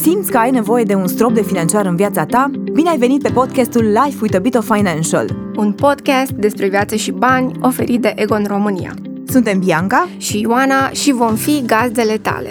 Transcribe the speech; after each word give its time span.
Simți 0.00 0.30
că 0.30 0.38
ai 0.38 0.50
nevoie 0.50 0.84
de 0.84 0.94
un 0.94 1.06
strop 1.06 1.34
de 1.34 1.42
financiar 1.42 1.86
în 1.86 1.96
viața 1.96 2.24
ta? 2.24 2.50
Bine 2.72 2.88
ai 2.88 2.98
venit 2.98 3.22
pe 3.22 3.30
podcastul 3.30 3.82
Life 3.82 4.18
with 4.20 4.36
a 4.36 4.38
Bit 4.38 4.54
of 4.54 4.74
Financial. 4.74 5.36
Un 5.56 5.72
podcast 5.72 6.30
despre 6.30 6.68
viață 6.68 6.96
și 6.96 7.10
bani 7.10 7.52
oferit 7.60 8.00
de 8.00 8.12
Egon 8.16 8.44
România. 8.48 8.94
Suntem 9.26 9.58
Bianca 9.58 10.08
și 10.16 10.40
Ioana 10.40 10.90
și 10.90 11.12
vom 11.12 11.34
fi 11.34 11.62
gazdele 11.66 12.16
tale. 12.16 12.50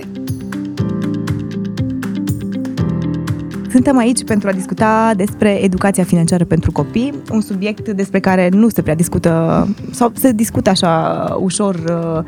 Suntem 3.71 3.97
aici 3.97 4.23
pentru 4.23 4.47
a 4.47 4.51
discuta 4.51 5.13
despre 5.15 5.63
educația 5.63 6.03
financiară 6.03 6.45
pentru 6.45 6.71
copii, 6.71 7.13
un 7.31 7.41
subiect 7.41 7.89
despre 7.89 8.19
care 8.19 8.49
nu 8.51 8.69
se 8.69 8.81
prea 8.81 8.95
discută 8.95 9.67
sau 9.91 10.11
se 10.15 10.31
discută 10.31 10.69
așa 10.69 11.37
ușor 11.39 11.75
uh, 11.75 12.23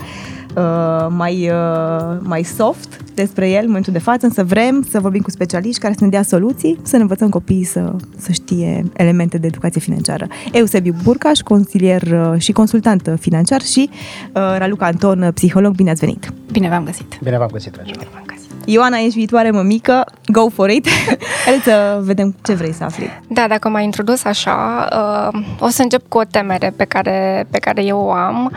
uh, 0.56 1.08
mai, 1.10 1.50
uh, 1.50 2.18
mai 2.22 2.44
soft 2.44 3.00
despre 3.14 3.50
el 3.50 3.60
în 3.62 3.68
momentul 3.68 3.94
de 3.94 4.00
față, 4.00 4.26
însă 4.26 4.44
vrem 4.44 4.88
să 4.90 5.00
vorbim 5.00 5.22
cu 5.22 5.30
specialiști 5.30 5.80
care 5.80 5.94
să 5.98 6.04
ne 6.04 6.10
dea 6.10 6.24
soluții, 6.24 6.80
să 6.82 6.96
ne 6.96 7.02
învățăm 7.02 7.30
copiii 7.30 7.64
să, 7.64 7.96
să 8.18 8.32
știe 8.32 8.84
elemente 8.98 9.38
de 9.38 9.48
educație 9.48 9.82
financiară. 9.82 10.28
Eusebiu 10.52 10.96
Burcaș, 11.04 11.40
consilier 11.40 12.02
uh, 12.02 12.40
și 12.40 12.52
consultant 12.52 13.16
financiar 13.20 13.62
și 13.62 13.90
uh, 13.92 14.32
Raluca 14.58 14.86
Anton, 14.86 15.32
psiholog, 15.34 15.76
bine 15.76 15.90
ați 15.90 16.00
venit! 16.00 16.34
Bine 16.52 16.70
v-am 16.70 16.84
găsit! 16.84 17.20
Bine 17.24 17.38
v-am 17.38 17.50
găsit, 17.52 17.72
dragilor! 17.72 17.98
Bine 17.98 18.10
v-am 18.14 18.24
găsit! 18.26 18.31
Ioana, 18.66 18.98
ești 18.98 19.18
viitoare 19.18 19.52
mămică, 19.52 20.06
go 20.26 20.50
for 20.50 20.70
it! 20.70 20.88
Hai 21.46 21.62
să 21.64 22.00
vedem 22.02 22.36
ce 22.44 22.54
vrei 22.54 22.74
să 22.74 22.84
afli. 22.84 23.22
Da, 23.28 23.48
dacă 23.48 23.70
m-ai 23.70 23.84
introdus 23.84 24.24
așa, 24.24 24.88
uh, 25.34 25.42
o 25.60 25.68
să 25.68 25.82
încep 25.82 26.08
cu 26.08 26.18
o 26.18 26.24
temere 26.24 26.74
pe 26.76 26.86
care, 26.86 27.48
pe 27.52 27.58
care 27.58 27.84
eu 27.84 28.00
o 28.00 28.12
am 28.12 28.52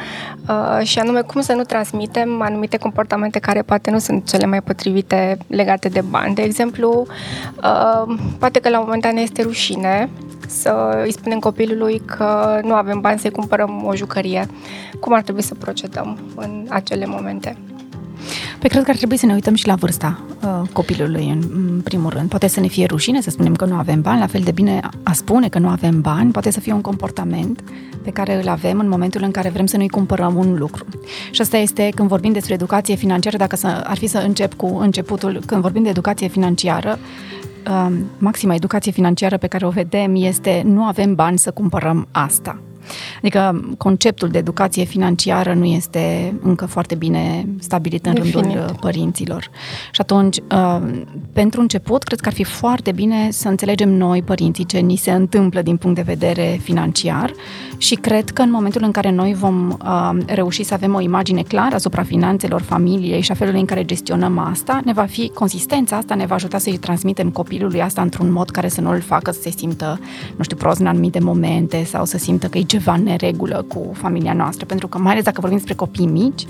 uh, 0.49 0.87
și 0.87 0.99
anume 0.99 1.21
cum 1.21 1.41
să 1.41 1.53
nu 1.53 1.63
transmitem 1.63 2.43
anumite 2.43 2.77
comportamente 2.77 3.39
care 3.39 3.63
poate 3.63 3.91
nu 3.91 3.99
sunt 3.99 4.29
cele 4.29 4.47
mai 4.47 4.63
potrivite 4.63 5.39
legate 5.47 5.89
de 5.89 6.01
bani. 6.01 6.35
De 6.35 6.43
exemplu, 6.43 7.07
uh, 7.57 8.15
poate 8.39 8.61
că 8.61 8.69
la 8.69 8.79
un 8.79 8.85
moment 8.85 9.03
dat 9.03 9.13
ne 9.13 9.21
este 9.21 9.43
rușine 9.43 10.11
să 10.47 11.01
îi 11.05 11.13
spunem 11.13 11.39
copilului 11.39 12.03
că 12.05 12.61
nu 12.63 12.75
avem 12.75 13.01
bani 13.01 13.19
să-i 13.19 13.31
cumpărăm 13.31 13.85
o 13.87 13.95
jucărie. 13.95 14.47
Cum 15.01 15.13
ar 15.13 15.23
trebui 15.23 15.43
să 15.43 15.55
procedăm 15.55 16.19
în 16.37 16.67
acele 16.69 17.07
momente? 17.07 17.57
Păi 18.59 18.69
cred 18.69 18.83
că 18.83 18.91
ar 18.91 18.97
trebui 18.97 19.17
să 19.17 19.27
ne 19.27 19.33
uităm 19.33 19.55
și 19.55 19.67
la 19.67 19.75
vârsta 19.75 20.21
uh, 20.43 20.69
copilului, 20.73 21.29
în, 21.29 21.43
în 21.55 21.81
primul 21.81 22.11
rând. 22.11 22.29
Poate 22.29 22.47
să 22.47 22.61
ne 22.61 22.67
fie 22.67 22.87
rușine 22.87 23.21
să 23.21 23.31
spunem 23.31 23.55
că 23.55 23.65
nu 23.65 23.75
avem 23.75 24.01
bani, 24.01 24.21
la 24.21 24.27
fel 24.27 24.41
de 24.41 24.51
bine 24.51 24.81
a 25.03 25.13
spune 25.13 25.49
că 25.49 25.59
nu 25.59 25.69
avem 25.69 26.01
bani, 26.01 26.31
poate 26.31 26.51
să 26.51 26.61
fie 26.61 26.73
un 26.73 26.81
comportament 26.81 27.63
pe 28.03 28.11
care 28.11 28.43
îl 28.43 28.49
avem 28.49 28.79
în 28.79 28.89
momentul 28.89 29.23
în 29.23 29.31
care 29.31 29.49
vrem 29.49 29.67
să 29.67 29.77
nu-i 29.77 29.89
cumpărăm 29.89 30.37
un 30.37 30.55
lucru. 30.59 30.85
Și 31.31 31.41
asta 31.41 31.57
este 31.57 31.89
când 31.95 32.09
vorbim 32.09 32.33
despre 32.33 32.55
educație 32.55 32.95
financiară, 32.95 33.37
dacă 33.37 33.57
să, 33.57 33.67
ar 33.67 33.97
fi 33.97 34.07
să 34.07 34.19
încep 34.19 34.55
cu 34.55 34.77
începutul, 34.79 35.41
când 35.47 35.61
vorbim 35.61 35.83
de 35.83 35.89
educație 35.89 36.29
financiară, 36.29 36.99
uh, 37.69 37.97
maxima 38.19 38.55
educație 38.55 38.93
financiară 38.93 39.37
pe 39.37 39.47
care 39.47 39.67
o 39.67 39.71
vedem 39.71 40.15
este 40.15 40.63
nu 40.65 40.83
avem 40.83 41.15
bani 41.15 41.39
să 41.39 41.51
cumpărăm 41.51 42.09
asta. 42.11 42.59
Adică 43.19 43.65
conceptul 43.79 44.29
de 44.29 44.39
educație 44.39 44.85
financiară 44.85 45.55
nu 45.55 45.65
este 45.65 46.35
încă 46.43 46.67
foarte 46.67 46.95
bine 46.95 47.47
stabilit 47.59 48.07
în 48.07 48.15
Definit. 48.15 48.35
rândul 48.35 48.65
uh, 48.69 48.75
părinților. 48.81 49.51
Și 49.93 50.01
atunci, 50.01 50.37
uh, 50.37 50.81
pentru 51.33 51.61
început, 51.61 52.03
cred 52.03 52.21
că 52.21 52.29
ar 52.29 52.35
fi 52.35 52.45
foarte 52.45 52.93
bine 52.93 53.29
să 53.31 53.49
înțelegem 53.49 53.91
noi, 53.91 54.23
părinții, 54.23 54.65
ce 54.65 54.79
ni 54.79 54.97
se 54.97 55.11
întâmplă 55.11 55.63
din 55.63 55.77
punct 55.77 55.97
de 55.97 56.03
vedere 56.03 56.61
financiar 56.63 57.33
și 57.77 57.95
cred 57.95 58.31
că 58.31 58.43
în 58.43 58.51
momentul 58.51 58.83
în 58.83 58.91
care 58.91 59.11
noi 59.11 59.35
vom 59.35 59.79
uh, 59.85 60.11
reuși 60.27 60.63
să 60.63 60.75
avem 60.75 60.95
o 60.95 61.01
imagine 61.01 61.43
clară 61.43 61.75
asupra 61.75 62.03
finanțelor 62.03 62.63
familiei 62.63 63.21
și 63.21 63.31
a 63.31 63.35
felului 63.35 63.61
în 63.61 63.67
care 63.67 63.85
gestionăm 63.85 64.39
asta, 64.39 64.81
ne 64.85 64.93
va 64.93 65.05
fi 65.05 65.29
consistența 65.35 65.97
asta, 65.97 66.15
ne 66.15 66.27
va 66.27 66.35
ajuta 66.35 66.59
să-i 66.59 66.77
transmitem 66.77 67.31
copilului 67.31 67.83
asta 67.83 68.03
într-un 68.03 68.33
mod 68.33 68.51
care 68.51 68.69
să 68.69 68.81
nu 68.81 68.91
îl 68.91 69.01
facă 69.01 69.31
să 69.31 69.41
se 69.41 69.51
simtă, 69.51 70.01
nu 70.37 70.43
știu, 70.43 70.57
prost 70.57 70.81
în 70.81 70.87
anumite 70.87 71.19
momente 71.21 71.85
sau 71.85 72.05
să 72.05 72.19
simtă 72.19 72.47
că 72.47 72.59
e 72.59 72.63
ceva 72.75 72.97
neregulă 72.97 73.65
cu 73.69 73.91
familia 73.93 74.33
noastră, 74.33 74.67
pentru 74.67 74.89
că 74.89 74.99
mai 74.99 75.13
ales 75.13 75.25
dacă 75.25 75.41
vorbim 75.41 75.59
despre 75.59 75.77
copii 75.77 76.07
mici, 76.07 76.47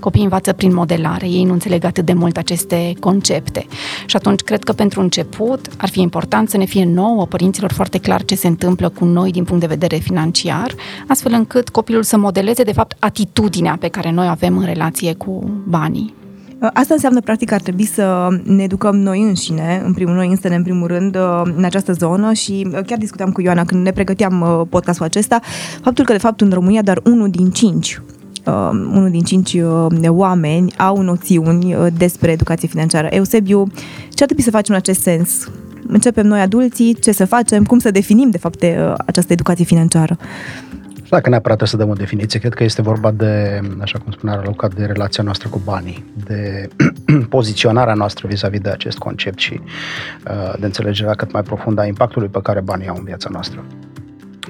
copiii 0.00 0.24
învață 0.24 0.52
prin 0.52 0.74
modelare, 0.74 1.28
ei 1.28 1.44
nu 1.44 1.52
înțeleg 1.52 1.84
atât 1.84 2.04
de 2.04 2.12
mult 2.12 2.36
aceste 2.36 2.92
concepte. 3.00 3.66
Și 4.06 4.16
atunci 4.16 4.40
cred 4.40 4.64
că 4.64 4.72
pentru 4.72 5.00
început 5.00 5.60
ar 5.76 5.88
fi 5.88 6.00
important 6.00 6.48
să 6.50 6.56
ne 6.56 6.64
fie 6.64 6.84
nouă 6.84 7.26
părinților 7.26 7.72
foarte 7.72 7.98
clar 7.98 8.24
ce 8.24 8.34
se 8.34 8.46
întâmplă 8.46 8.88
cu 8.88 9.04
noi 9.04 9.30
din 9.30 9.44
punct 9.44 9.60
de 9.60 9.66
vedere 9.66 9.96
financiar, 9.96 10.74
astfel 11.08 11.32
încât 11.32 11.68
copilul 11.68 12.02
să 12.02 12.16
modeleze 12.16 12.62
de 12.62 12.72
fapt 12.72 12.96
atitudinea 12.98 13.76
pe 13.80 13.88
care 13.88 14.10
noi 14.10 14.26
avem 14.28 14.56
în 14.56 14.64
relație 14.64 15.14
cu 15.14 15.50
banii. 15.68 16.23
Asta 16.60 16.94
înseamnă, 16.94 17.20
practic, 17.20 17.48
că 17.48 17.54
ar 17.54 17.60
trebui 17.60 17.84
să 17.84 18.28
ne 18.44 18.62
educăm 18.62 18.96
noi 18.96 19.22
înșine, 19.22 19.82
în 19.84 19.92
primul 19.92 20.14
noi 20.14 20.28
înstene, 20.28 20.54
în 20.54 20.62
primul 20.62 20.86
rând, 20.86 21.16
uh, 21.16 21.42
în 21.56 21.64
această 21.64 21.92
zonă 21.92 22.32
și 22.32 22.66
uh, 22.72 22.80
chiar 22.86 22.98
discutam 22.98 23.32
cu 23.32 23.40
Ioana 23.40 23.64
când 23.64 23.84
ne 23.84 23.90
pregăteam 23.90 24.40
uh, 24.40 24.66
podcastul 24.68 25.04
acesta, 25.04 25.40
faptul 25.82 26.04
că, 26.04 26.12
de 26.12 26.18
fapt, 26.18 26.40
în 26.40 26.50
România 26.50 26.82
doar 26.82 27.00
unul 27.04 27.30
din 27.30 27.50
cinci 27.50 28.00
uh, 28.46 28.70
unul 28.70 29.10
din 29.10 29.22
cinci 29.22 29.52
uh, 29.52 30.08
oameni 30.08 30.72
au 30.76 31.00
noțiuni 31.00 31.74
uh, 31.74 31.86
despre 31.96 32.30
educație 32.30 32.68
financiară. 32.68 33.06
Eusebiu, 33.10 33.66
ce 34.10 34.22
ar 34.22 34.26
trebui 34.26 34.42
să 34.42 34.50
facem 34.50 34.74
în 34.74 34.80
acest 34.80 35.00
sens? 35.00 35.48
Începem 35.86 36.26
noi 36.26 36.40
adulții, 36.40 36.94
ce 36.94 37.12
să 37.12 37.24
facem, 37.24 37.64
cum 37.64 37.78
să 37.78 37.90
definim, 37.90 38.30
de 38.30 38.38
fapt, 38.38 38.58
de, 38.58 38.76
uh, 38.78 38.94
această 39.06 39.32
educație 39.32 39.64
financiară? 39.64 40.16
Dacă 41.14 41.28
neapărat 41.28 41.60
să 41.64 41.76
dăm 41.76 41.88
o 41.88 41.92
definiție, 41.92 42.40
cred 42.40 42.54
că 42.54 42.64
este 42.64 42.82
vorba 42.82 43.10
de, 43.10 43.60
așa 43.80 43.98
cum 43.98 44.12
spunea 44.12 44.34
Raluca, 44.34 44.68
de 44.68 44.84
relația 44.84 45.22
noastră 45.22 45.48
cu 45.48 45.60
banii, 45.64 46.12
de 46.26 46.68
poziționarea 47.36 47.94
noastră 47.94 48.28
vis-a-vis 48.28 48.60
de 48.60 48.70
acest 48.70 48.98
concept 48.98 49.38
și 49.38 49.60
uh, 50.30 50.54
de 50.58 50.66
înțelegerea 50.66 51.14
cât 51.14 51.32
mai 51.32 51.42
profundă 51.42 51.80
a 51.80 51.86
impactului 51.86 52.28
pe 52.28 52.40
care 52.42 52.60
banii 52.60 52.88
au 52.88 52.96
în 52.96 53.04
viața 53.04 53.28
noastră 53.32 53.64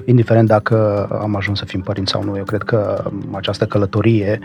indiferent 0.05 0.47
dacă 0.47 1.07
am 1.21 1.35
ajuns 1.35 1.59
să 1.59 1.65
fim 1.65 1.81
părinți 1.81 2.11
sau 2.11 2.23
nu. 2.23 2.37
Eu 2.37 2.43
cred 2.43 2.63
că 2.63 3.03
această 3.31 3.65
călătorie 3.65 4.39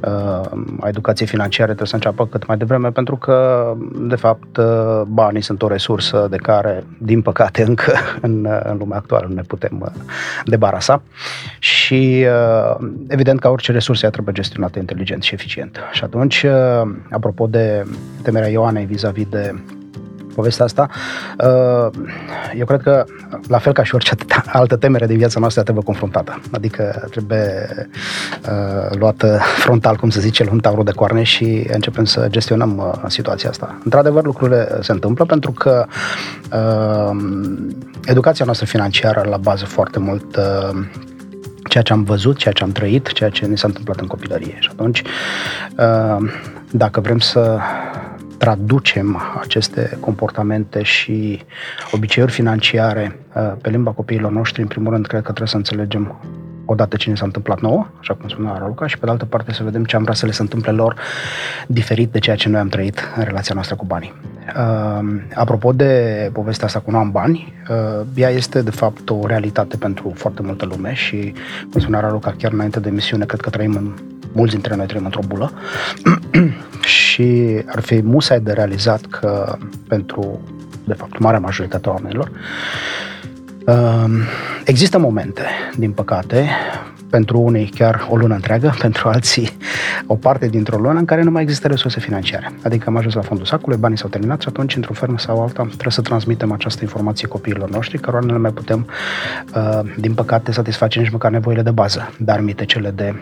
uh, 0.00 0.50
a 0.80 0.88
educației 0.88 1.28
financiare 1.28 1.64
trebuie 1.64 1.88
să 1.88 1.94
înceapă 1.94 2.26
cât 2.26 2.46
mai 2.46 2.56
devreme, 2.56 2.90
pentru 2.90 3.16
că, 3.16 3.66
de 3.94 4.16
fapt, 4.16 4.56
uh, 4.56 5.02
banii 5.06 5.42
sunt 5.42 5.62
o 5.62 5.68
resursă 5.68 6.26
de 6.30 6.36
care, 6.36 6.84
din 6.98 7.22
păcate, 7.22 7.62
încă 7.70 7.92
în, 8.20 8.48
în 8.62 8.76
lumea 8.78 8.98
actuală 8.98 9.26
nu 9.28 9.34
ne 9.34 9.42
putem 9.42 9.78
uh, 9.80 9.88
debarasa 10.44 11.02
și, 11.58 12.24
evident, 13.08 13.40
ca 13.40 13.48
orice 13.48 13.72
resurse, 13.72 14.04
ea 14.04 14.10
trebuie 14.10 14.34
gestionată 14.34 14.78
inteligent 14.78 15.22
și 15.22 15.34
eficient. 15.34 15.78
Și 15.92 16.04
atunci, 16.04 16.46
apropo 17.10 17.46
de 17.46 17.86
temerea 18.22 18.48
Ioanei 18.48 18.84
vis-a-vis 18.84 19.26
de 19.28 19.54
povestea 20.34 20.64
asta. 20.64 20.88
Uh, 21.38 21.90
eu 22.58 22.64
cred 22.64 22.80
că, 22.82 23.04
la 23.48 23.58
fel 23.58 23.72
ca 23.72 23.82
și 23.82 23.94
orice 23.94 24.14
altă 24.46 24.76
temere 24.76 25.06
din 25.06 25.16
viața 25.16 25.40
noastră, 25.40 25.62
trebuie 25.62 25.84
confruntată. 25.84 26.40
Adică 26.50 27.06
trebuie 27.10 27.68
uh, 28.48 28.96
luată 28.98 29.40
frontal, 29.56 29.96
cum 29.96 30.10
se 30.10 30.20
zice, 30.20 30.48
un 30.52 30.60
taurul 30.60 30.84
de 30.84 30.92
coarne 30.92 31.22
și 31.22 31.66
începem 31.72 32.04
să 32.04 32.26
gestionăm 32.30 32.76
uh, 32.76 33.04
situația 33.06 33.48
asta. 33.48 33.78
Într-adevăr, 33.84 34.24
lucrurile 34.24 34.78
se 34.80 34.92
întâmplă 34.92 35.24
pentru 35.24 35.52
că 35.52 35.86
educația 38.04 38.44
noastră 38.44 38.66
financiară 38.66 39.26
la 39.28 39.36
bază 39.36 39.64
foarte 39.64 39.98
mult 39.98 40.38
ceea 41.68 41.82
ce 41.82 41.92
am 41.92 42.02
văzut, 42.02 42.36
ceea 42.36 42.54
ce 42.54 42.62
am 42.62 42.72
trăit, 42.72 43.12
ceea 43.12 43.30
ce 43.30 43.46
ne 43.46 43.54
s-a 43.54 43.66
întâmplat 43.66 44.00
în 44.00 44.06
copilărie. 44.06 44.56
Și 44.58 44.68
atunci, 44.72 45.02
dacă 46.70 47.00
vrem 47.00 47.18
să 47.18 47.58
traducem 48.42 49.22
aceste 49.40 49.96
comportamente 50.00 50.82
și 50.82 51.42
obiceiuri 51.90 52.32
financiare 52.32 53.18
uh, 53.34 53.52
pe 53.60 53.70
limba 53.70 53.90
copiilor 53.90 54.32
noștri, 54.32 54.62
în 54.62 54.68
primul 54.68 54.92
rând, 54.92 55.06
cred 55.06 55.20
că 55.20 55.26
trebuie 55.26 55.48
să 55.48 55.56
înțelegem 55.56 56.20
odată 56.64 56.96
ce 56.96 57.08
ne 57.08 57.14
s-a 57.14 57.24
întâmplat 57.24 57.60
nouă, 57.60 57.86
așa 58.00 58.14
cum 58.14 58.28
spunea 58.28 58.56
Raluca, 58.58 58.86
și 58.86 58.98
pe 58.98 59.04
de 59.04 59.10
altă 59.10 59.24
parte 59.24 59.52
să 59.52 59.62
vedem 59.62 59.84
ce 59.84 59.96
am 59.96 60.02
vrea 60.02 60.14
să 60.14 60.26
le 60.26 60.32
se 60.32 60.42
întâmple 60.42 60.72
lor 60.72 60.96
diferit 61.66 62.12
de 62.12 62.18
ceea 62.18 62.36
ce 62.36 62.48
noi 62.48 62.60
am 62.60 62.68
trăit 62.68 63.12
în 63.16 63.24
relația 63.24 63.54
noastră 63.54 63.76
cu 63.76 63.84
banii. 63.84 64.14
Uh, 64.56 65.20
apropo 65.34 65.72
de 65.72 66.30
povestea 66.32 66.66
asta 66.66 66.80
cu 66.80 66.90
nu 66.90 66.98
am 66.98 67.10
bani, 67.10 67.52
uh, 67.68 68.06
ea 68.14 68.28
este 68.28 68.62
de 68.62 68.70
fapt 68.70 69.10
o 69.10 69.26
realitate 69.26 69.76
pentru 69.76 70.12
foarte 70.14 70.42
multă 70.42 70.64
lume 70.64 70.94
și, 70.94 71.34
cum 71.72 71.80
spunea 71.80 72.00
Raluca, 72.00 72.34
chiar 72.38 72.52
înainte 72.52 72.80
de 72.80 72.88
emisiune, 72.88 73.24
cred 73.24 73.40
că 73.40 73.50
trăim 73.50 73.74
în 73.74 73.92
mulți 74.32 74.52
dintre 74.52 74.76
noi 74.76 74.86
trăim 74.86 75.04
într-o 75.04 75.20
bulă 75.26 75.52
și 76.96 77.60
ar 77.66 77.80
fi 77.80 78.02
musai 78.02 78.40
de 78.40 78.52
realizat 78.52 79.00
că 79.00 79.56
pentru, 79.88 80.40
de 80.84 80.92
fapt, 80.92 81.18
marea 81.18 81.40
majoritate 81.40 81.88
a 81.88 81.92
oamenilor, 81.92 82.30
um, 83.66 84.12
există 84.64 84.98
momente, 84.98 85.42
din 85.76 85.92
păcate, 85.92 86.48
pentru 87.12 87.40
unii 87.40 87.66
chiar 87.66 88.06
o 88.10 88.16
lună 88.16 88.34
întreagă, 88.34 88.74
pentru 88.84 89.08
alții 89.08 89.56
o 90.06 90.14
parte 90.14 90.48
dintr-o 90.48 90.76
lună 90.76 90.98
în 90.98 91.04
care 91.04 91.22
nu 91.22 91.30
mai 91.30 91.42
există 91.42 91.68
resurse 91.68 92.00
financiare. 92.00 92.52
Adică 92.62 92.84
am 92.88 92.96
ajuns 92.96 93.14
la 93.14 93.20
fondul 93.20 93.46
sacului, 93.46 93.78
banii 93.78 93.98
s-au 93.98 94.08
terminat 94.08 94.40
și 94.40 94.48
atunci, 94.48 94.76
într-un 94.76 94.94
fel 94.94 95.18
sau 95.18 95.42
alta, 95.42 95.62
trebuie 95.62 95.92
să 95.92 96.00
transmitem 96.00 96.52
această 96.52 96.80
informație 96.82 97.28
copiilor 97.28 97.70
noștri, 97.70 97.98
cărora 97.98 98.26
nu 98.26 98.32
le 98.32 98.38
mai 98.38 98.50
putem, 98.50 98.86
uh, 99.56 99.80
din 99.98 100.14
păcate, 100.14 100.52
satisface 100.52 101.00
nici 101.00 101.10
măcar 101.10 101.30
nevoile 101.30 101.62
de 101.62 101.70
bază, 101.70 102.10
dar 102.18 102.40
mite 102.40 102.64
cele 102.64 102.90
de 102.90 103.14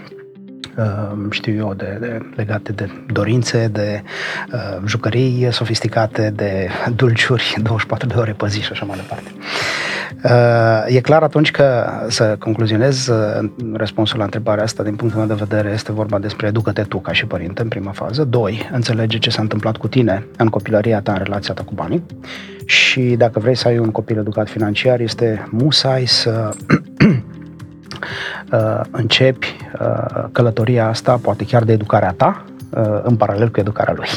știu 1.31 1.55
eu, 1.55 1.75
de, 1.75 1.97
de, 2.01 2.19
legate 2.35 2.73
de 2.73 2.91
dorințe, 3.13 3.69
de 3.73 4.03
uh, 4.53 4.83
jucării 4.87 5.49
sofisticate, 5.51 6.33
de 6.37 6.69
dulciuri 6.97 7.55
24 7.63 8.07
de 8.09 8.15
ore 8.17 8.33
pe 8.33 8.47
zi 8.49 8.61
și 8.61 8.73
așa 8.73 8.85
mai 8.85 8.97
departe. 8.97 9.31
Uh, 10.25 10.97
e 10.97 11.01
clar 11.01 11.23
atunci 11.23 11.51
că, 11.51 11.91
să 12.09 12.37
concluzionez 12.39 13.07
uh, 13.07 13.51
răspunsul 13.73 14.19
la 14.19 14.25
întrebarea 14.25 14.65
asta, 14.65 14.83
din 14.83 14.95
punctul 14.97 15.19
meu 15.19 15.37
de 15.37 15.45
vedere, 15.49 15.71
este 15.73 15.93
vorba 15.93 16.19
despre 16.19 16.47
educă-te 16.47 16.83
tu 16.83 16.99
ca 16.99 17.13
și 17.13 17.27
părinte 17.27 17.63
în 17.63 17.69
prima 17.69 17.91
fază. 17.91 18.25
Doi, 18.25 18.69
înțelege 18.73 19.19
ce 19.19 19.31
s-a 19.31 19.43
întâmplat 19.43 19.77
cu 19.77 19.89
tine 19.89 20.27
în 20.37 20.49
copilăria 20.49 21.01
ta, 21.01 21.13
în 21.13 21.23
relația 21.23 21.55
ta 21.55 21.63
cu 21.63 21.75
banii. 21.75 22.03
Și 22.65 23.01
dacă 23.01 23.39
vrei 23.39 23.55
să 23.55 23.69
ai 23.69 23.79
un 23.79 23.91
copil 23.91 24.19
educat 24.19 24.49
financiar, 24.49 25.01
este 25.01 25.49
musai 25.51 26.07
să 26.07 26.51
uh, 28.53 28.81
începi 28.91 29.57
uh, 29.81 30.25
călătoria 30.33 30.89
asta, 30.89 31.17
poate 31.17 31.45
chiar 31.45 31.65
de 31.65 31.73
educarea 31.73 32.13
ta, 32.17 32.45
uh, 32.71 33.01
în 33.03 33.17
paralel 33.17 33.51
cu 33.51 33.61
educarea 33.61 33.95
lui 33.97 34.09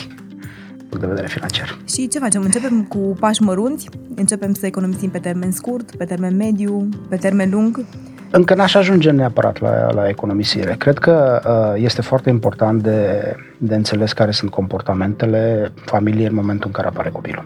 punct 0.90 1.08
de 1.08 1.08
vedere 1.08 1.28
financiar. 1.28 1.78
Și 1.88 2.08
ce 2.08 2.20
facem? 2.20 2.42
Începem 2.42 2.84
cu 2.84 2.98
pași 3.20 3.42
mărunți, 3.42 3.90
începem 4.16 4.54
să 4.54 4.66
economisim 4.66 5.10
pe 5.10 5.20
termen 5.20 5.52
scurt, 5.52 5.96
pe 5.96 6.06
termen 6.06 6.36
mediu, 6.36 6.90
pe 7.10 7.16
termen 7.16 7.50
lung. 7.50 7.86
Încă 8.32 8.56
n-aș 8.56 8.74
ajunge 8.76 9.12
neapărat 9.12 9.60
la, 9.60 9.92
la 9.92 10.08
economisire. 10.08 10.76
Cred 10.78 10.98
că 10.98 11.42
uh, 11.76 11.84
este 11.84 12.02
foarte 12.02 12.30
important 12.30 12.82
de, 12.82 13.36
de 13.58 13.76
înțeles 13.76 14.14
care 14.14 14.32
sunt 14.32 14.52
comportamentele 14.52 15.72
familiei 15.76 16.28
în 16.28 16.36
momentul 16.36 16.66
în 16.66 16.72
care 16.72 16.88
apare 16.88 17.10
copilul. 17.10 17.46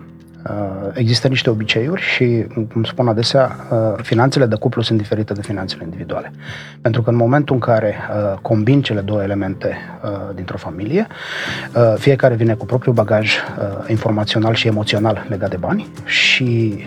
Uh, 0.49 0.89
există 0.93 1.27
niște 1.27 1.49
obiceiuri 1.49 2.01
și, 2.01 2.45
cum 2.73 2.83
spun 2.83 3.07
adesea, 3.07 3.55
uh, 3.71 3.77
finanțele 4.01 4.45
de 4.45 4.55
cuplu 4.55 4.81
sunt 4.81 4.97
diferite 4.97 5.33
de 5.33 5.41
finanțele 5.41 5.83
individuale. 5.83 6.31
Pentru 6.81 7.01
că 7.01 7.09
în 7.09 7.15
momentul 7.15 7.55
în 7.55 7.61
care 7.61 7.95
uh, 7.95 8.37
combin 8.41 8.81
cele 8.81 9.01
două 9.01 9.21
elemente 9.21 9.77
dintr-o 10.35 10.57
familie, 10.57 11.07
fiecare 11.97 12.35
vine 12.35 12.53
cu 12.53 12.65
propriul 12.65 12.95
bagaj 12.95 13.35
informațional 13.87 14.53
și 14.53 14.67
emoțional 14.67 15.25
legat 15.29 15.49
de 15.49 15.57
bani 15.57 15.87
și 16.05 16.77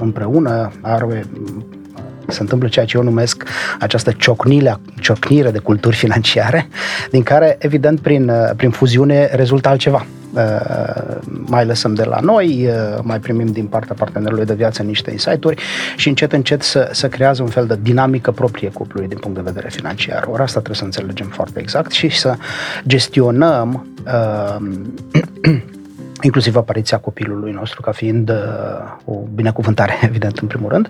împreună 0.00 0.72
are 0.80 1.24
se 2.28 2.40
întâmplă 2.40 2.68
ceea 2.68 2.84
ce 2.84 2.96
eu 2.96 3.02
numesc 3.02 3.42
această 3.78 4.12
ciocnire, 4.12 4.76
ciocnire 5.00 5.50
de 5.50 5.58
culturi 5.58 5.96
financiare, 5.96 6.68
din 7.10 7.22
care, 7.22 7.56
evident, 7.58 8.00
prin, 8.00 8.32
prin 8.56 8.70
fuziune 8.70 9.28
rezultă 9.32 9.68
altceva. 9.68 10.06
Uh, 10.32 11.16
mai 11.26 11.64
lăsăm 11.64 11.94
de 11.94 12.04
la 12.04 12.18
noi, 12.20 12.66
uh, 12.66 12.98
mai 13.02 13.18
primim 13.18 13.46
din 13.46 13.66
partea 13.66 13.94
partenerului 13.98 14.44
de 14.44 14.54
viață 14.54 14.82
niște 14.82 15.10
insight-uri 15.10 15.62
și 15.96 16.08
încet, 16.08 16.32
încet 16.32 16.62
să, 16.62 16.88
să 16.92 17.08
creează 17.08 17.42
un 17.42 17.48
fel 17.48 17.66
de 17.66 17.78
dinamică 17.82 18.30
proprie 18.30 18.68
cuplului 18.68 19.08
din 19.08 19.18
punct 19.18 19.36
de 19.36 19.42
vedere 19.44 19.68
financiar. 19.68 20.26
Ori 20.30 20.42
asta 20.42 20.60
trebuie 20.60 20.76
să 20.76 20.84
înțelegem 20.84 21.26
foarte 21.26 21.60
exact 21.60 21.90
și 21.90 22.08
să 22.08 22.34
gestionăm 22.86 23.86
uh, 24.06 24.56
inclusiv 26.22 26.56
apariția 26.56 26.98
copilului 26.98 27.52
nostru 27.52 27.80
ca 27.80 27.90
fiind 27.90 28.30
uh, 28.30 28.36
o 29.04 29.14
binecuvântare, 29.34 29.98
evident, 30.08 30.38
în 30.38 30.48
primul 30.48 30.70
rând, 30.70 30.88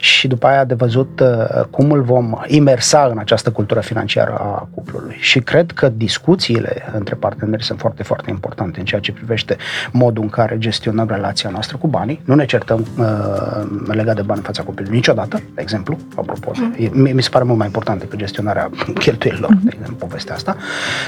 și 0.00 0.28
după 0.28 0.46
aia 0.46 0.64
de 0.64 0.74
văzut 0.74 1.20
uh, 1.20 1.64
cum 1.70 1.90
îl 1.90 2.02
vom 2.02 2.34
imersa 2.46 3.08
în 3.10 3.18
această 3.18 3.50
cultură 3.50 3.80
financiară 3.80 4.36
a 4.38 4.68
cuplului. 4.74 5.16
Și 5.18 5.40
cred 5.40 5.70
că 5.70 5.88
discuțiile 5.88 6.82
între 6.92 7.14
parteneri 7.14 7.64
sunt 7.64 7.78
foarte, 7.78 8.02
foarte 8.02 8.30
importante 8.30 8.78
în 8.78 8.84
ceea 8.84 9.00
ce 9.00 9.12
privește 9.12 9.56
modul 9.92 10.22
în 10.22 10.28
care 10.28 10.58
gestionăm 10.58 11.08
relația 11.08 11.50
noastră 11.50 11.76
cu 11.76 11.86
banii. 11.86 12.20
Nu 12.24 12.34
ne 12.34 12.44
certăm 12.44 12.86
uh, 12.98 13.94
legat 13.94 14.14
de 14.14 14.22
bani 14.22 14.38
în 14.38 14.44
fața 14.44 14.62
copilului 14.62 14.96
niciodată, 14.96 15.42
de 15.54 15.60
exemplu, 15.60 15.98
apropo. 16.14 16.50
Mm. 16.54 16.74
Mi, 16.92 17.12
mi 17.12 17.22
se 17.22 17.28
pare 17.28 17.44
mult 17.44 17.58
mai 17.58 17.66
important 17.66 18.00
decât 18.00 18.18
gestionarea 18.18 18.70
cheltuielilor, 19.04 19.50
mm. 19.50 19.60
de 19.62 19.70
exemplu, 19.72 19.96
povestea 20.06 20.34
asta. 20.34 20.56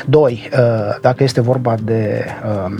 Doi, 0.06 0.48
uh, 0.52 0.98
dacă 1.00 1.22
este 1.22 1.40
vorba 1.40 1.74
de 1.82 2.24
uh, 2.44 2.74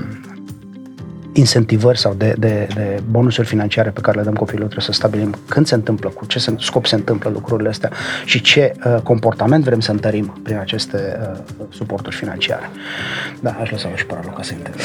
incentivări 1.33 1.99
sau 1.99 2.15
de, 2.15 2.35
de, 2.39 2.69
de 2.75 3.03
bonusuri 3.11 3.47
financiare 3.47 3.91
pe 3.91 4.01
care 4.01 4.17
le 4.17 4.23
dăm 4.23 4.35
copilului, 4.35 4.69
trebuie 4.69 4.95
să 4.95 5.01
stabilim 5.01 5.35
când 5.49 5.67
se 5.67 5.75
întâmplă, 5.75 6.09
cu 6.09 6.27
ce 6.27 6.39
se, 6.39 6.55
scop 6.59 6.87
se 6.87 6.95
întâmplă 6.95 7.31
lucrurile 7.31 7.69
astea 7.69 7.91
și 8.25 8.41
ce 8.41 8.73
uh, 8.85 9.01
comportament 9.03 9.65
vrem 9.65 9.81
să 9.81 9.91
întărim 9.91 10.41
prin 10.43 10.57
aceste 10.57 11.19
uh, 11.33 11.67
suporturi 11.69 12.17
financiare. 12.17 12.71
Da, 13.41 13.57
aș 13.61 13.71
lăsa 13.71 13.89
și 13.95 14.07
pe 14.07 14.15
ca 14.37 14.43
să 14.43 14.53
intervin. 14.53 14.83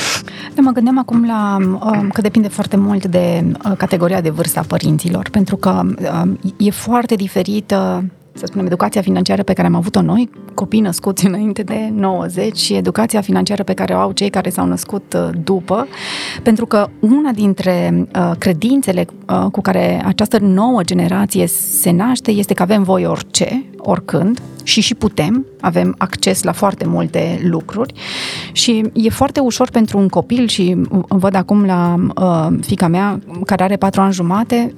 Da, 0.53 0.61
mă 0.61 0.71
gândeam 0.71 0.99
acum 0.99 1.25
la 1.25 1.57
uh, 1.59 2.07
că 2.13 2.21
depinde 2.21 2.47
foarte 2.47 2.77
mult 2.77 3.05
de 3.05 3.43
uh, 3.45 3.71
categoria 3.77 4.21
de 4.21 4.29
vârstă 4.29 4.59
a 4.59 4.63
părinților, 4.67 5.29
pentru 5.31 5.55
că 5.55 5.81
uh, 5.99 6.53
e 6.57 6.69
foarte 6.69 7.15
diferită 7.15 8.03
să 8.37 8.45
spunem, 8.45 8.65
educația 8.65 9.01
financiară 9.01 9.43
pe 9.43 9.53
care 9.53 9.67
am 9.67 9.75
avut-o 9.75 10.01
noi, 10.01 10.29
copii 10.53 10.79
născuți 10.79 11.25
înainte 11.25 11.63
de 11.63 11.89
90 11.93 12.57
și 12.57 12.73
educația 12.73 13.21
financiară 13.21 13.63
pe 13.63 13.73
care 13.73 13.93
o 13.93 13.97
au 13.97 14.11
cei 14.11 14.29
care 14.29 14.49
s-au 14.49 14.65
născut 14.65 15.13
uh, 15.13 15.29
după, 15.43 15.87
pentru 16.43 16.65
că 16.65 16.87
una 16.99 17.31
dintre 17.31 18.07
uh, 18.15 18.31
credințele 18.37 19.05
uh, 19.29 19.45
cu 19.51 19.61
care 19.61 20.01
această 20.05 20.37
nouă 20.37 20.83
generație 20.83 21.47
se 21.47 21.91
naște 21.91 22.31
este 22.31 22.53
că 22.53 22.61
avem 22.61 22.83
voie 22.83 23.07
orice, 23.07 23.65
oricând, 23.77 24.41
și 24.63 24.81
și 24.81 24.95
putem, 24.95 25.45
avem 25.59 25.95
acces 25.97 26.43
la 26.43 26.51
foarte 26.51 26.85
multe 26.85 27.39
lucruri. 27.43 27.93
Și 28.51 28.91
e 28.93 29.09
foarte 29.09 29.39
ușor 29.39 29.69
pentru 29.69 29.97
un 29.97 30.07
copil 30.07 30.47
și 30.47 30.75
văd 31.07 31.35
acum 31.35 31.65
la 31.65 31.95
uh, 32.15 32.57
fica 32.61 32.87
mea 32.87 33.19
care 33.45 33.63
are 33.63 33.75
patru 33.75 34.01
ani 34.01 34.13
jumate, 34.13 34.73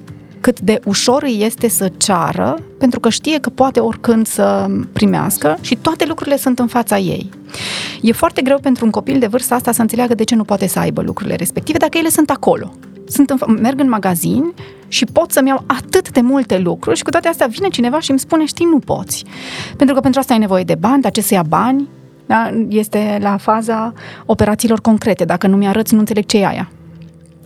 cât 0.48 0.60
de 0.60 0.80
ușor 0.84 1.22
îi 1.22 1.42
este 1.42 1.68
să 1.68 1.90
ceară, 1.96 2.58
pentru 2.78 3.00
că 3.00 3.08
știe 3.08 3.38
că 3.38 3.50
poate 3.50 3.80
oricând 3.80 4.26
să 4.26 4.66
primească 4.92 5.58
și 5.60 5.76
toate 5.76 6.04
lucrurile 6.06 6.36
sunt 6.36 6.58
în 6.58 6.66
fața 6.66 6.98
ei. 6.98 7.30
E 8.02 8.12
foarte 8.12 8.42
greu 8.42 8.58
pentru 8.58 8.84
un 8.84 8.90
copil 8.90 9.18
de 9.18 9.26
vârsta 9.26 9.54
asta 9.54 9.72
să 9.72 9.80
înțeleagă 9.80 10.14
de 10.14 10.24
ce 10.24 10.34
nu 10.34 10.44
poate 10.44 10.66
să 10.66 10.78
aibă 10.78 11.02
lucrurile 11.02 11.36
respective 11.36 11.78
dacă 11.78 11.98
ele 11.98 12.08
sunt 12.08 12.30
acolo. 12.30 12.72
Sunt 13.06 13.30
în, 13.30 13.58
merg 13.60 13.80
în 13.80 13.88
magazin 13.88 14.52
și 14.88 15.04
pot 15.04 15.32
să-mi 15.32 15.48
iau 15.48 15.64
atât 15.66 16.10
de 16.10 16.20
multe 16.20 16.58
lucruri 16.58 16.96
și 16.96 17.02
cu 17.02 17.10
toate 17.10 17.28
astea 17.28 17.46
vine 17.46 17.68
cineva 17.68 18.00
și 18.00 18.10
îmi 18.10 18.18
spune, 18.18 18.44
știi, 18.44 18.66
nu 18.70 18.78
poți. 18.78 19.24
Pentru 19.76 19.94
că 19.94 20.00
pentru 20.00 20.20
asta 20.20 20.32
ai 20.32 20.38
nevoie 20.38 20.64
de 20.64 20.74
bani, 20.74 21.02
dar 21.02 21.12
ce 21.12 21.20
să 21.20 21.34
ia 21.34 21.42
bani? 21.42 21.88
Da? 22.26 22.50
Este 22.68 23.18
la 23.20 23.36
faza 23.36 23.92
operațiilor 24.26 24.80
concrete. 24.80 25.24
Dacă 25.24 25.46
nu 25.46 25.56
mi-arăți, 25.56 25.94
nu 25.94 26.00
înțeleg 26.00 26.26
ce 26.26 26.38
e 26.38 26.46
aia 26.46 26.70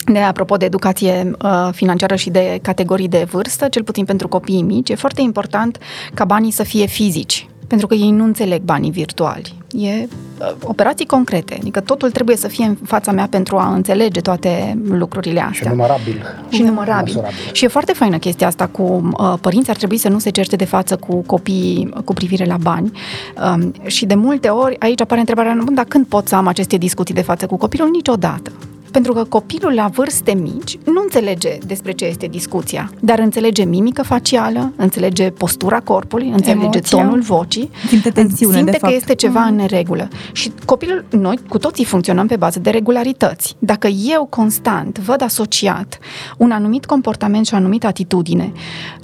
de 0.05 0.19
apropo 0.19 0.57
de 0.57 0.65
educație 0.65 1.31
uh, 1.43 1.69
financiară 1.73 2.15
și 2.15 2.31
de 2.31 2.59
categorii 2.63 3.09
de 3.09 3.27
vârstă, 3.31 3.69
cel 3.69 3.83
puțin 3.83 4.05
pentru 4.05 4.29
copiii 4.29 4.63
mici, 4.63 4.89
e 4.89 4.95
foarte 4.95 5.21
important 5.21 5.79
ca 6.15 6.25
banii 6.25 6.51
să 6.51 6.63
fie 6.63 6.87
fizici, 6.87 7.49
pentru 7.67 7.87
că 7.87 7.95
ei 7.95 8.11
nu 8.11 8.25
înțeleg 8.25 8.63
banii 8.63 8.91
virtuali. 8.91 9.55
E 9.73 9.89
uh, 9.89 10.07
operații 10.63 11.07
concrete, 11.07 11.57
adică 11.61 11.81
totul 11.81 12.11
trebuie 12.11 12.37
să 12.37 12.49
fie 12.49 12.65
în 12.65 12.77
fața 12.85 13.13
mea 13.13 13.27
pentru 13.31 13.57
a 13.57 13.75
înțelege 13.75 14.21
toate 14.21 14.79
lucrurile 14.89 15.41
astea. 15.41 15.71
Și 15.71 15.77
numărabil. 15.77 16.23
Și 16.49 16.63
numărabil. 16.63 17.25
Și 17.53 17.65
e 17.65 17.69
foarte 17.69 17.93
faină 17.93 18.19
chestia 18.19 18.47
asta 18.47 18.67
cu 18.67 19.11
uh, 19.19 19.35
părinții 19.41 19.71
ar 19.71 19.77
trebui 19.77 19.97
să 19.97 20.09
nu 20.09 20.19
se 20.19 20.31
certe 20.31 20.57
de 20.57 20.65
față 20.65 20.97
cu 20.97 21.23
copiii 21.27 21.95
cu 22.05 22.13
privire 22.13 22.45
la 22.45 22.57
bani. 22.57 22.93
Um, 23.55 23.73
și 23.87 24.07
de 24.07 24.15
multe 24.15 24.49
ori 24.49 24.77
aici 24.79 25.01
apare 25.01 25.21
întrebarea, 25.21 25.59
bun, 25.65 25.75
dar 25.75 25.85
când 25.85 26.07
pot 26.07 26.29
să 26.29 26.35
am 26.35 26.47
aceste 26.47 26.77
discuții 26.77 27.15
de 27.15 27.23
față 27.23 27.47
cu 27.47 27.57
copilul? 27.57 27.89
Niciodată. 27.93 28.53
Pentru 28.93 29.13
că 29.13 29.25
copilul 29.25 29.75
la 29.75 29.87
vârste 29.87 30.35
mici 30.35 30.79
nu 30.85 31.01
înțelege 31.03 31.59
despre 31.67 31.93
ce 31.93 32.05
este 32.05 32.27
discuția, 32.27 32.91
dar 33.01 33.19
înțelege 33.19 33.65
mimică 33.65 34.03
facială, 34.03 34.73
înțelege 34.77 35.31
postura 35.31 35.81
corpului, 35.81 36.29
înțelege 36.29 36.61
Emoția. 36.61 36.99
tonul 36.99 37.21
vocii, 37.21 37.71
simte 37.89 38.11
tensiune, 38.11 38.57
simte 38.57 38.71
de 38.71 38.77
că 38.77 38.87
fapt. 38.87 38.97
este 38.97 39.15
ceva 39.15 39.41
mm. 39.41 39.49
în 39.49 39.55
neregulă. 39.55 40.09
Și 40.33 40.53
copilul, 40.65 41.05
noi 41.11 41.39
cu 41.49 41.59
toții 41.59 41.85
funcționăm 41.85 42.27
pe 42.27 42.37
bază 42.37 42.59
de 42.59 42.71
regularități. 42.71 43.57
Dacă 43.59 43.87
eu 43.87 44.27
constant 44.27 44.99
văd 44.99 45.23
asociat 45.23 45.99
un 46.37 46.51
anumit 46.51 46.85
comportament 46.85 47.47
și 47.47 47.55
o 47.55 47.57
anumită 47.57 47.87
atitudine 47.87 48.53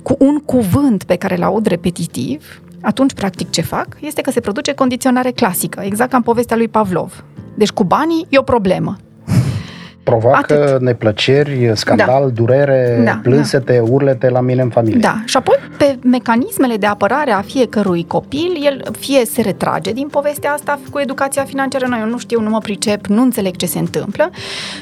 cu 0.02 0.16
un 0.18 0.38
cuvânt 0.38 1.04
pe 1.04 1.16
care 1.16 1.36
îl 1.36 1.42
aud 1.42 1.66
repetitiv, 1.66 2.60
atunci, 2.80 3.12
practic, 3.12 3.50
ce 3.50 3.60
fac 3.60 3.86
este 4.00 4.20
că 4.20 4.30
se 4.30 4.40
produce 4.40 4.72
condiționare 4.72 5.30
clasică, 5.30 5.80
exact 5.84 6.10
ca 6.10 6.16
în 6.16 6.22
povestea 6.22 6.56
lui 6.56 6.68
Pavlov. 6.68 7.24
Deci 7.54 7.70
cu 7.70 7.84
banii 7.84 8.26
e 8.28 8.38
o 8.38 8.42
problemă 8.42 8.96
provoacă 10.08 10.62
Atât. 10.62 10.80
neplăceri, 10.80 11.70
scandal, 11.74 12.22
da. 12.22 12.28
durere, 12.28 13.00
da, 13.04 13.20
plânsete, 13.22 13.76
da. 13.76 13.92
urlete 13.92 14.28
la 14.28 14.40
mine 14.40 14.62
în 14.62 14.68
familie. 14.68 15.00
Da, 15.00 15.22
și 15.24 15.36
apoi 15.36 15.56
pe 15.78 15.98
mecanismele 16.02 16.76
de 16.76 16.86
apărare 16.86 17.30
a 17.30 17.40
fiecărui 17.40 18.04
copil, 18.06 18.58
el 18.64 18.82
fie 18.98 19.24
se 19.24 19.40
retrage 19.40 19.92
din 19.92 20.08
povestea 20.08 20.52
asta 20.52 20.78
cu 20.90 20.98
educația 20.98 21.44
financiară, 21.44 21.86
noi 21.86 21.98
eu 22.00 22.08
nu 22.08 22.18
știu, 22.18 22.40
nu 22.40 22.50
mă 22.50 22.58
pricep, 22.58 23.06
nu 23.06 23.22
înțeleg 23.22 23.56
ce 23.56 23.66
se 23.66 23.78
întâmplă, 23.78 24.30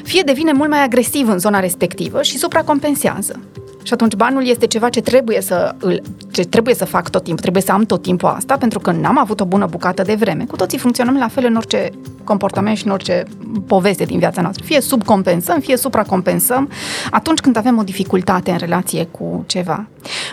fie 0.03 0.21
devine 0.25 0.51
mult 0.51 0.69
mai 0.69 0.83
agresiv 0.83 1.29
în 1.29 1.39
zona 1.39 1.59
respectivă 1.59 2.21
și 2.21 2.37
supracompensează. 2.37 3.39
Și 3.87 3.93
atunci 3.93 4.15
banul 4.15 4.47
este 4.47 4.67
ceva 4.67 4.89
ce 4.89 5.01
trebuie 5.01 5.41
să, 5.41 5.75
îl, 5.79 6.01
ce 6.31 6.43
trebuie 6.43 6.75
să 6.75 6.85
fac 6.85 7.09
tot 7.09 7.23
timpul, 7.23 7.41
trebuie 7.41 7.61
să 7.63 7.71
am 7.71 7.83
tot 7.83 8.01
timpul 8.01 8.29
asta, 8.29 8.57
pentru 8.57 8.79
că 8.79 8.91
n-am 8.91 9.17
avut 9.17 9.39
o 9.39 9.45
bună 9.45 9.67
bucată 9.69 10.01
de 10.01 10.15
vreme. 10.15 10.45
Cu 10.45 10.55
toții 10.55 10.77
funcționăm 10.77 11.17
la 11.17 11.27
fel 11.27 11.45
în 11.45 11.55
orice 11.55 11.89
comportament 12.23 12.77
și 12.77 12.85
în 12.85 12.91
orice 12.91 13.23
poveste 13.67 14.03
din 14.03 14.19
viața 14.19 14.41
noastră. 14.41 14.63
Fie 14.65 14.81
subcompensăm, 14.81 15.59
fie 15.59 15.77
supracompensăm 15.77 16.69
atunci 17.11 17.39
când 17.39 17.57
avem 17.57 17.77
o 17.77 17.83
dificultate 17.83 18.51
în 18.51 18.57
relație 18.57 19.07
cu 19.11 19.43
ceva. 19.45 19.87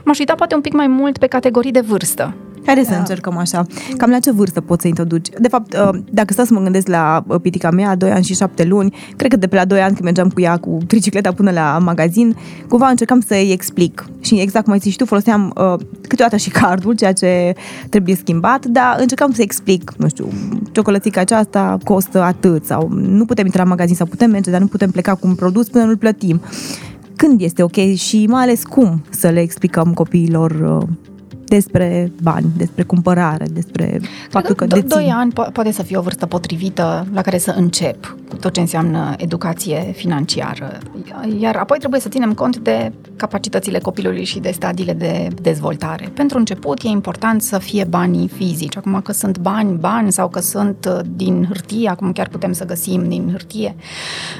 M-aș 0.04 0.18
uita 0.18 0.34
poate 0.34 0.54
un 0.54 0.60
pic 0.60 0.72
mai 0.72 0.86
mult 0.86 1.18
pe 1.18 1.26
categorii 1.26 1.72
de 1.72 1.80
vârstă. 1.80 2.34
Haideți 2.66 2.88
să 2.88 2.94
încercăm 2.94 3.36
așa. 3.36 3.66
Cam 3.96 4.10
la 4.10 4.18
ce 4.18 4.30
vârstă 4.30 4.60
poți 4.60 4.82
să 4.82 4.88
introduci? 4.88 5.28
De 5.38 5.48
fapt, 5.48 5.74
uh, 5.74 5.98
dacă 6.10 6.32
stau 6.32 6.44
să 6.44 6.54
mă 6.54 6.60
gândesc 6.60 6.86
la 6.86 7.24
uh, 7.26 7.40
pitica 7.40 7.70
mea, 7.70 7.94
2 7.94 8.10
ani 8.10 8.24
și 8.24 8.34
7 8.34 8.64
luni, 8.64 8.94
cred 9.16 9.30
că 9.30 9.36
de 9.36 9.46
pe 9.46 9.56
la 9.56 9.64
2 9.64 9.80
ani 9.80 9.92
când 9.92 10.04
mergeam 10.04 10.28
cu 10.28 10.40
ea 10.40 10.56
cu 10.56 10.78
tricicleta 10.86 11.32
până 11.32 11.50
la 11.50 11.78
magazin, 11.78 12.36
cumva 12.68 12.88
încercam 12.88 13.20
să-i 13.20 13.50
explic. 13.52 14.04
Și 14.20 14.40
exact 14.40 14.64
cum 14.64 14.72
ai 14.72 14.78
zis 14.78 14.90
și 14.90 14.98
tu, 14.98 15.04
foloseam 15.04 15.52
uh, 15.56 15.74
câteodată 16.00 16.36
și 16.36 16.50
cardul, 16.50 16.94
ceea 16.94 17.12
ce 17.12 17.54
trebuie 17.88 18.14
schimbat, 18.14 18.66
dar 18.66 18.96
încercam 18.98 19.32
să 19.32 19.42
explic, 19.42 19.92
nu 19.96 20.08
știu, 20.08 20.28
ciocolățica 20.72 21.20
aceasta 21.20 21.78
costă 21.84 22.22
atât 22.22 22.64
sau 22.64 22.88
nu 22.92 23.24
putem 23.24 23.44
intra 23.44 23.62
în 23.62 23.68
magazin 23.68 23.94
sau 23.94 24.06
putem 24.06 24.30
merge, 24.30 24.50
dar 24.50 24.60
nu 24.60 24.66
putem 24.66 24.90
pleca 24.90 25.14
cu 25.14 25.26
un 25.26 25.34
produs 25.34 25.68
până 25.68 25.84
nu-l 25.84 25.96
plătim. 25.96 26.40
Când 27.16 27.40
este 27.40 27.62
ok 27.62 27.94
și 27.94 28.26
mai 28.26 28.42
ales 28.42 28.62
cum 28.62 29.02
să 29.10 29.28
le 29.28 29.40
explicăm 29.40 29.92
copiilor 29.92 30.50
uh, 30.50 30.88
despre 31.54 32.12
bani, 32.22 32.46
despre 32.56 32.82
cumpărare, 32.82 33.46
despre 33.52 34.00
faptul 34.30 34.54
că 34.54 34.64
dețin. 34.64 34.88
Doi 34.88 35.12
ani 35.14 35.32
po- 35.32 35.52
poate 35.52 35.72
să 35.72 35.82
fie 35.82 35.96
o 35.96 36.00
vârstă 36.00 36.26
potrivită 36.26 37.06
la 37.12 37.22
care 37.22 37.38
să 37.38 37.54
încep 37.56 38.16
cu 38.28 38.36
tot 38.36 38.52
ce 38.52 38.60
înseamnă 38.60 39.14
educație 39.16 39.92
financiară. 39.96 40.78
Iar 41.38 41.56
apoi 41.56 41.78
trebuie 41.78 42.00
să 42.00 42.08
ținem 42.08 42.32
cont 42.32 42.56
de 42.56 42.92
capacitățile 43.16 43.78
copilului 43.78 44.24
și 44.24 44.38
de 44.38 44.50
stadiile 44.50 44.92
de 44.92 45.28
dezvoltare. 45.42 46.10
Pentru 46.14 46.38
început 46.38 46.82
e 46.82 46.88
important 46.88 47.42
să 47.42 47.58
fie 47.58 47.84
banii 47.84 48.28
fizici. 48.28 48.76
Acum 48.76 49.00
că 49.00 49.12
sunt 49.12 49.38
bani, 49.38 49.76
bani 49.78 50.12
sau 50.12 50.28
că 50.28 50.40
sunt 50.40 50.88
uh, 50.88 51.00
din 51.16 51.44
hârtie, 51.48 51.88
acum 51.88 52.12
chiar 52.12 52.28
putem 52.28 52.52
să 52.52 52.64
găsim 52.64 53.08
din 53.08 53.28
hârtie. 53.30 53.74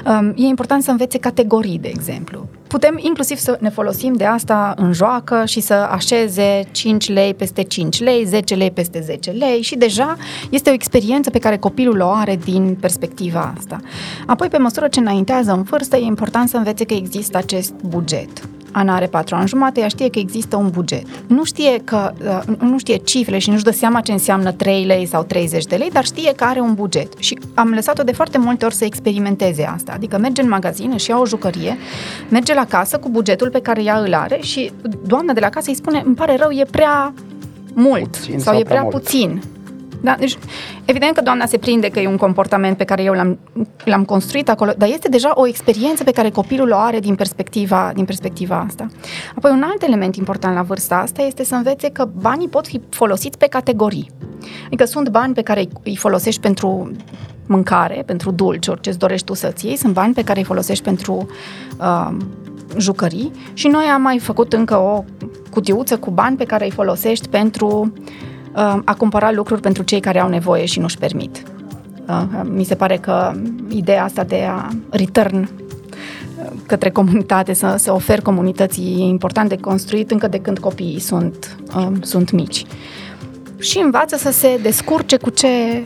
Um, 0.05 0.33
e 0.35 0.45
important 0.45 0.83
să 0.83 0.91
învețe 0.91 1.17
categorii, 1.17 1.79
de 1.79 1.87
exemplu. 1.87 2.47
Putem 2.67 2.97
inclusiv 3.01 3.37
să 3.37 3.57
ne 3.59 3.69
folosim 3.69 4.13
de 4.13 4.25
asta 4.25 4.73
în 4.77 4.93
joacă 4.93 5.43
și 5.45 5.59
să 5.59 5.73
așeze 5.73 6.63
5 6.71 7.04
lei 7.11 7.33
peste 7.33 7.61
5 7.61 7.99
lei, 7.99 8.25
10 8.25 8.55
lei 8.55 8.71
peste 8.71 9.01
10 9.01 9.31
lei 9.31 9.61
și 9.61 9.75
deja 9.75 10.17
este 10.49 10.69
o 10.69 10.73
experiență 10.73 11.29
pe 11.29 11.39
care 11.39 11.57
copilul 11.57 11.99
o 11.99 12.09
are 12.09 12.39
din 12.43 12.77
perspectiva 12.79 13.53
asta. 13.57 13.79
Apoi, 14.25 14.47
pe 14.47 14.57
măsură 14.57 14.87
ce 14.87 14.99
înaintează 14.99 15.51
în 15.51 15.61
vârstă, 15.61 15.95
e 15.95 16.05
important 16.05 16.49
să 16.49 16.57
învețe 16.57 16.85
că 16.85 16.93
există 16.93 17.37
acest 17.37 17.73
buget. 17.87 18.29
Ana 18.77 18.95
are 18.95 19.05
patru 19.05 19.35
ani 19.35 19.47
jumate, 19.47 19.79
ea 19.79 19.87
știe 19.87 20.09
că 20.09 20.19
există 20.19 20.55
un 20.55 20.69
buget. 20.69 21.03
Nu 21.27 21.43
știe, 21.43 21.81
că, 21.83 22.13
uh, 22.47 22.55
nu 22.59 22.77
știe 22.77 22.95
cifre 22.97 23.37
și 23.37 23.49
nu-și 23.49 23.63
dă 23.63 23.71
seama 23.71 24.01
ce 24.01 24.11
înseamnă 24.11 24.51
3 24.51 24.83
lei 24.83 25.05
sau 25.05 25.23
30 25.23 25.65
de 25.65 25.75
lei, 25.75 25.89
dar 25.89 26.05
știe 26.05 26.33
că 26.35 26.43
are 26.43 26.59
un 26.59 26.73
buget. 26.73 27.13
Și 27.17 27.39
am 27.53 27.69
lăsat-o 27.69 28.03
de 28.03 28.11
foarte 28.11 28.37
multe 28.37 28.65
ori 28.65 28.75
să 28.75 28.85
experimenteze 28.85 29.63
asta. 29.63 29.91
Adică 29.95 30.17
merge 30.17 30.41
în 30.41 30.47
magazin, 30.49 30.97
și 30.97 31.09
ia 31.09 31.19
o 31.19 31.25
jucărie, 31.25 31.77
merge 32.29 32.53
la 32.53 32.65
casă 32.65 32.97
cu 32.97 33.09
bugetul 33.09 33.49
pe 33.49 33.61
care 33.61 33.83
ea 33.83 33.97
îl 33.99 34.13
are 34.13 34.39
și 34.41 34.71
doamna 35.05 35.33
de 35.33 35.39
la 35.39 35.49
casă 35.49 35.69
îi 35.69 35.75
spune, 35.75 36.01
îmi 36.05 36.15
pare 36.15 36.35
rău, 36.35 36.49
e 36.51 36.65
prea 36.71 37.13
mult 37.73 38.17
Puțin 38.17 38.39
sau, 38.39 38.53
sau 38.53 38.53
e 38.53 38.63
prea 38.63 38.63
prea 38.63 38.81
mult. 38.81 38.95
puțin. 38.95 39.41
Da, 40.05 40.15
deci, 40.19 40.37
evident 40.85 41.15
că 41.15 41.21
doamna 41.21 41.45
se 41.45 41.57
prinde 41.57 41.89
că 41.89 41.99
e 41.99 42.07
un 42.07 42.17
comportament 42.17 42.77
pe 42.77 42.83
care 42.83 43.03
eu 43.03 43.13
l-am, 43.13 43.39
l-am 43.83 44.03
construit 44.03 44.49
acolo, 44.49 44.71
dar 44.77 44.89
este 44.89 45.09
deja 45.09 45.31
o 45.35 45.47
experiență 45.47 46.03
pe 46.03 46.11
care 46.11 46.29
copilul 46.29 46.71
o 46.71 46.75
are 46.77 46.99
din 46.99 47.15
perspectiva, 47.15 47.91
din 47.95 48.05
perspectiva 48.05 48.63
asta. 48.67 48.87
Apoi, 49.35 49.51
un 49.51 49.63
alt 49.63 49.81
element 49.81 50.15
important 50.15 50.55
la 50.55 50.61
vârsta 50.61 50.95
asta 50.95 51.21
este 51.21 51.43
să 51.43 51.55
învețe 51.55 51.89
că 51.89 52.09
banii 52.21 52.47
pot 52.47 52.67
fi 52.67 52.81
folosiți 52.89 53.37
pe 53.37 53.47
categorii. 53.47 54.11
Adică 54.65 54.85
sunt 54.85 55.09
bani 55.09 55.33
pe 55.33 55.41
care 55.41 55.59
îi- 55.59 55.69
îi 55.83 55.95
folosești 55.95 56.41
pentru 56.41 56.91
mâncare, 57.47 58.03
pentru 58.05 58.31
dulci, 58.31 58.67
orice 58.67 58.89
îți 58.89 58.99
dorești 58.99 59.25
tu 59.25 59.33
să-ți 59.33 59.65
iei, 59.65 59.75
sunt 59.75 59.93
bani 59.93 60.13
pe 60.13 60.23
care 60.23 60.39
îi 60.39 60.45
folosești 60.45 60.83
pentru 60.83 61.27
uh, 61.79 62.09
jucării 62.77 63.31
și 63.53 63.67
noi 63.67 63.85
am 63.85 64.01
mai 64.01 64.19
făcut 64.19 64.53
încă 64.53 64.77
o 64.77 65.03
cutiuță 65.51 65.97
cu 65.97 66.11
bani 66.11 66.37
pe 66.37 66.43
care 66.43 66.65
îi 66.65 66.71
folosești 66.71 67.27
pentru 67.27 67.93
uh, 67.95 68.33
a 68.85 68.93
cumpăra 68.97 69.31
lucruri 69.31 69.61
pentru 69.61 69.83
cei 69.83 69.99
care 69.99 70.19
au 70.19 70.29
nevoie 70.29 70.65
și 70.65 70.79
nu-și 70.79 70.97
permit. 70.97 71.43
Uh, 72.07 72.41
mi 72.43 72.63
se 72.63 72.75
pare 72.75 72.97
că 72.97 73.33
ideea 73.67 74.03
asta 74.03 74.23
de 74.23 74.43
a 74.49 74.67
return 74.89 75.41
uh, 75.41 76.51
către 76.65 76.89
comunitate, 76.89 77.53
să 77.53 77.75
se 77.77 77.89
ofer 77.89 78.21
comunității, 78.21 78.95
e 78.99 79.03
important 79.03 79.49
de 79.49 79.57
construit 79.57 80.11
încă 80.11 80.27
de 80.27 80.39
când 80.39 80.59
copiii 80.59 80.99
sunt, 80.99 81.57
uh, 81.75 81.87
sunt 82.01 82.31
mici. 82.31 82.65
Și 83.57 83.77
învață 83.77 84.15
să 84.15 84.31
se 84.31 84.59
descurce 84.61 85.17
cu 85.17 85.29
ce, 85.29 85.83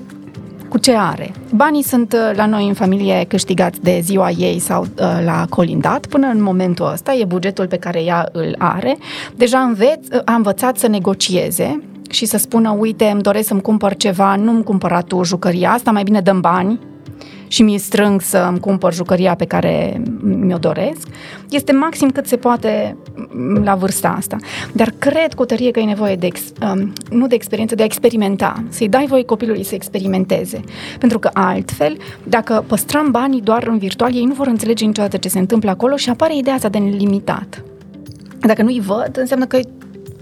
cu 0.69 0.77
ce 0.77 0.95
are. 0.95 1.31
Banii 1.53 1.83
sunt 1.83 2.13
uh, 2.13 2.35
la 2.35 2.45
noi 2.45 2.67
în 2.67 2.73
familie 2.73 3.25
câștigați 3.27 3.81
de 3.81 3.99
ziua 4.03 4.29
ei 4.29 4.59
sau 4.59 4.81
uh, 4.81 5.21
la 5.23 5.45
colindat. 5.49 6.05
Până 6.05 6.27
în 6.27 6.41
momentul 6.41 6.91
ăsta 6.91 7.13
e 7.13 7.25
bugetul 7.25 7.67
pe 7.67 7.77
care 7.77 8.03
ea 8.03 8.29
îl 8.31 8.55
are. 8.57 8.97
Deja 9.35 9.59
înveț, 9.59 10.07
uh, 10.11 10.21
a 10.25 10.33
învățat 10.33 10.77
să 10.77 10.88
negocieze 10.88 11.83
și 12.09 12.25
să 12.25 12.37
spună, 12.37 12.75
uite, 12.79 13.05
îmi 13.05 13.21
doresc 13.21 13.47
să-mi 13.47 13.61
cumpăr 13.61 13.95
ceva, 13.95 14.35
nu-mi 14.35 14.63
cumpăra 14.63 15.01
tu 15.01 15.23
jucăria 15.23 15.71
asta, 15.71 15.91
mai 15.91 16.03
bine 16.03 16.21
dăm 16.21 16.41
bani 16.41 16.79
și 17.47 17.63
mi 17.63 17.77
strâng 17.77 18.21
să 18.21 18.45
îmi 18.49 18.59
cumpăr 18.59 18.93
jucăria 18.93 19.35
pe 19.35 19.45
care 19.45 20.01
mi-o 20.21 20.57
doresc, 20.57 21.07
este 21.49 21.71
maxim 21.71 22.09
cât 22.09 22.27
se 22.27 22.35
poate 22.35 22.97
m, 23.29 23.63
la 23.63 23.75
vârsta 23.75 24.13
asta. 24.17 24.37
Dar 24.71 24.93
cred 24.99 25.33
cu 25.33 25.45
tărie 25.45 25.71
că 25.71 25.79
e 25.79 25.83
nevoie 25.83 26.15
de, 26.15 26.25
ex, 26.25 26.41
um, 26.73 26.93
nu 27.09 27.27
de 27.27 27.35
experiență, 27.35 27.75
de 27.75 27.81
a 27.81 27.85
experimenta, 27.85 28.63
să-i 28.69 28.89
dai 28.89 29.05
voie 29.07 29.23
copilului 29.23 29.63
să 29.63 29.75
experimenteze. 29.75 30.61
Pentru 30.99 31.19
că 31.19 31.29
altfel, 31.33 31.97
dacă 32.23 32.63
păstrăm 32.67 33.11
banii 33.11 33.41
doar 33.41 33.67
în 33.67 33.77
virtual, 33.77 34.15
ei 34.15 34.25
nu 34.25 34.33
vor 34.33 34.47
înțelege 34.47 34.85
niciodată 34.85 35.17
ce 35.17 35.29
se 35.29 35.39
întâmplă 35.39 35.69
acolo 35.69 35.95
și 35.95 36.09
apare 36.09 36.37
ideea 36.37 36.55
asta 36.55 36.69
de 36.69 36.77
nelimitat. 36.77 37.63
Dacă 38.39 38.61
nu-i 38.61 38.81
văd, 38.85 39.17
înseamnă 39.17 39.45
că 39.45 39.59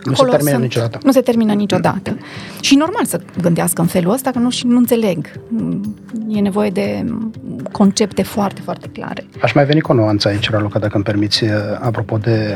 Nu 0.04 0.14
se 0.14 0.22
acolo 0.22 0.38
termină 0.38 0.58
niciodată. 0.58 0.98
Nu 1.04 1.12
se 1.12 1.22
termină 1.22 1.54
niciodată. 1.54 2.18
Și 2.62 2.76
normal 2.76 3.06
să 3.06 3.20
gândească 3.42 3.82
în 3.82 3.88
felul 3.88 4.14
ăsta, 4.14 4.32
că 4.32 4.40
nu, 4.40 4.50
și 4.50 4.68
nu 4.68 4.78
înțeleg. 4.78 5.32
E 6.28 6.40
nevoie 6.40 6.70
de 6.70 7.06
concepte 7.72 8.24
foarte, 8.24 8.62
foarte 8.64 8.88
clare. 8.94 9.26
Aș 9.42 9.54
mai 9.54 9.66
veni 9.66 9.82
cu 9.82 9.92
o 9.92 9.96
nuanță 9.96 10.28
aici, 10.28 10.50
Raluca, 10.50 10.80
dacă 10.80 10.96
îmi 10.96 11.04
permiți, 11.04 11.44
uh, 11.44 11.50
apropo 11.80 12.18
de 12.18 12.56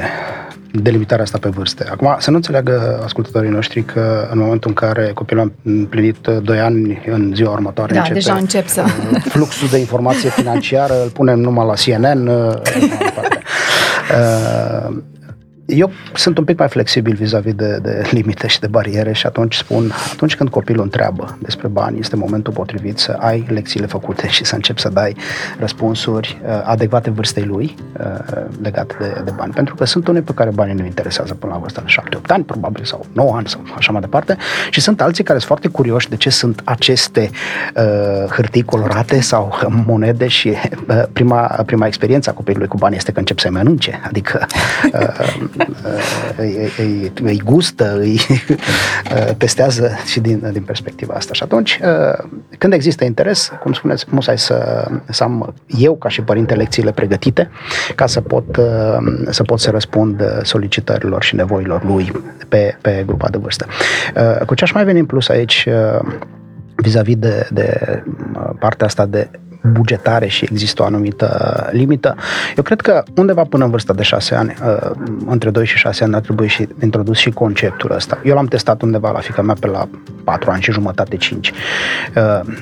delimitarea 0.71 1.24
asta 1.24 1.38
pe 1.38 1.50
vârste. 1.50 1.86
Acum, 1.91 2.15
să 2.19 2.29
nu 2.29 2.36
înțeleagă 2.36 3.01
ascultătorii 3.03 3.50
noștri 3.50 3.83
că 3.83 4.27
în 4.31 4.39
momentul 4.39 4.69
în 4.69 4.75
care 4.75 5.12
copilul 5.13 5.43
a 5.43 5.51
împlinit 5.63 6.27
2 6.27 6.60
ani, 6.60 7.01
în 7.05 7.31
ziua 7.36 7.51
următoare 7.51 7.93
Da, 7.93 8.00
începe 8.00 8.17
deja 8.17 8.33
încep 8.33 8.67
să... 8.67 8.83
uh, 9.12 9.21
fluxul 9.33 9.67
de 9.67 9.77
informație 9.77 10.29
financiară, 10.29 10.93
îl 11.03 11.10
punem 11.10 11.39
numai 11.39 11.65
la 11.65 11.74
CNN. 11.74 12.27
uh, 12.27 12.36
mai 12.89 12.98
departe. 13.00 13.41
Uh, 14.89 14.98
Eu 15.75 15.91
sunt 16.13 16.37
un 16.37 16.43
pic 16.43 16.57
mai 16.57 16.67
flexibil 16.67 17.13
vis-a-vis 17.13 17.53
de, 17.53 17.79
de 17.81 18.07
limite 18.11 18.47
și 18.47 18.59
de 18.59 18.67
bariere 18.67 19.13
și 19.13 19.25
atunci 19.25 19.55
spun, 19.55 19.91
atunci 20.11 20.35
când 20.35 20.49
copilul 20.49 20.83
întreabă 20.83 21.37
despre 21.41 21.67
bani, 21.67 21.99
este 21.99 22.15
momentul 22.15 22.53
potrivit 22.53 22.97
să 22.97 23.11
ai 23.19 23.45
lecțiile 23.47 23.85
făcute 23.85 24.27
și 24.27 24.45
să 24.45 24.55
începi 24.55 24.81
să 24.81 24.89
dai 24.89 25.15
răspunsuri 25.59 26.41
uh, 26.43 26.49
adecvate 26.63 27.09
vârstei 27.09 27.43
lui 27.43 27.75
uh, 27.99 28.45
legate 28.61 28.95
de, 28.99 29.21
de 29.25 29.31
bani. 29.35 29.53
Pentru 29.53 29.75
că 29.75 29.85
sunt 29.85 30.07
unii 30.07 30.21
pe 30.21 30.33
care 30.33 30.49
banii 30.49 30.73
nu 30.73 30.85
interesează 30.85 31.33
până 31.33 31.53
la 31.53 31.59
vârsta 31.59 31.83
de 31.85 32.17
7-8 32.17 32.21
ani, 32.27 32.43
probabil, 32.43 32.83
sau 32.83 33.05
9 33.13 33.35
ani, 33.35 33.47
sau 33.47 33.61
așa 33.77 33.91
mai 33.91 34.01
departe. 34.01 34.37
Și 34.69 34.81
sunt 34.81 35.01
alții 35.01 35.23
care 35.23 35.37
sunt 35.37 35.47
foarte 35.47 35.67
curioși 35.67 36.09
de 36.09 36.15
ce 36.15 36.29
sunt 36.29 36.61
aceste 36.63 37.29
uh, 37.75 38.25
hârtii 38.29 38.63
colorate 38.63 39.21
sau 39.21 39.57
monede 39.85 40.27
și 40.27 40.53
uh, 40.87 41.03
prima, 41.13 41.41
prima 41.65 41.85
experiență 41.85 42.29
a 42.29 42.33
copilului 42.33 42.67
cu 42.67 42.77
bani 42.77 42.95
este 42.95 43.11
că 43.11 43.19
încep 43.19 43.39
să-i 43.39 43.51
mănânce. 43.51 44.01
Adică 44.07 44.45
uh, 44.93 45.61
îi, 46.38 46.72
îi, 46.77 47.12
îi 47.24 47.41
gustă, 47.44 47.98
îi 48.03 48.22
testează 49.38 49.91
și 50.06 50.20
din, 50.20 50.50
din 50.51 50.62
perspectiva 50.62 51.13
asta. 51.13 51.34
Și 51.34 51.44
atunci, 51.44 51.80
când 52.58 52.74
există 52.74 53.03
interes, 53.03 53.51
cum 53.62 53.74
spuneți, 53.74 54.06
musai 54.10 54.38
să, 54.38 54.88
să 55.10 55.24
am 55.24 55.53
eu, 55.68 55.96
ca 55.96 56.10
și 56.10 56.22
părinte, 56.22 56.53
lecțiile 56.53 56.91
pregătite 56.91 57.50
ca 57.96 58.06
să 58.06 58.22
pot 58.22 58.46
să, 59.30 59.44
pot 59.44 59.60
să 59.60 59.70
răspund 59.70 60.24
solicitărilor 60.44 61.24
și 61.24 61.36
nevoilor 61.36 61.84
lui 61.86 62.12
pe, 62.50 62.77
pe 62.82 63.03
grupa 63.06 63.30
de 63.30 63.38
vârstă. 63.38 63.65
Cu 64.46 64.53
ce 64.56 64.63
aș 64.63 64.72
mai 64.72 64.84
veni 64.84 65.00
în 65.00 65.06
plus 65.06 65.30
aici, 65.30 65.68
vis-a-vis 66.75 67.15
de, 67.15 67.48
de 67.51 68.03
partea 68.60 68.86
asta 68.86 69.06
de 69.06 69.30
bugetare 69.62 70.27
și 70.27 70.48
există 70.51 70.82
o 70.82 70.86
anumită 70.86 71.70
limită. 71.72 72.15
Eu 72.56 72.63
cred 72.63 72.82
că 72.82 73.03
undeva 73.15 73.44
până 73.44 73.63
în 73.63 73.70
vârsta 73.70 73.94
de 73.94 74.03
6 74.03 74.36
ani, 74.36 74.53
între 75.25 75.50
2 75.50 75.65
și 75.65 75.77
6 75.77 76.03
ani, 76.03 76.15
ar 76.15 76.22
trebui 76.22 76.48
și 76.48 76.68
introdus 76.84 77.18
și 77.18 77.30
conceptul 77.30 77.91
ăsta. 77.91 78.20
Eu 78.24 78.36
l-am 78.36 78.46
testat 78.46 78.82
undeva 78.82 79.12
la 79.12 79.20
fica 79.20 79.41
mea 79.41 79.56
pe 79.60 79.68
la 79.68 79.88
4 80.24 80.51
ani 80.51 80.62
și 80.62 80.72
jumătate, 80.72 81.15
5, 81.15 81.51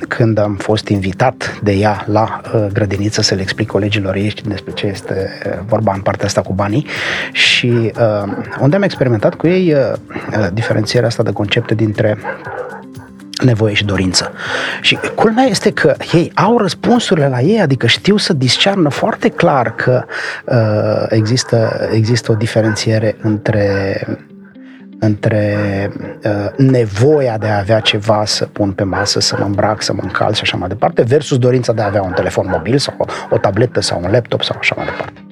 când 0.07 0.37
am 0.37 0.55
fost 0.55 0.87
invitat 0.87 1.59
de 1.63 1.71
ea 1.71 2.03
la 2.07 2.41
grădiniță 2.73 3.21
să 3.21 3.35
le 3.35 3.41
explic 3.41 3.67
colegilor 3.67 4.15
ei 4.15 4.33
despre 4.45 4.73
ce 4.73 4.87
este 4.87 5.29
vorba 5.67 5.93
în 5.93 6.01
partea 6.01 6.25
asta 6.25 6.41
cu 6.41 6.53
banii 6.53 6.85
și 7.31 7.91
unde 8.59 8.75
am 8.75 8.81
experimentat 8.81 9.35
cu 9.35 9.47
ei 9.47 9.75
diferențierea 10.53 11.07
asta 11.07 11.23
de 11.23 11.31
concepte 11.31 11.75
dintre 11.75 12.17
nevoie 13.43 13.73
și 13.73 13.85
dorință. 13.85 14.31
Și 14.81 14.99
culmea 15.15 15.43
este 15.43 15.71
că 15.71 15.95
ei 16.13 16.31
au 16.35 16.57
răspunsurile 16.57 17.27
la 17.27 17.41
ei, 17.41 17.61
adică 17.61 17.87
știu 17.87 18.17
să 18.17 18.33
discearnă 18.33 18.89
foarte 18.89 19.29
clar 19.29 19.75
că 19.75 20.03
uh, 20.45 21.05
există, 21.09 21.89
există 21.91 22.31
o 22.31 22.35
diferențiere 22.35 23.17
între 23.21 24.03
între 24.99 25.57
uh, 26.23 26.57
nevoia 26.57 27.37
de 27.37 27.47
a 27.47 27.57
avea 27.57 27.79
ceva 27.79 28.25
să 28.25 28.45
pun 28.45 28.71
pe 28.71 28.83
masă, 28.83 29.19
să 29.19 29.35
mă 29.39 29.45
îmbrac, 29.45 29.81
să 29.81 29.93
mă 29.93 30.01
încalț 30.03 30.35
și 30.35 30.41
așa 30.43 30.57
mai 30.57 30.67
departe, 30.67 31.01
versus 31.01 31.37
dorința 31.37 31.73
de 31.73 31.81
a 31.81 31.85
avea 31.85 32.01
un 32.01 32.11
telefon 32.11 32.47
mobil 32.49 32.77
sau 32.77 32.93
o, 32.97 33.05
o 33.29 33.37
tabletă 33.37 33.79
sau 33.79 34.01
un 34.03 34.11
laptop 34.11 34.43
sau 34.43 34.55
așa 34.59 34.75
mai 34.77 34.85
departe. 34.85 35.28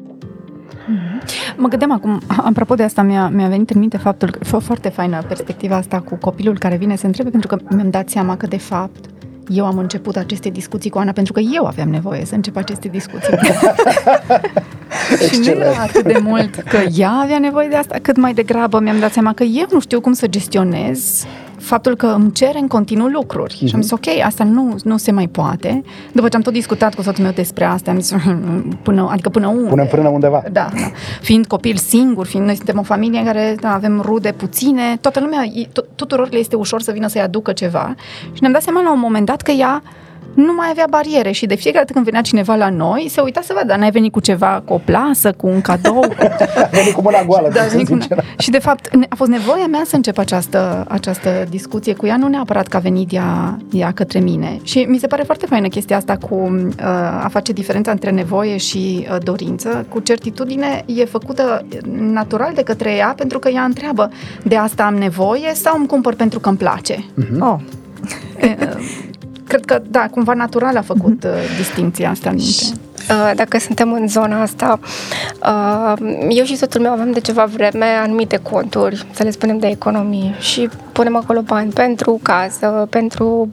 Mă 1.57 1.67
gândeam 1.67 1.91
acum, 1.91 2.21
apropo 2.27 2.75
de 2.75 2.83
asta, 2.83 3.01
mi-a, 3.01 3.29
mi-a 3.29 3.47
venit 3.47 3.69
în 3.69 3.79
minte 3.79 3.97
faptul 3.97 4.29
că 4.29 4.59
foarte 4.59 4.89
faină 4.89 5.23
perspectiva 5.27 5.75
asta 5.75 5.99
cu 5.99 6.15
copilul 6.15 6.57
care 6.57 6.75
vine 6.75 6.95
să 6.95 7.05
întrebe, 7.05 7.29
pentru 7.29 7.55
că 7.55 7.75
mi-am 7.75 7.89
dat 7.89 8.09
seama 8.09 8.37
că, 8.37 8.47
de 8.47 8.57
fapt, 8.57 9.05
eu 9.47 9.65
am 9.65 9.77
început 9.77 10.15
aceste 10.15 10.49
discuții 10.49 10.89
cu 10.89 10.97
Ana 10.97 11.11
pentru 11.11 11.33
că 11.33 11.39
eu 11.39 11.65
aveam 11.65 11.89
nevoie 11.89 12.25
să 12.25 12.35
încep 12.35 12.55
aceste 12.55 12.87
discuții. 12.87 13.33
și 15.31 15.39
nu 15.39 15.49
era 15.49 15.81
atât 15.81 16.03
de 16.03 16.19
mult 16.21 16.55
că 16.55 16.77
ea 16.95 17.11
avea 17.11 17.39
nevoie 17.39 17.67
de 17.67 17.75
asta, 17.75 17.97
cât 18.01 18.17
mai 18.17 18.33
degrabă 18.33 18.79
mi-am 18.79 18.99
dat 18.99 19.11
seama 19.11 19.33
că 19.33 19.43
eu 19.43 19.65
nu 19.71 19.79
știu 19.79 20.01
cum 20.01 20.13
să 20.13 20.27
gestionez 20.27 21.25
faptul 21.67 21.95
că 21.95 22.05
îmi 22.05 22.31
cere 22.31 22.59
în 22.59 22.67
continuu 22.67 23.07
lucruri. 23.07 23.55
Mm-hmm. 23.55 23.67
Și 23.67 23.75
am 23.75 23.81
zis, 23.81 23.91
ok, 23.91 24.07
asta 24.23 24.43
nu, 24.43 24.75
nu 24.83 24.97
se 24.97 25.11
mai 25.11 25.27
poate. 25.27 25.83
După 26.11 26.27
ce 26.27 26.35
am 26.35 26.41
tot 26.41 26.53
discutat 26.53 26.95
cu 26.95 27.01
soțul 27.01 27.23
meu 27.23 27.33
despre 27.33 27.65
asta, 27.65 27.91
am 27.91 27.99
zis, 27.99 28.15
până, 28.85 29.07
adică 29.11 29.29
până 29.29 29.47
unde? 29.47 29.69
Până 29.69 29.85
până 29.85 30.07
undeva. 30.07 30.43
Da, 30.51 30.69
da. 30.73 30.91
Fiind 31.21 31.45
copil 31.45 31.75
singur, 31.75 32.25
fiind 32.25 32.45
noi 32.45 32.55
suntem 32.55 32.79
o 32.79 32.83
familie 32.83 33.19
în 33.19 33.25
care 33.25 33.55
da, 33.59 33.73
avem 33.73 34.01
rude 34.01 34.31
puține, 34.31 34.97
toată 35.01 35.19
lumea, 35.19 35.43
tuturor 35.95 36.29
le 36.31 36.37
este 36.37 36.55
ușor 36.55 36.81
să 36.81 36.91
vină 36.91 37.07
să-i 37.07 37.21
aducă 37.21 37.51
ceva. 37.51 37.95
Și 38.33 38.41
ne-am 38.41 38.53
dat 38.53 38.61
seama 38.61 38.81
la 38.81 38.91
un 38.91 38.99
moment 38.99 39.25
dat 39.25 39.41
că 39.41 39.51
ea 39.51 39.81
nu 40.37 40.53
mai 40.53 40.67
avea 40.69 40.85
bariere 40.89 41.31
și 41.31 41.45
de 41.45 41.55
fiecare 41.55 41.83
dată 41.83 41.93
când 41.93 42.05
venea 42.05 42.21
cineva 42.21 42.55
la 42.55 42.69
noi, 42.69 43.07
se 43.09 43.21
uita 43.21 43.41
să 43.41 43.53
vadă, 43.55 43.75
n-ai 43.75 43.91
venit 43.91 44.11
cu 44.11 44.19
ceva, 44.19 44.61
cu 44.65 44.73
o 44.73 44.77
plasă, 44.77 45.31
cu 45.31 45.47
un 45.47 45.61
cadou. 45.61 46.03
a 46.55 46.67
venit 46.77 46.93
cu 46.93 47.01
mâna 47.01 47.23
goală, 47.23 47.49
da, 47.53 47.61
cu 47.61 47.93
una... 47.93 48.05
Și 48.37 48.49
de 48.49 48.59
fapt 48.59 48.89
a 49.09 49.15
fost 49.15 49.29
nevoia 49.29 49.67
mea 49.67 49.81
să 49.85 49.95
încep 49.95 50.17
această, 50.17 50.85
această 50.87 51.45
discuție 51.49 51.93
cu 51.93 52.05
ea, 52.05 52.17
nu 52.17 52.27
neapărat 52.27 52.67
că 52.67 52.77
a 52.77 52.79
venit 52.79 53.13
ea, 53.13 53.57
ea 53.71 53.91
către 53.91 54.19
mine. 54.19 54.59
Și 54.63 54.85
mi 54.89 54.97
se 54.97 55.07
pare 55.07 55.23
foarte 55.23 55.45
faină 55.45 55.67
chestia 55.67 55.97
asta 55.97 56.17
cu 56.17 56.35
uh, 56.35 56.85
a 57.23 57.27
face 57.31 57.51
diferența 57.51 57.91
între 57.91 58.09
nevoie 58.09 58.57
și 58.57 59.07
uh, 59.11 59.17
dorință. 59.23 59.85
Cu 59.89 59.99
certitudine 59.99 60.83
e 60.85 61.05
făcută 61.05 61.65
natural 61.89 62.51
de 62.53 62.63
către 62.63 62.95
ea 62.95 63.13
pentru 63.17 63.39
că 63.39 63.49
ea 63.49 63.63
întreabă 63.63 64.11
de 64.43 64.55
asta 64.55 64.83
am 64.83 64.95
nevoie 64.95 65.51
sau 65.53 65.77
îmi 65.77 65.87
cumpăr 65.87 66.15
pentru 66.15 66.39
că 66.39 66.49
îmi 66.49 66.57
place. 66.57 66.95
Uh-huh. 66.95 67.39
Oh 67.39 67.59
cred 69.47 69.65
că, 69.65 69.81
da, 69.89 70.07
cumva 70.11 70.33
natural 70.33 70.77
a 70.77 70.81
făcut 70.81 71.23
uh, 71.23 71.31
distinția 71.57 72.09
asta 72.09 72.29
în 72.29 72.35
minte. 72.35 72.81
Uh, 73.09 73.31
dacă 73.35 73.59
suntem 73.59 73.91
în 73.93 74.07
zona 74.07 74.41
asta, 74.41 74.79
uh, 75.43 75.93
eu 76.29 76.43
și 76.43 76.55
soțul 76.55 76.81
meu 76.81 76.91
avem 76.91 77.11
de 77.11 77.19
ceva 77.19 77.45
vreme 77.45 77.85
anumite 77.85 78.37
conturi, 78.37 79.05
să 79.11 79.23
le 79.23 79.31
spunem 79.31 79.57
de 79.57 79.67
economie 79.67 80.35
și 80.39 80.69
punem 80.91 81.15
acolo 81.15 81.41
bani 81.41 81.71
pentru 81.71 82.19
casă, 82.21 82.87
pentru 82.89 83.49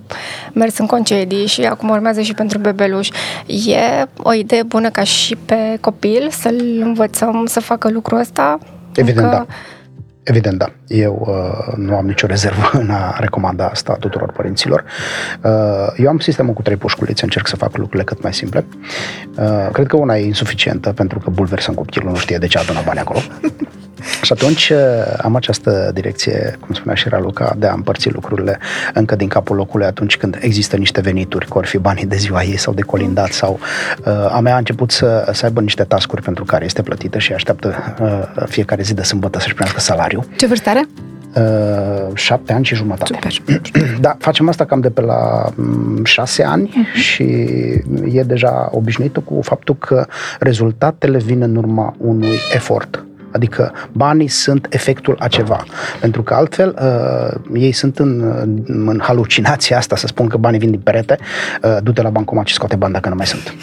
mers 0.52 0.78
în 0.78 0.86
concedii 0.86 1.46
și 1.46 1.60
acum 1.60 1.88
urmează 1.88 2.20
și 2.20 2.34
pentru 2.34 2.58
bebeluș. 2.58 3.08
E 3.46 4.06
o 4.16 4.32
idee 4.32 4.62
bună 4.62 4.90
ca 4.90 5.02
și 5.02 5.36
pe 5.36 5.76
copil 5.80 6.28
să-l 6.30 6.80
învățăm 6.80 7.46
să 7.46 7.60
facă 7.60 7.90
lucrul 7.90 8.18
ăsta? 8.18 8.58
Evident, 8.94 9.26
că... 9.26 9.32
da 9.32 9.46
Evident, 10.24 10.58
da. 10.58 10.72
Eu 10.86 11.26
uh, 11.28 11.74
nu 11.76 11.96
am 11.96 12.06
nicio 12.06 12.26
rezervă 12.26 12.70
în 12.72 12.90
a 12.90 13.16
recomanda 13.18 13.68
asta 13.68 13.96
tuturor 14.00 14.32
părinților. 14.32 14.84
Uh, 15.42 15.50
eu 15.96 16.08
am 16.08 16.18
sistemul 16.18 16.54
cu 16.54 16.62
trei 16.62 16.76
pușculițe, 16.76 17.24
încerc 17.24 17.46
să 17.46 17.56
fac 17.56 17.76
lucrurile 17.76 18.04
cât 18.04 18.22
mai 18.22 18.34
simple. 18.34 18.64
Uh, 19.38 19.68
cred 19.72 19.86
că 19.86 19.96
una 19.96 20.16
e 20.16 20.24
insuficientă, 20.24 20.92
pentru 20.92 21.18
că 21.18 21.30
bulversăm 21.30 21.74
copilul, 21.74 22.10
nu 22.10 22.16
știe 22.16 22.38
de 22.38 22.46
ce 22.46 22.58
adună 22.58 22.80
bani 22.84 22.98
acolo. 22.98 23.18
Și 24.23 24.32
atunci 24.32 24.68
uh, 24.68 24.78
am 25.23 25.37
această 25.37 25.90
direcție, 25.94 26.56
cum 26.61 26.75
spunea 26.75 26.94
și 26.94 27.08
Raluca, 27.08 27.54
de 27.58 27.66
a 27.66 27.73
împărți 27.73 28.11
lucrurile 28.11 28.58
încă 28.94 29.16
din 29.16 29.28
capul 29.28 29.56
locului 29.56 29.87
atunci 29.87 30.16
când 30.16 30.38
există 30.40 30.76
niște 30.76 31.00
venituri, 31.00 31.46
că 31.46 31.58
or 31.58 31.66
fi 31.66 31.78
banii 31.78 32.06
de 32.06 32.16
ziua 32.16 32.42
ei 32.42 32.56
sau 32.56 32.73
de 32.73 32.82
colindat 32.82 33.32
sau 33.32 33.58
uh, 34.06 34.34
a 34.34 34.40
mea 34.40 34.54
a 34.54 34.58
început 34.58 34.90
să, 34.90 35.30
să 35.32 35.44
aibă 35.44 35.61
niște 35.61 35.82
tascuri 35.82 36.22
pentru 36.22 36.44
care 36.44 36.64
este 36.64 36.83
plătită 36.83 37.18
și 37.18 37.33
așteaptă 37.33 37.96
uh, 38.00 38.44
fiecare 38.46 38.83
zi 38.83 38.94
de 38.94 39.02
sâmbătă 39.02 39.38
să-și 39.38 39.55
primească 39.55 39.81
salariu. 39.81 40.26
Ce 40.37 40.46
vârstă 40.46 40.70
are? 40.70 40.88
Uh, 41.37 42.14
șapte 42.14 42.52
ani 42.52 42.64
și 42.64 42.74
jumătate. 42.74 43.28
Super. 43.31 43.61
Da, 44.00 44.16
facem 44.18 44.48
asta 44.48 44.64
cam 44.64 44.81
de 44.81 44.90
pe 44.90 45.00
la 45.00 45.50
mm, 45.55 46.05
șase 46.05 46.42
ani 46.42 46.68
uh-huh. 46.68 47.00
și 47.00 47.22
e 48.12 48.22
deja 48.26 48.68
obișnuită 48.70 49.20
cu 49.20 49.40
faptul 49.42 49.76
că 49.76 50.07
rezultatele 50.38 51.18
vin 51.18 51.42
în 51.42 51.57
urma 51.57 51.94
unui 51.98 52.37
efort 52.55 53.05
Adică 53.35 53.73
banii 53.92 54.29
sunt 54.29 54.66
efectul 54.70 55.16
a 55.18 55.29
ceva. 55.29 55.64
Pentru 56.01 56.23
că 56.23 56.35
altfel 56.35 56.75
uh, 56.83 57.61
ei 57.61 57.73
sunt 57.73 57.99
în, 57.99 58.20
în 58.66 59.01
halucinația 59.03 59.77
asta 59.77 59.97
să 59.97 60.07
spun 60.07 60.27
că 60.29 60.37
banii 60.37 60.59
vin 60.59 60.70
din 60.70 60.81
perete, 60.81 61.18
uh, 61.62 61.77
du-te 61.83 62.03
la 62.03 62.11
bancomat 62.11 62.47
și 62.47 62.55
scoate 62.55 62.77
bani 62.77 62.92
dacă 62.92 63.09
nu 63.09 63.14
mai 63.14 63.27
sunt. 63.27 63.55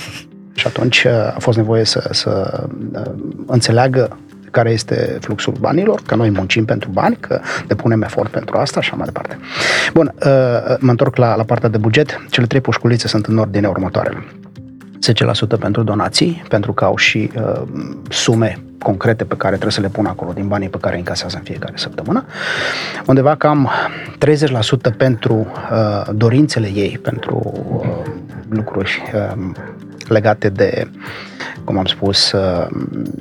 Și 0.54 0.68
atunci 0.68 1.04
uh, 1.04 1.12
a 1.12 1.40
fost 1.40 1.58
nevoie 1.58 1.84
să, 1.84 2.10
să 2.12 2.64
uh, 2.94 3.12
înțeleagă 3.46 4.18
care 4.52 4.72
este 4.72 5.18
fluxul 5.22 5.54
banilor, 5.60 6.02
că 6.06 6.16
noi 6.16 6.30
muncim 6.30 6.66
pentru 6.66 6.90
bani, 6.90 7.18
că 7.20 7.40
depunem 7.68 8.02
efort 8.02 8.32
pentru 8.32 8.58
asta 8.58 8.82
și 8.82 8.88
așa 8.88 8.98
mai 8.98 9.06
departe. 9.06 9.38
Bun, 9.94 10.14
uh, 10.16 10.78
mă 10.80 10.90
întorc 10.90 11.16
la, 11.16 11.36
la 11.36 11.44
partea 11.44 11.70
de 11.70 11.78
buget. 11.78 12.22
Cele 12.30 12.46
trei 12.46 12.62
pușculițe 12.62 13.08
sunt 13.08 13.26
în 13.26 13.38
ordine 13.38 13.68
următoarele. 13.68 14.24
10% 15.56 15.60
pentru 15.60 15.84
donații, 15.84 16.44
pentru 16.50 16.74
că 16.74 16.86
au 16.86 16.98
și 16.98 17.32
uh, 17.36 17.62
sume 18.10 18.64
concrete 18.82 19.24
pe 19.24 19.36
care 19.36 19.52
trebuie 19.52 19.72
să 19.74 19.82
le 19.82 19.88
pun 19.88 20.06
acolo 20.06 20.32
din 20.32 20.48
banii 20.48 20.70
pe 20.70 20.78
care 20.78 20.94
îi 20.94 21.00
încasează 21.00 21.38
în 21.38 21.44
fiecare 21.44 21.74
săptămână. 21.76 22.26
Undeva 23.06 23.36
cam 23.36 23.70
30% 24.94 24.98
pentru 24.98 25.34
uh, 25.72 26.08
dorințele 26.14 26.68
ei, 26.74 27.00
pentru 27.04 27.54
uh, 27.78 27.86
lucruri 28.50 29.02
uh, 29.16 29.52
legate 30.08 30.50
de, 30.50 30.88
cum 31.72 31.80
am 31.80 31.86
spus, 31.86 32.32
uh, 32.32 32.68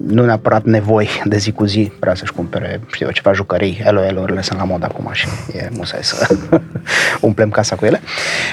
nu 0.07 0.25
neapărat 0.25 0.65
nevoi 0.65 1.09
de 1.25 1.37
zi 1.37 1.53
cu 1.53 1.65
zi, 1.65 1.93
vrea 2.01 2.15
să-și 2.15 2.33
cumpere, 2.33 2.81
știu 2.93 3.07
eu, 3.07 3.13
ceva 3.13 3.33
jucării, 3.33 3.83
elo 3.85 4.05
elo 4.05 4.41
sunt 4.41 4.59
la 4.59 4.65
mod 4.65 4.85
acum 4.85 5.11
și 5.13 5.27
e 5.53 5.69
musai 5.73 6.03
să 6.03 6.37
umplem 7.21 7.51
casa 7.51 7.77
cu 7.77 7.85
ele. 7.85 8.01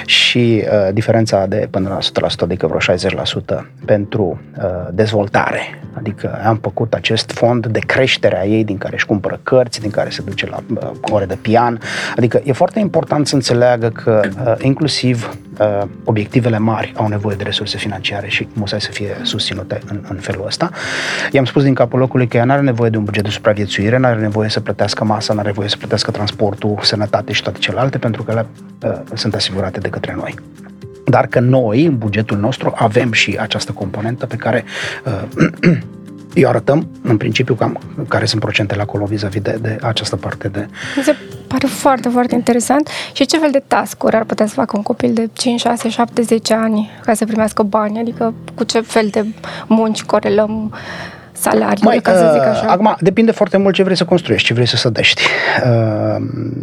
Și 0.06 0.64
uh, 0.66 0.94
diferența 0.94 1.46
de 1.46 1.68
până 1.72 1.90
la 1.90 2.28
100%, 2.28 2.32
adică 2.38 2.68
vreo 2.68 2.96
60% 3.62 3.66
pentru 3.86 4.42
uh, 4.58 4.64
dezvoltare, 4.92 5.80
adică 5.94 6.42
am 6.46 6.60
făcut 6.62 6.94
acest 6.94 7.32
fond 7.32 7.68
de 7.68 7.80
creștere 7.80 8.40
a 8.40 8.46
ei 8.46 8.64
din 8.64 8.78
care 8.78 8.96
își 8.96 9.06
cumpără 9.06 9.40
cărți, 9.44 9.80
din 9.80 9.90
care 9.90 10.10
se 10.10 10.22
duce 10.26 10.50
la 10.50 10.58
uh, 10.74 10.92
ore 11.02 11.26
de 11.26 11.38
pian, 11.42 11.80
adică 12.18 12.42
e 12.44 12.52
foarte 12.52 12.80
important 12.80 13.28
să 13.28 13.36
înțeleagă 13.36 13.90
că 13.90 14.22
uh, 14.26 14.54
inclusiv 14.62 15.28
uh, 15.28 15.47
obiectivele 16.04 16.58
mari 16.58 16.94
au 16.96 17.08
nevoie 17.08 17.36
de 17.36 17.44
resurse 17.44 17.78
financiare 17.78 18.28
și 18.28 18.48
musai 18.54 18.82
să 18.82 18.92
fie 18.92 19.18
susținute 19.22 19.80
în, 19.90 20.04
în 20.10 20.16
felul 20.16 20.46
ăsta. 20.46 20.70
I-am 21.32 21.46
spus 21.46 21.64
din 21.64 21.74
capul 21.74 22.00
locului 22.00 22.28
că 22.28 22.38
ea 22.38 22.44
nu 22.44 22.52
are 22.52 22.62
nevoie 22.62 22.90
de 22.90 22.98
un 22.98 23.04
buget 23.04 23.24
de 23.24 23.30
supraviețuire, 23.30 23.98
nu 23.98 24.06
are 24.06 24.20
nevoie 24.20 24.50
să 24.50 24.60
plătească 24.60 25.04
masa, 25.04 25.34
nu 25.34 25.40
are 25.40 25.48
nevoie 25.48 25.70
să 25.70 25.78
plătească 25.78 26.12
transportul, 26.12 26.80
sănătate 26.82 27.32
și 27.34 27.42
toate 27.42 27.60
celelalte, 27.60 27.98
pentru 27.98 28.24
că 28.24 28.32
ele 28.32 28.46
uh, 28.84 29.02
sunt 29.14 29.34
asigurate 29.34 29.80
de 29.80 29.90
către 29.90 30.14
noi. 30.16 30.36
Dar 31.06 31.28
că 31.28 31.40
noi, 31.40 31.86
în 31.86 31.98
bugetul 31.98 32.38
nostru, 32.38 32.74
avem 32.76 33.12
și 33.12 33.38
această 33.40 33.72
componentă 33.72 34.26
pe 34.26 34.36
care 34.36 34.64
uh, 35.06 35.78
eu 36.40 36.50
arătăm, 36.50 36.88
în 37.02 37.18
principiu, 37.18 37.54
cam 37.56 37.80
care 38.08 38.26
sunt 38.26 38.42
procentele 38.42 38.82
acolo 38.82 39.06
vis-a-vis 39.06 39.42
de, 39.42 39.58
de 39.62 39.78
această 39.82 40.16
parte 40.16 40.48
de... 40.48 40.68
Mi 40.96 41.04
se 41.04 41.16
pare 41.48 41.68
foarte, 41.68 42.10
foarte 42.10 42.36
interesant. 42.36 42.90
Și 43.14 43.26
ce 43.26 43.38
fel 43.38 43.52
de 43.52 43.64
task-uri 43.68 44.16
ar 44.16 44.24
putea 44.24 44.46
să 44.46 44.54
facă 44.54 44.78
un 44.78 44.84
copil 44.84 45.14
de 45.14 45.30
5, 45.34 45.60
6, 45.60 45.90
7, 45.90 46.22
10 46.22 46.54
ani 46.54 46.90
ca 47.06 47.14
să 47.14 47.26
primească 47.26 47.64
bani? 47.64 48.00
Adică 48.00 48.34
cu 48.56 48.64
ce 48.64 48.80
fel 48.80 49.08
de 49.12 49.26
munci 49.68 50.04
corelăm 50.04 50.74
salariul, 51.40 51.86
Mai, 51.88 52.00
ca 52.00 52.14
să 52.14 52.30
zic 52.34 52.42
uh, 52.42 52.48
așa? 52.48 52.66
Acum, 52.68 52.96
depinde 53.00 53.32
foarte 53.32 53.58
mult 53.58 53.74
ce 53.74 53.84
vrei 53.84 53.96
să 53.96 54.06
construiești, 54.06 54.48
ce 54.48 54.54
vrei 54.54 54.68
să 54.68 54.76
sădești. 54.76 55.22
Uh, 55.66 56.16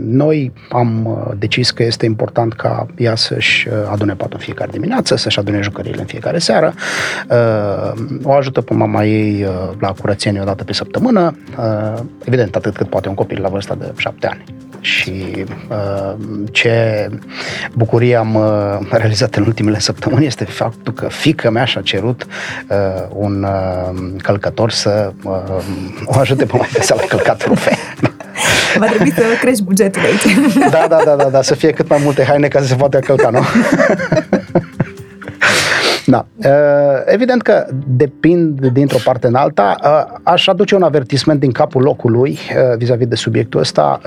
noi 0.06 0.52
am 0.70 1.06
uh, 1.06 1.32
decis 1.38 1.70
că 1.70 1.82
este 1.82 2.06
important 2.06 2.52
ca 2.52 2.86
ea 2.96 3.14
să-și 3.14 3.68
adune 3.90 4.12
patul 4.12 4.34
în 4.34 4.40
fiecare 4.40 4.70
dimineață, 4.70 5.16
să-și 5.16 5.38
adune 5.38 5.60
jucăriile 5.60 6.00
în 6.00 6.06
fiecare 6.06 6.38
seară. 6.38 6.74
O 8.22 8.32
ajută 8.32 8.60
pe 8.60 8.74
mama 8.74 9.04
ei 9.04 9.46
la 9.78 9.94
curățenie 10.00 10.40
o 10.40 10.44
dată 10.44 10.64
pe 10.64 10.72
săptămână. 10.72 11.36
Evident, 12.24 12.56
atât 12.56 12.76
cât 12.76 12.88
poate 12.88 13.08
un 13.08 13.14
copil 13.14 13.40
la 13.40 13.48
vârsta 13.48 13.74
de 13.74 13.92
șapte 13.96 14.26
ani 14.26 14.44
și 14.84 15.44
uh, 15.68 16.14
ce 16.52 17.08
bucurie 17.72 18.16
am 18.16 18.34
uh, 18.34 18.88
realizat 18.90 19.34
în 19.34 19.44
ultimele 19.44 19.78
săptămâni 19.78 20.26
este 20.26 20.44
faptul 20.44 20.92
că 20.92 21.08
fică 21.08 21.50
mea 21.50 21.64
și-a 21.64 21.80
cerut 21.80 22.26
uh, 22.68 22.76
un 23.08 23.42
uh, 23.42 24.12
călcător 24.22 24.70
să 24.70 25.12
uh, 25.22 25.32
o 26.04 26.18
ajute 26.18 26.44
pe 26.44 26.56
mai 26.56 26.68
să 26.80 26.94
la 26.96 27.06
călcat 27.06 27.44
rufe. 27.46 27.78
Va 28.78 28.86
trebui 28.86 29.12
să 29.12 29.22
crești 29.40 29.62
bugetul 29.62 30.02
aici. 30.02 30.36
Da, 30.70 30.86
da, 30.88 31.02
da, 31.04 31.14
da, 31.16 31.24
da, 31.24 31.42
să 31.42 31.54
fie 31.54 31.70
cât 31.70 31.88
mai 31.88 31.98
multe 32.02 32.24
haine 32.24 32.48
ca 32.48 32.60
să 32.60 32.66
se 32.66 32.74
poată 32.74 32.98
călca, 32.98 33.30
nu? 33.30 33.40
Da. 36.06 36.26
Evident 37.04 37.42
că 37.42 37.66
depind 37.86 38.66
dintr-o 38.66 38.98
parte 39.04 39.26
în 39.26 39.34
alta. 39.34 39.76
Aș 40.22 40.46
aduce 40.46 40.74
un 40.74 40.82
avertisment 40.82 41.40
din 41.40 41.52
capul 41.52 41.82
locului 41.82 42.38
vis-a-vis 42.76 43.06
de 43.06 43.14
subiectul 43.14 43.60
ăsta. 43.60 44.00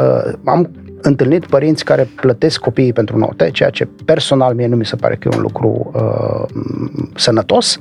Am 0.44 0.70
întâlnit 1.02 1.46
părinți 1.46 1.84
care 1.84 2.10
plătesc 2.16 2.60
copiii 2.60 2.94
pentru 2.94 3.18
note, 3.18 3.50
ceea 3.52 3.70
ce 3.70 3.88
personal 4.06 4.54
mie 4.54 4.68
nu 4.68 4.76
mi 4.76 4.86
se 4.86 4.96
pare 4.96 5.16
că 5.16 5.30
e 5.32 5.36
un 5.36 5.42
lucru 5.42 5.92
uh, 5.94 6.62
sănătos. 7.16 7.78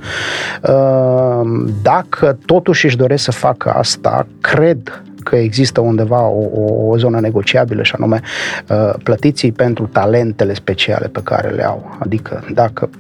Uh, 0.69 1.65
dacă 1.83 2.39
totuși 2.47 2.85
își 2.85 2.97
doresc 2.97 3.23
să 3.23 3.33
facă 3.33 3.71
asta, 3.71 4.27
cred 4.41 5.03
că 5.29 5.37
există 5.37 5.81
undeva 5.81 6.27
o, 6.29 6.45
o, 6.53 6.87
o 6.89 6.97
zonă 6.97 7.21
negociabilă 7.21 7.83
și 7.83 7.93
anume 7.97 8.21
uh, 8.69 8.95
plătiții 9.03 9.53
pentru 9.53 9.87
talentele 9.87 10.55
speciale 10.55 11.09
pe 11.09 11.21
care 11.23 11.49
le 11.49 11.65
au. 11.67 11.97
Adică 11.99 12.45
dacă 12.53 12.91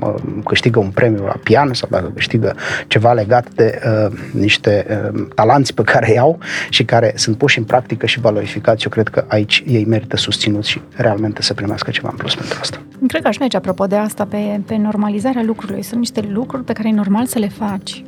uh, 0.00 0.14
câștigă 0.44 0.78
un 0.78 0.90
premiu 0.90 1.24
la 1.24 1.36
pian 1.42 1.72
sau 1.72 1.88
dacă 1.90 2.10
câștigă 2.14 2.54
ceva 2.86 3.12
legat 3.12 3.48
de 3.54 3.80
uh, 3.86 4.18
niște 4.30 4.86
uh, 5.14 5.26
talanți 5.34 5.74
pe 5.74 5.82
care 5.82 6.10
îi 6.10 6.18
au 6.18 6.38
și 6.68 6.84
care 6.84 7.12
sunt 7.14 7.36
puși 7.36 7.58
în 7.58 7.64
practică 7.64 8.06
și 8.06 8.20
valorificați, 8.20 8.84
eu 8.84 8.90
cred 8.90 9.08
că 9.08 9.24
aici 9.28 9.62
ei 9.66 9.84
merită 9.84 10.16
susținuți 10.16 10.70
și 10.70 10.80
realmente 10.94 11.42
să 11.42 11.54
primească 11.54 11.90
ceva 11.90 12.08
în 12.10 12.16
plus 12.16 12.34
pentru 12.34 12.58
asta. 12.60 12.78
Cred 13.06 13.22
că 13.22 13.30
și 13.30 13.38
noi, 13.38 13.48
apropo 13.52 13.86
de 13.86 13.96
asta, 13.96 14.24
pe, 14.24 14.60
pe 14.66 14.76
normalizarea 14.76 15.42
lucrurilor, 15.42 15.82
sunt 15.82 15.98
niște 15.98 16.28
lucruri 16.32 16.64
pe 16.64 16.72
care 16.72 16.88
e 16.88 16.92
normal 16.92 17.26
să 17.26 17.38
le 17.38 17.48
faci 17.48 18.04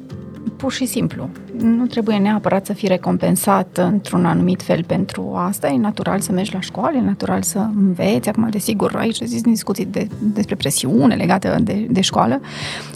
pur 0.58 0.72
și 0.72 0.86
simplu. 0.86 1.28
Nu 1.60 1.86
trebuie 1.86 2.16
neapărat 2.16 2.66
să 2.66 2.72
fii 2.72 2.88
recompensat 2.88 3.80
într-un 3.92 4.24
anumit 4.24 4.62
fel 4.62 4.84
pentru 4.84 5.32
asta. 5.36 5.68
E 5.68 5.76
natural 5.76 6.20
să 6.20 6.32
mergi 6.32 6.52
la 6.52 6.60
școală, 6.60 6.96
e 6.96 7.00
natural 7.00 7.42
să 7.42 7.58
înveți. 7.58 8.28
Acum, 8.28 8.48
desigur, 8.50 8.96
aici 8.96 9.20
zis 9.20 9.42
discuții 9.42 9.84
de, 9.84 10.08
despre 10.18 10.54
presiune 10.54 11.14
legată 11.14 11.56
de, 11.62 11.86
de 11.90 12.00
școală 12.00 12.40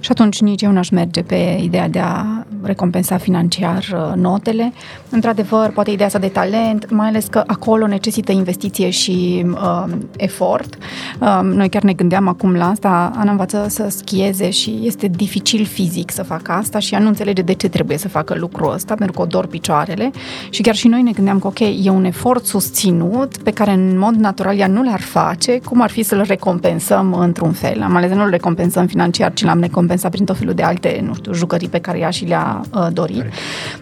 și 0.01 0.11
atunci 0.11 0.41
nici 0.41 0.63
eu 0.63 0.71
n-aș 0.71 0.91
merge 0.91 1.23
pe 1.23 1.59
ideea 1.63 1.89
de 1.89 1.99
a 1.99 2.25
recompensa 2.63 3.17
financiar 3.17 3.85
uh, 3.93 4.15
notele. 4.17 4.73
Într-adevăr, 5.11 5.71
poate 5.71 5.91
ideea 5.91 6.07
asta 6.07 6.19
de 6.19 6.29
talent, 6.29 6.91
mai 6.91 7.09
ales 7.09 7.27
că 7.27 7.43
acolo 7.47 7.87
necesită 7.87 8.33
investiție 8.33 8.91
și 8.91 9.47
uh, 9.53 9.85
efort. 10.17 10.79
Uh, 11.21 11.41
noi 11.43 11.69
chiar 11.69 11.83
ne 11.83 11.93
gândeam 11.93 12.29
acum 12.29 12.55
la 12.55 12.69
asta. 12.69 13.13
Ana 13.17 13.31
învață 13.31 13.67
să 13.69 13.87
schieze 13.89 14.51
și 14.51 14.81
este 14.83 15.07
dificil 15.07 15.65
fizic 15.65 16.11
să 16.11 16.23
facă 16.23 16.53
asta 16.53 16.79
și 16.79 16.95
ea 16.95 17.01
nu 17.01 17.09
înțelege 17.09 17.43
de 17.43 17.52
ce 17.53 17.69
trebuie 17.69 17.99
să 17.99 18.09
facă 18.09 18.35
lucrul 18.35 18.73
ăsta, 18.73 18.95
pentru 18.95 19.17
că 19.17 19.23
o 19.23 19.27
dor 19.27 19.47
picioarele. 19.47 20.11
Și 20.51 20.63
chiar 20.63 20.75
și 20.75 20.89
noi 20.89 21.03
ne 21.03 21.11
gândeam 21.11 21.39
că, 21.39 21.47
ok, 21.47 21.59
e 21.61 21.91
un 21.91 22.05
efort 22.05 22.45
susținut 22.45 23.37
pe 23.37 23.51
care 23.51 23.71
în 23.71 23.99
mod 23.99 24.15
natural 24.15 24.59
ea 24.59 24.67
nu 24.67 24.83
l-ar 24.83 25.01
face, 25.01 25.59
cum 25.65 25.81
ar 25.81 25.91
fi 25.91 26.03
să-l 26.03 26.25
recompensăm 26.27 27.13
într-un 27.13 27.53
fel. 27.53 27.83
Am 27.83 27.97
ales 27.97 28.11
să 28.11 28.17
nu-l 28.17 28.31
recompensăm 28.31 28.87
financiar, 28.87 29.33
ci 29.33 29.45
l-am 29.45 29.61
recompensat 29.61 30.11
prin 30.11 30.25
tot 30.25 30.37
felul 30.37 30.55
de 30.55 30.63
alte, 30.63 31.03
nu 31.07 31.15
știu, 31.15 31.33
jucării 31.33 31.69
pe 31.69 31.79
care 31.79 31.99
ea 31.99 32.11
și 32.11 32.25
le-a 32.25 32.61
uh, 32.75 32.87
dorit. 32.93 33.25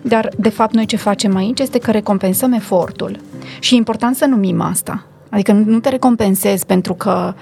Dar, 0.02 0.30
de 0.36 0.48
fapt, 0.48 0.74
noi 0.74 0.86
ce 0.86 0.96
facem 0.96 1.36
aici 1.36 1.60
este 1.60 1.78
că 1.78 1.90
recompensăm 1.90 2.52
efortul. 2.52 3.18
Și 3.60 3.74
e 3.74 3.76
important 3.76 4.16
să 4.16 4.26
numim 4.26 4.60
asta. 4.60 5.04
Adică 5.30 5.52
nu 5.52 5.78
te 5.78 5.88
recompensezi 5.88 6.66
pentru 6.66 6.94
că 6.94 7.34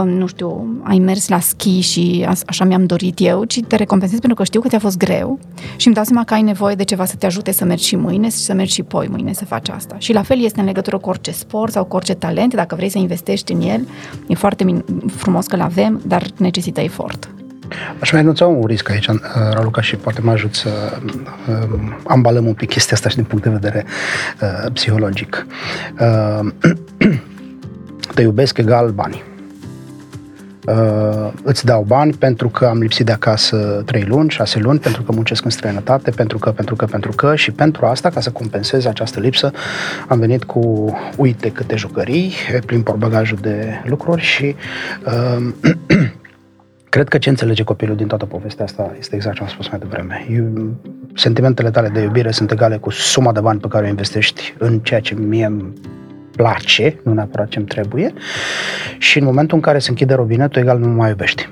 nu 0.00 0.26
știu, 0.26 0.80
ai 0.82 0.98
mers 0.98 1.28
la 1.28 1.40
schi 1.40 1.80
și 1.80 2.26
așa 2.46 2.64
mi-am 2.64 2.86
dorit 2.86 3.18
eu, 3.20 3.44
ci 3.44 3.60
te 3.60 3.76
recompensezi 3.76 4.20
pentru 4.20 4.38
că 4.38 4.44
știu 4.44 4.60
că 4.60 4.68
ți-a 4.68 4.78
fost 4.78 4.96
greu 4.96 5.38
și 5.76 5.86
îmi 5.86 5.94
dau 5.94 6.04
seama 6.04 6.24
că 6.24 6.34
ai 6.34 6.42
nevoie 6.42 6.74
de 6.74 6.84
ceva 6.84 7.04
să 7.04 7.16
te 7.16 7.26
ajute 7.26 7.52
să 7.52 7.64
mergi 7.64 7.86
și 7.86 7.96
mâine 7.96 8.28
și 8.28 8.36
să 8.36 8.54
mergi 8.54 8.72
și 8.72 8.82
poi 8.82 9.08
mâine 9.10 9.32
să 9.32 9.44
faci 9.44 9.68
asta. 9.68 9.94
Și 9.98 10.12
la 10.12 10.22
fel 10.22 10.44
este 10.44 10.60
în 10.60 10.66
legătură 10.66 10.98
cu 10.98 11.08
orice 11.08 11.30
sport 11.30 11.72
sau 11.72 11.84
cu 11.84 11.96
orice 11.96 12.14
talent, 12.14 12.54
dacă 12.54 12.74
vrei 12.74 12.88
să 12.88 12.98
investești 12.98 13.52
în 13.52 13.60
el, 13.60 13.88
e 14.28 14.34
foarte 14.34 14.84
frumos 15.16 15.46
că-l 15.46 15.60
avem, 15.60 16.00
dar 16.06 16.22
necesită 16.36 16.80
efort. 16.80 17.30
Aș 18.00 18.12
mai 18.12 18.20
anunța 18.20 18.46
un 18.46 18.64
risc 18.66 18.90
aici, 18.90 19.06
uh, 19.06 19.14
Raluca, 19.52 19.80
și 19.80 19.96
poate 19.96 20.20
mă 20.20 20.30
ajut 20.30 20.54
să 20.54 20.98
uh, 21.48 21.80
ambalăm 22.06 22.46
un 22.46 22.54
pic 22.54 22.68
chestia 22.68 22.96
asta 22.96 23.08
și 23.08 23.14
din 23.14 23.24
punct 23.24 23.44
de 23.44 23.50
vedere 23.50 23.84
uh, 24.42 24.72
psihologic. 24.72 25.46
Uh, 26.00 26.52
te 28.14 28.22
iubesc 28.22 28.58
egal 28.58 28.90
bani. 28.90 29.22
Uh, 30.66 31.32
îți 31.42 31.64
dau 31.64 31.82
bani 31.82 32.12
pentru 32.12 32.48
că 32.48 32.66
am 32.66 32.78
lipsit 32.78 33.06
de 33.06 33.12
acasă 33.12 33.82
3 33.86 34.04
luni, 34.04 34.30
6 34.30 34.58
luni, 34.58 34.78
pentru 34.78 35.02
că 35.02 35.12
muncesc 35.12 35.44
în 35.44 35.50
străinătate, 35.50 36.10
pentru 36.10 36.38
că, 36.38 36.50
pentru 36.50 36.76
că, 36.76 36.84
pentru 36.84 37.12
că 37.12 37.36
și 37.36 37.50
pentru 37.50 37.86
asta, 37.86 38.10
ca 38.10 38.20
să 38.20 38.30
compensez 38.30 38.84
această 38.84 39.20
lipsă, 39.20 39.52
am 40.08 40.18
venit 40.18 40.44
cu 40.44 40.94
uite 41.16 41.50
câte 41.50 41.76
jucării, 41.76 42.32
plin 42.66 42.82
porbagajul 42.82 43.38
de 43.40 43.82
lucruri 43.84 44.20
și 44.20 44.54
uh, 45.06 45.48
Cred 46.92 47.08
că 47.08 47.18
ce 47.18 47.28
înțelege 47.28 47.62
copilul 47.62 47.96
din 47.96 48.06
toată 48.06 48.24
povestea 48.24 48.64
asta 48.64 48.94
este 48.98 49.14
exact 49.14 49.36
ce 49.36 49.42
am 49.42 49.48
spus 49.48 49.68
mai 49.68 49.78
devreme. 49.78 50.26
Eu, 50.30 50.74
sentimentele 51.14 51.70
tale 51.70 51.88
de 51.88 52.00
iubire 52.00 52.30
sunt 52.30 52.50
egale 52.50 52.76
cu 52.76 52.90
suma 52.90 53.32
de 53.32 53.40
bani 53.40 53.60
pe 53.60 53.68
care 53.68 53.84
o 53.84 53.88
investești 53.88 54.54
în 54.58 54.78
ceea 54.78 55.00
ce 55.00 55.14
mie 55.14 55.44
îmi 55.44 55.72
place, 56.36 57.00
nu 57.02 57.12
neapărat 57.12 57.48
ce 57.48 57.58
îmi 57.58 57.66
trebuie, 57.66 58.12
și 58.98 59.18
în 59.18 59.24
momentul 59.24 59.56
în 59.56 59.62
care 59.62 59.78
se 59.78 59.90
închide 59.90 60.14
robinetul, 60.14 60.62
egal 60.62 60.78
nu 60.78 60.88
mai 60.88 61.08
iubești. 61.08 61.48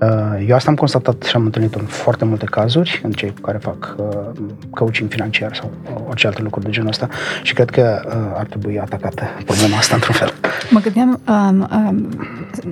Uh, 0.00 0.44
eu 0.48 0.54
asta 0.54 0.70
am 0.70 0.76
constatat 0.76 1.22
și 1.22 1.36
am 1.36 1.44
întâlnit 1.44 1.74
în 1.74 1.84
foarte 1.84 2.24
multe 2.24 2.44
cazuri, 2.44 3.00
în 3.02 3.10
cei 3.10 3.28
cu 3.34 3.40
care 3.40 3.58
fac 3.58 3.96
uh, 3.98 4.06
coaching 4.70 5.10
financiar 5.10 5.54
sau 5.54 5.70
orice 6.08 6.26
alte 6.26 6.42
lucruri 6.42 6.64
de 6.64 6.70
genul 6.70 6.88
ăsta 6.88 7.08
și 7.42 7.54
cred 7.54 7.70
că 7.70 8.02
uh, 8.06 8.12
ar 8.34 8.46
trebui 8.46 8.78
atacată 8.78 9.22
problema 9.44 9.76
asta 9.76 9.94
într-un 9.94 10.14
fel. 10.14 10.32
Mă 10.70 10.80
gândeam, 10.80 11.20
um, 11.28 11.68
um, 11.72 12.08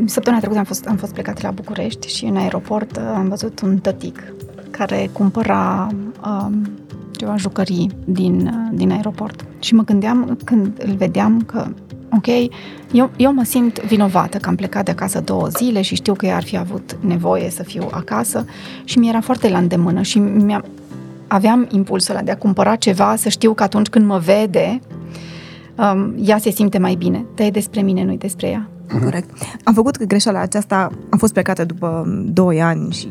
săptămâna 0.07 0.41
trecută 0.41 0.59
am 0.59 0.67
fost, 0.67 0.87
am 0.87 0.97
fost 0.97 1.13
plecat 1.13 1.41
la 1.41 1.51
București 1.51 2.09
și 2.17 2.25
în 2.25 2.37
aeroport 2.37 2.97
am 2.97 3.29
văzut 3.29 3.61
un 3.61 3.79
tătic 3.79 4.33
care 4.71 5.09
cumpăra 5.13 5.89
um, 6.25 6.71
ceva 7.19 7.37
jucării 7.37 7.91
din, 8.05 8.51
din 8.73 8.91
aeroport. 8.91 9.45
Și 9.59 9.75
mă 9.75 9.83
gândeam 9.83 10.39
când 10.45 10.73
îl 10.79 10.95
vedeam 10.95 11.43
că 11.47 11.67
ok, 12.17 12.27
eu, 12.93 13.11
eu 13.17 13.33
mă 13.33 13.43
simt 13.45 13.81
vinovată 13.81 14.39
că 14.39 14.49
am 14.49 14.55
plecat 14.55 14.85
de 14.85 14.91
acasă 14.91 15.21
două 15.21 15.49
zile 15.49 15.83
și 15.83 15.95
știu 15.95 16.15
că 16.15 16.27
ea 16.27 16.37
ar 16.37 16.45
fi 16.45 16.57
avut 16.57 16.99
nevoie 17.01 17.51
să 17.51 17.63
fiu 17.63 17.89
acasă 17.91 18.45
și 18.85 18.99
mi 18.99 19.09
era 19.09 19.21
foarte 19.21 19.49
la 19.49 19.59
îndemână 19.59 20.03
și 20.03 20.19
mi 20.19 20.61
aveam 21.27 21.67
impulsul 21.71 22.15
ăla 22.15 22.25
de 22.25 22.31
a 22.31 22.37
cumpăra 22.37 22.77
ceva, 22.77 23.17
să 23.17 23.29
știu 23.29 23.55
că 23.55 23.63
atunci 23.63 23.89
când 23.89 24.07
mă 24.07 24.19
vede, 24.19 24.81
um, 25.77 26.15
ea 26.23 26.39
se 26.39 26.51
simte 26.51 26.79
mai 26.79 26.95
bine. 26.95 27.25
Dar 27.35 27.47
e 27.47 27.51
despre 27.51 27.81
mine, 27.81 28.05
nu 28.05 28.13
e 28.13 28.17
despre 28.17 28.49
ea. 28.49 28.69
Uh-huh. 28.89 29.03
Corect. 29.03 29.31
Am 29.65 29.75
făcut 29.75 30.05
greșeala 30.05 30.41
aceasta, 30.41 30.91
am 31.11 31.19
fost 31.19 31.33
plecată 31.33 31.65
după 31.65 32.05
2 32.25 32.63
ani 32.63 32.93
și 32.93 33.09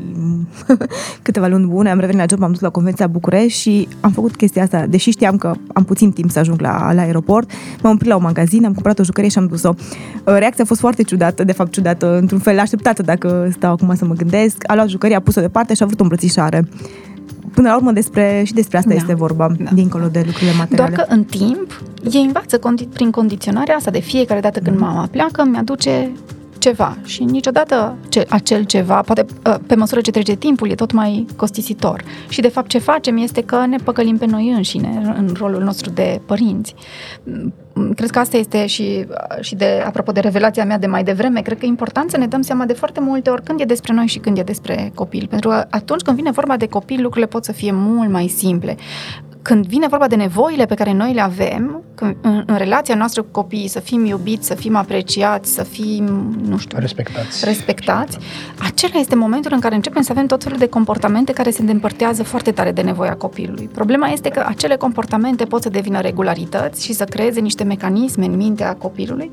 câteva 1.22 1.48
luni 1.48 1.68
bune, 1.68 1.90
am 1.90 2.00
revenit 2.00 2.20
la 2.20 2.26
job, 2.30 2.44
am 2.44 2.52
dus 2.52 2.60
la 2.60 2.70
Convenția 2.70 3.08
București 3.08 3.60
și 3.60 3.88
am 4.00 4.12
făcut 4.12 4.36
chestia 4.36 4.64
asta. 4.64 4.86
Deși 4.86 5.10
știam 5.10 5.38
că 5.38 5.54
am 5.74 5.84
puțin 5.84 6.12
timp 6.12 6.32
să 6.32 6.40
ajung 6.40 6.62
la, 6.62 6.94
la 6.94 7.02
aeroport, 7.02 7.52
m-am 7.82 7.94
oprit 7.94 8.10
la 8.10 8.16
un 8.16 8.22
magazin, 8.22 8.66
am 8.66 8.74
cumpărat 8.74 9.00
o 9.00 9.04
jucărie 9.04 9.30
și 9.30 9.38
am 9.38 9.48
dus-o. 9.48 9.74
Uh, 9.78 10.36
reacția 10.38 10.64
a 10.64 10.68
fost 10.68 10.80
foarte 10.80 11.04
ciudată, 11.04 11.44
de 11.44 11.52
fapt 11.52 11.72
ciudată, 11.72 12.18
într-un 12.18 12.40
fel 12.40 12.60
așteptată 12.60 13.02
dacă 13.02 13.50
stau 13.52 13.72
acum 13.72 13.96
să 13.96 14.06
mă 14.06 14.14
gândesc. 14.14 14.64
A 14.68 14.76
luat 14.76 14.88
jucăria, 14.88 15.18
a 15.18 15.20
pus-o 15.20 15.40
deoparte 15.40 15.74
și 15.74 15.84
a 15.84 15.86
vrut 15.86 16.00
o 16.00 16.04
îmbrățișare 16.04 16.68
până 17.54 17.70
la 17.70 17.76
urmă 17.76 17.92
despre, 17.92 18.44
și 18.46 18.54
despre 18.54 18.78
asta 18.78 18.90
da. 18.90 18.96
este 18.96 19.14
vorba, 19.14 19.52
da. 19.60 19.70
dincolo 19.74 20.08
de 20.08 20.24
lucrurile 20.26 20.52
materiale. 20.58 20.96
Doar 20.96 21.06
că 21.06 21.14
în 21.14 21.24
timp 21.24 21.82
ei 22.12 22.24
învață 22.24 22.60
condi- 22.60 22.94
prin 22.94 23.12
condiționarea 23.12 23.76
asta 23.76 23.92
de 23.92 24.00
fiecare 24.00 24.40
dată 24.40 24.60
când 24.60 24.78
mm. 24.78 24.84
mama 24.84 25.08
pleacă, 25.12 25.44
mi-aduce 25.44 26.12
ceva 26.58 26.98
și 27.04 27.24
niciodată 27.24 27.96
ce, 28.10 28.26
acel 28.30 28.64
ceva, 28.64 29.02
poate 29.02 29.26
ă, 29.46 29.60
pe 29.68 29.76
măsură 29.76 30.02
ce 30.02 30.12
trece 30.12 30.36
timpul, 30.36 30.70
e 30.70 30.76
tot 30.76 30.92
mai 30.92 31.26
costisitor. 31.36 32.04
Și 32.30 32.42
de 32.42 32.48
fapt 32.48 32.68
ce 32.68 32.78
facem 32.78 33.18
este 33.18 33.44
că 33.44 33.66
ne 33.66 33.78
păcălim 33.84 34.18
pe 34.18 34.26
noi 34.26 34.54
înșine 34.56 35.16
în 35.18 35.30
rolul 35.38 35.64
nostru 35.64 35.90
de 35.90 36.22
părinți. 36.26 36.76
Cred 37.96 38.10
că 38.10 38.20
asta 38.20 38.38
este 38.38 38.66
și, 38.66 39.08
și 39.40 39.56
de, 39.56 39.84
apropo 39.86 40.12
de 40.12 40.20
revelația 40.20 40.66
mea 40.66 40.78
de 40.78 40.88
mai 40.88 41.04
devreme, 41.04 41.42
cred 41.42 41.58
că 41.58 41.66
e 41.66 41.68
important 41.68 42.10
să 42.10 42.18
ne 42.18 42.28
dăm 42.28 42.42
seama 42.42 42.66
de 42.66 42.74
foarte 42.74 43.00
multe 43.00 43.30
ori 43.30 43.44
când 43.44 43.60
e 43.60 43.64
despre 43.64 43.94
noi 43.94 44.08
și 44.08 44.20
când 44.20 44.38
e 44.38 44.44
despre 44.44 44.92
copil. 44.96 45.28
Pentru 45.30 45.50
că 45.50 45.66
atunci 45.70 46.02
când 46.02 46.18
vine 46.18 46.32
vorba 46.32 46.58
de 46.58 46.68
copil, 46.68 47.02
lucrurile 47.02 47.28
pot 47.28 47.44
să 47.44 47.52
fie 47.52 47.72
mult 47.74 48.10
mai 48.10 48.28
simple 48.28 48.76
când 49.48 49.66
vine 49.66 49.88
vorba 49.88 50.08
de 50.08 50.16
nevoile 50.16 50.66
pe 50.66 50.76
care 50.76 50.94
noi 50.94 51.14
le 51.14 51.22
avem, 51.22 51.84
când, 51.96 52.16
în, 52.22 52.44
în 52.46 52.56
relația 52.56 52.96
noastră 52.96 53.22
cu 53.22 53.28
copiii, 53.32 53.68
să 53.68 53.80
fim 53.80 54.06
iubiți, 54.06 54.48
să 54.48 54.56
fim 54.56 54.76
apreciați, 54.76 55.54
să 55.54 55.64
fim, 55.64 56.04
nu 56.48 56.58
știu, 56.58 56.78
respectați. 56.80 57.46
respectați 57.46 58.18
acela 58.60 59.00
este 59.00 59.16
momentul 59.16 59.52
în 59.54 59.60
care 59.60 59.76
începem 59.76 60.02
să 60.02 60.12
avem 60.12 60.26
tot 60.26 60.44
felul 60.44 60.58
de 60.58 60.68
comportamente 60.68 61.34
care 61.34 61.50
se 61.50 61.62
îndepărtează 61.62 62.24
foarte 62.24 62.52
tare 62.52 62.72
de 62.72 62.82
nevoia 62.82 63.16
copilului. 63.16 63.70
Problema 63.74 64.08
este 64.08 64.30
că 64.30 64.44
acele 64.48 64.76
comportamente 64.76 65.46
pot 65.46 65.62
să 65.62 65.70
devină 65.70 66.00
regularități 66.00 66.86
și 66.86 66.94
să 66.94 67.04
creeze 67.04 67.40
niște 67.40 67.64
mecanisme 67.64 68.26
în 68.26 68.36
mintea 68.36 68.76
copilului 68.76 69.30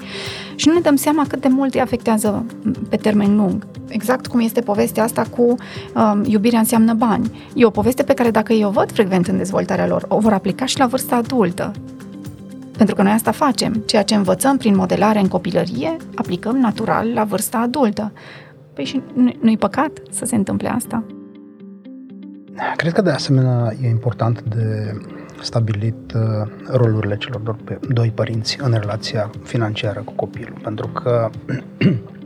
și 0.54 0.68
nu 0.68 0.74
ne 0.74 0.80
dăm 0.80 0.96
seama 0.96 1.24
cât 1.28 1.40
de 1.40 1.48
mult 1.48 1.74
îi 1.74 1.80
afectează 1.80 2.44
pe 2.88 2.96
termen 2.96 3.36
lung. 3.36 3.66
Exact 3.88 4.26
cum 4.26 4.40
este 4.40 4.60
povestea 4.60 5.02
asta 5.02 5.24
cu 5.36 5.42
um, 5.42 6.22
iubirea 6.26 6.58
înseamnă 6.58 6.94
bani. 6.94 7.30
E 7.54 7.64
o 7.64 7.70
poveste 7.70 8.02
pe 8.02 8.14
care 8.14 8.30
dacă 8.30 8.52
eu 8.52 8.68
o 8.68 8.70
văd 8.70 8.92
frecvent 8.92 9.26
în 9.26 9.36
dezvoltarea 9.36 9.86
lor, 9.86 10.03
o 10.08 10.18
vor 10.18 10.32
aplica 10.32 10.64
și 10.66 10.78
la 10.78 10.86
vârsta 10.86 11.16
adultă. 11.16 11.72
Pentru 12.76 12.94
că 12.94 13.02
noi 13.02 13.12
asta 13.12 13.30
facem. 13.30 13.72
Ceea 13.72 14.02
ce 14.02 14.14
învățăm 14.14 14.56
prin 14.56 14.76
modelare 14.76 15.18
în 15.18 15.28
copilărie, 15.28 15.96
aplicăm 16.14 16.56
natural 16.56 17.12
la 17.12 17.24
vârsta 17.24 17.58
adultă. 17.58 18.12
Păi 18.72 18.84
și 18.84 19.02
nu- 19.14 19.36
nu-i 19.40 19.58
păcat 19.58 19.90
să 20.10 20.24
se 20.24 20.34
întâmple 20.36 20.68
asta? 20.68 21.04
Cred 22.76 22.92
că 22.92 23.02
de 23.02 23.10
asemenea 23.10 23.72
e 23.82 23.88
important 23.88 24.42
de 24.42 24.92
stabilit 25.40 26.12
uh, 26.14 26.50
rolurile 26.70 27.16
celor 27.16 27.40
doi, 27.40 27.78
doi 27.88 28.12
părinți 28.14 28.58
în 28.60 28.72
relația 28.72 29.30
financiară 29.42 30.02
cu 30.04 30.12
copilul, 30.12 30.58
pentru 30.62 30.86
că 30.86 31.30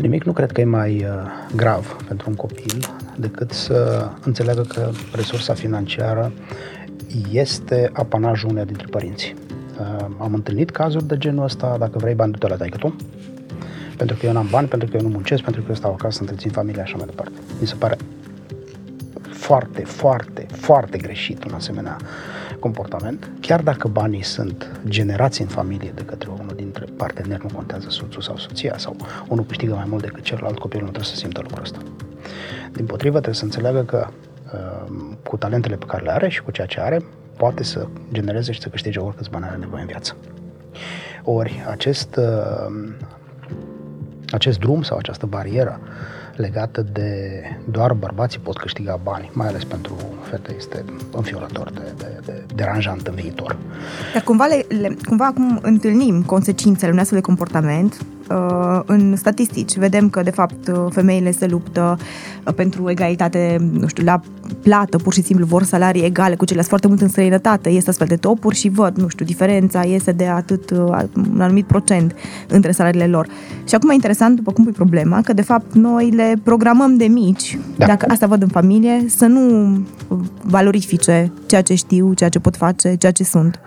nimic 0.00 0.24
nu 0.24 0.32
cred 0.32 0.52
că 0.52 0.60
e 0.60 0.64
mai 0.64 1.04
uh, 1.04 1.08
grav 1.56 1.96
pentru 2.08 2.30
un 2.30 2.36
copil 2.36 2.88
decât 3.16 3.50
să 3.50 4.08
înțeleagă 4.24 4.62
că 4.62 4.90
resursa 5.14 5.54
financiară 5.54 6.32
este 7.30 7.90
apanajul 7.92 8.48
uneia 8.48 8.64
dintre 8.64 8.86
părinți. 8.90 9.34
Uh, 9.80 10.06
am 10.18 10.34
întâlnit 10.34 10.70
cazuri 10.70 11.06
de 11.06 11.18
genul 11.18 11.44
ăsta, 11.44 11.76
dacă 11.78 11.98
vrei 11.98 12.14
bani, 12.14 12.32
du-te 12.32 12.48
la 12.48 12.56
taică 12.56 12.76
tu, 12.76 12.96
pentru 13.96 14.16
că 14.16 14.26
eu 14.26 14.32
n-am 14.32 14.48
bani, 14.50 14.68
pentru 14.68 14.88
că 14.88 14.96
eu 14.96 15.02
nu 15.02 15.08
muncesc, 15.08 15.42
pentru 15.42 15.60
că 15.60 15.66
eu 15.68 15.74
stau 15.74 15.92
acasă 15.92 16.14
să 16.14 16.20
întrețin 16.20 16.50
familia 16.50 16.84
și 16.84 16.92
așa 16.92 16.96
mai 16.96 17.06
departe. 17.06 17.38
Mi 17.60 17.66
se 17.66 17.74
pare 17.74 17.96
foarte, 19.30 19.82
foarte, 19.84 20.46
foarte 20.50 20.98
greșit 20.98 21.44
un 21.44 21.52
asemenea 21.54 21.96
comportament, 22.60 23.30
chiar 23.40 23.62
dacă 23.62 23.88
banii 23.88 24.22
sunt 24.22 24.80
generați 24.88 25.40
în 25.40 25.46
familie 25.46 25.92
de 25.94 26.02
către 26.02 26.28
unul 26.28 26.52
dintre 26.56 26.84
parteneri, 26.96 27.42
nu 27.42 27.54
contează 27.54 27.86
soțul 27.88 28.22
sau 28.22 28.36
soția, 28.36 28.74
sau 28.76 28.96
unul 29.28 29.44
câștigă 29.44 29.74
mai 29.74 29.86
mult 29.88 30.02
decât 30.02 30.22
celălalt, 30.22 30.58
copilul 30.58 30.84
nu 30.84 30.90
trebuie 30.90 31.12
să 31.14 31.18
simtă 31.20 31.40
lucrul 31.42 31.62
ăsta. 31.62 31.78
Din 32.72 32.86
potrivă, 32.86 33.14
trebuie 33.14 33.34
să 33.34 33.44
înțeleagă 33.44 33.82
că 33.82 34.06
uh, 34.52 34.92
cu 35.22 35.36
talentele 35.36 35.76
pe 35.76 35.84
care 35.84 36.02
le 36.02 36.12
are 36.12 36.28
și 36.28 36.42
cu 36.42 36.50
ceea 36.50 36.66
ce 36.66 36.80
are, 36.80 37.04
poate 37.36 37.62
să 37.62 37.86
genereze 38.12 38.52
și 38.52 38.60
să 38.60 38.68
câștige 38.68 38.98
oricâți 38.98 39.30
bani 39.30 39.44
are 39.44 39.56
nevoie 39.56 39.80
în 39.80 39.86
viață. 39.86 40.16
Ori 41.24 41.64
acest, 41.68 42.16
uh, 42.16 42.92
acest 44.30 44.58
drum 44.58 44.82
sau 44.82 44.96
această 44.96 45.26
barieră 45.26 45.80
legată 46.36 46.86
de 46.92 47.42
doar 47.70 47.92
bărbații 47.92 48.40
pot 48.40 48.56
câștiga 48.56 49.00
bani, 49.02 49.30
mai 49.32 49.46
ales 49.46 49.64
pentru 49.64 49.96
fete, 50.30 50.54
este 50.56 50.84
înfiorător 51.12 51.70
de, 51.70 51.92
de, 51.96 52.20
de 52.24 52.44
deranjant 52.54 53.06
în 53.06 53.14
viitor. 53.14 53.56
Dar 54.12 54.22
cumva, 54.22 54.46
le, 54.46 54.76
le, 54.80 54.96
cumva 55.08 55.26
acum 55.26 55.58
întâlnim 55.62 56.22
consecințele 56.22 56.88
unui 56.88 57.00
astfel 57.00 57.18
de 57.18 57.24
comportament 57.24 57.92
uh, 57.92 58.19
în 58.86 59.16
statistici. 59.16 59.76
Vedem 59.76 60.08
că, 60.08 60.22
de 60.22 60.30
fapt, 60.30 60.68
uh, 60.68 60.86
femeile 60.90 61.30
se 61.30 61.46
luptă 61.46 61.98
uh, 62.46 62.54
pentru 62.54 62.90
egalitate, 62.90 63.56
nu 63.72 63.86
știu, 63.86 64.04
la 64.04 64.20
plată, 64.62 64.96
pur 64.96 65.12
și 65.12 65.22
simplu 65.22 65.46
vor 65.46 65.62
salarii 65.62 66.04
egale 66.04 66.34
cu 66.34 66.44
ceilalți 66.44 66.68
foarte 66.68 66.88
mult 66.88 67.00
în 67.00 67.08
străinătate. 67.08 67.70
Este 67.70 67.90
astfel 67.90 68.06
de 68.06 68.16
topuri 68.16 68.56
și 68.56 68.68
văd, 68.68 68.96
nu 68.96 69.08
știu, 69.08 69.24
diferența 69.24 69.82
este 69.82 70.12
de 70.12 70.26
atât, 70.26 70.70
un 70.70 71.40
anumit 71.40 71.66
procent 71.66 72.14
între 72.48 72.72
salariile 72.72 73.06
lor. 73.06 73.26
Și 73.68 73.74
acum 73.74 73.90
e 73.90 73.94
interesant, 73.94 74.36
după 74.36 74.52
cum 74.52 74.64
pui 74.64 74.72
problema, 74.72 75.20
că, 75.20 75.32
de 75.32 75.42
fapt, 75.42 75.74
noi 75.74 76.10
le 76.10 76.34
programăm 76.42 76.96
de 76.96 77.04
mici, 77.04 77.58
da. 77.76 77.86
dacă 77.86 78.06
asta 78.08 78.26
văd 78.26 78.42
în 78.42 78.48
familie, 78.48 79.04
să 79.08 79.26
nu 79.26 79.70
valorifice 80.42 81.32
ceea 81.46 81.62
ce 81.62 81.74
știu, 81.74 82.12
ceea 82.12 82.30
ce 82.30 82.38
pot 82.38 82.56
face, 82.56 82.94
ceea 82.94 83.12
ce 83.12 83.24
sunt. 83.24 83.60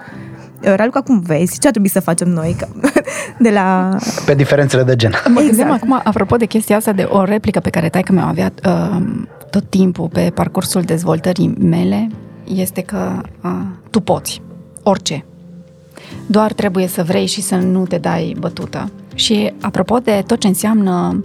Raluca, 0.63 1.01
cum 1.01 1.19
vezi? 1.19 1.59
Ce 1.59 1.65
ar 1.65 1.71
trebui 1.71 1.89
să 1.89 1.99
facem 1.99 2.27
noi 2.27 2.55
de 3.39 3.49
la... 3.49 3.97
Pe 4.25 4.33
diferențele 4.33 4.83
de 4.83 4.95
gen. 4.95 5.11
Mă 5.33 5.41
exact. 5.41 5.71
acum, 5.71 6.01
apropo 6.03 6.35
de 6.35 6.45
chestia 6.45 6.75
asta, 6.75 6.91
de 6.91 7.03
o 7.03 7.23
replică 7.23 7.59
pe 7.59 7.69
care 7.69 7.89
taică 7.89 8.11
mi-a 8.11 8.27
avea 8.27 8.53
uh, 8.65 9.01
tot 9.49 9.63
timpul 9.69 10.07
pe 10.07 10.31
parcursul 10.33 10.81
dezvoltării 10.81 11.53
mele, 11.59 12.09
este 12.43 12.81
că 12.81 13.21
uh, 13.43 13.51
tu 13.89 13.99
poți 13.99 14.41
orice. 14.83 15.25
Doar 16.25 16.53
trebuie 16.53 16.87
să 16.87 17.03
vrei 17.03 17.25
și 17.25 17.41
să 17.41 17.55
nu 17.55 17.85
te 17.85 17.97
dai 17.97 18.35
bătută. 18.39 18.91
Și 19.15 19.53
apropo 19.61 19.97
de 19.97 20.23
tot 20.27 20.39
ce 20.39 20.47
înseamnă 20.47 21.21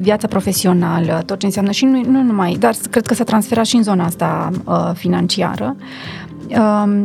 viața 0.00 0.26
profesională, 0.26 1.22
tot 1.26 1.38
ce 1.38 1.46
înseamnă 1.46 1.70
și 1.70 1.84
nu, 1.84 2.02
nu 2.10 2.22
numai, 2.22 2.56
dar 2.58 2.74
cred 2.90 3.06
că 3.06 3.14
s-a 3.14 3.24
transferat 3.24 3.64
și 3.64 3.76
în 3.76 3.82
zona 3.82 4.04
asta 4.04 4.50
uh, 4.64 4.90
financiară. 4.94 5.76
Uh, 6.48 7.00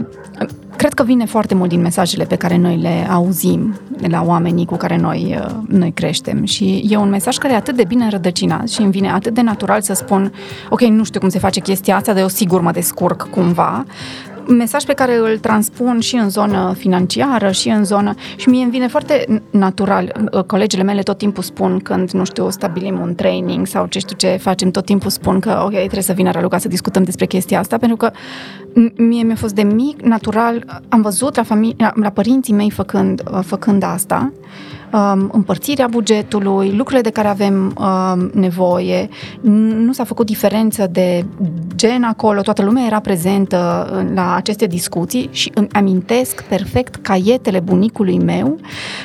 cred 0.76 0.94
că 0.94 1.04
vine 1.04 1.26
foarte 1.26 1.56
mult 1.56 1.70
din 1.70 1.82
mesajele 1.82 2.24
pe 2.24 2.36
care 2.36 2.58
noi 2.58 2.78
le 2.78 3.08
auzim 3.10 3.80
de 3.98 4.08
la 4.08 4.24
oamenii 4.26 4.66
cu 4.66 4.76
care 4.76 4.98
noi, 4.98 5.38
uh, 5.40 5.52
noi 5.68 5.92
creștem. 5.92 6.46
Și 6.46 6.88
e 6.90 6.98
un 6.98 7.10
mesaj 7.10 7.38
care 7.38 7.54
e 7.54 7.56
atât 7.56 7.76
de 7.76 7.84
bine 7.84 8.10
rădăcinat 8.10 8.70
și 8.70 8.82
îmi 8.82 8.92
vine 8.92 9.12
atât 9.12 9.34
de 9.34 9.42
natural 9.42 9.82
să 9.82 9.94
spun 9.94 10.34
ok, 10.70 10.82
nu 10.82 11.04
știu 11.04 11.20
cum 11.20 11.30
se 11.30 11.40
face 11.40 11.60
chestia 11.60 11.96
asta, 11.96 12.12
dar 12.12 12.22
eu 12.22 12.28
sigur 12.28 12.62
mă 12.62 12.72
descurc 12.72 13.28
cumva 13.30 13.86
mesaj 14.48 14.84
pe 14.84 14.94
care 14.94 15.18
îl 15.18 15.38
transpun 15.38 16.00
și 16.00 16.16
în 16.16 16.30
zonă 16.30 16.74
financiară 16.78 17.52
și 17.52 17.70
în 17.70 17.86
zonă... 17.86 18.14
Și 18.36 18.50
mie 18.50 18.64
îmi 18.64 18.72
vine 18.72 18.88
foarte 18.88 19.42
natural. 19.50 20.30
Colegele 20.48 20.84
mele 20.84 21.02
tot 21.02 21.18
timpul 21.18 21.44
spun 21.44 21.80
când, 21.80 22.12
nu 22.12 22.26
știu, 22.26 22.50
stabilim 22.50 23.00
un 23.00 23.16
training 23.16 23.68
sau 23.68 23.86
ce 23.86 24.00
știu 24.00 24.16
ce 24.16 24.28
facem, 24.28 24.72
tot 24.72 24.86
timpul 24.86 25.10
spun 25.10 25.40
că, 25.40 25.62
ok, 25.64 25.76
trebuie 25.76 26.02
să 26.02 26.14
vină 26.14 26.32
Raluca 26.32 26.58
să 26.58 26.68
discutăm 26.68 27.04
despre 27.04 27.26
chestia 27.26 27.60
asta, 27.60 27.78
pentru 27.78 27.98
că 27.98 28.12
mie 28.96 29.24
mi-a 29.24 29.36
fost 29.36 29.56
de 29.56 29.64
mic, 29.64 30.02
natural, 30.02 30.82
am 30.90 31.02
văzut 31.02 31.36
la, 31.36 31.44
familie, 31.44 31.92
la 31.96 32.10
părinții 32.10 32.54
mei 32.54 32.70
făcând, 32.70 33.24
făcând 33.42 33.84
asta 33.84 34.32
um, 34.94 35.30
împărțirea 35.32 35.88
bugetului, 35.88 36.72
lucrurile 36.72 37.02
de 37.02 37.10
care 37.10 37.28
avem 37.28 37.76
um, 37.80 38.32
nevoie. 38.34 39.10
Nu 39.42 39.94
s-a 39.94 40.04
făcut 40.04 40.26
diferență 40.26 40.88
de 40.92 41.26
gen 41.76 42.04
acolo, 42.04 42.42
toată 42.42 42.64
lumea 42.64 42.86
era 42.86 43.00
prezentă 43.00 43.90
la 44.14 44.36
aceste 44.36 44.66
discuții 44.66 45.30
și 45.32 45.52
îmi 45.54 45.68
amintesc 45.72 46.44
perfect 46.44 46.96
caietele 46.96 47.60
bunicului 47.60 48.18
meu 48.18 48.60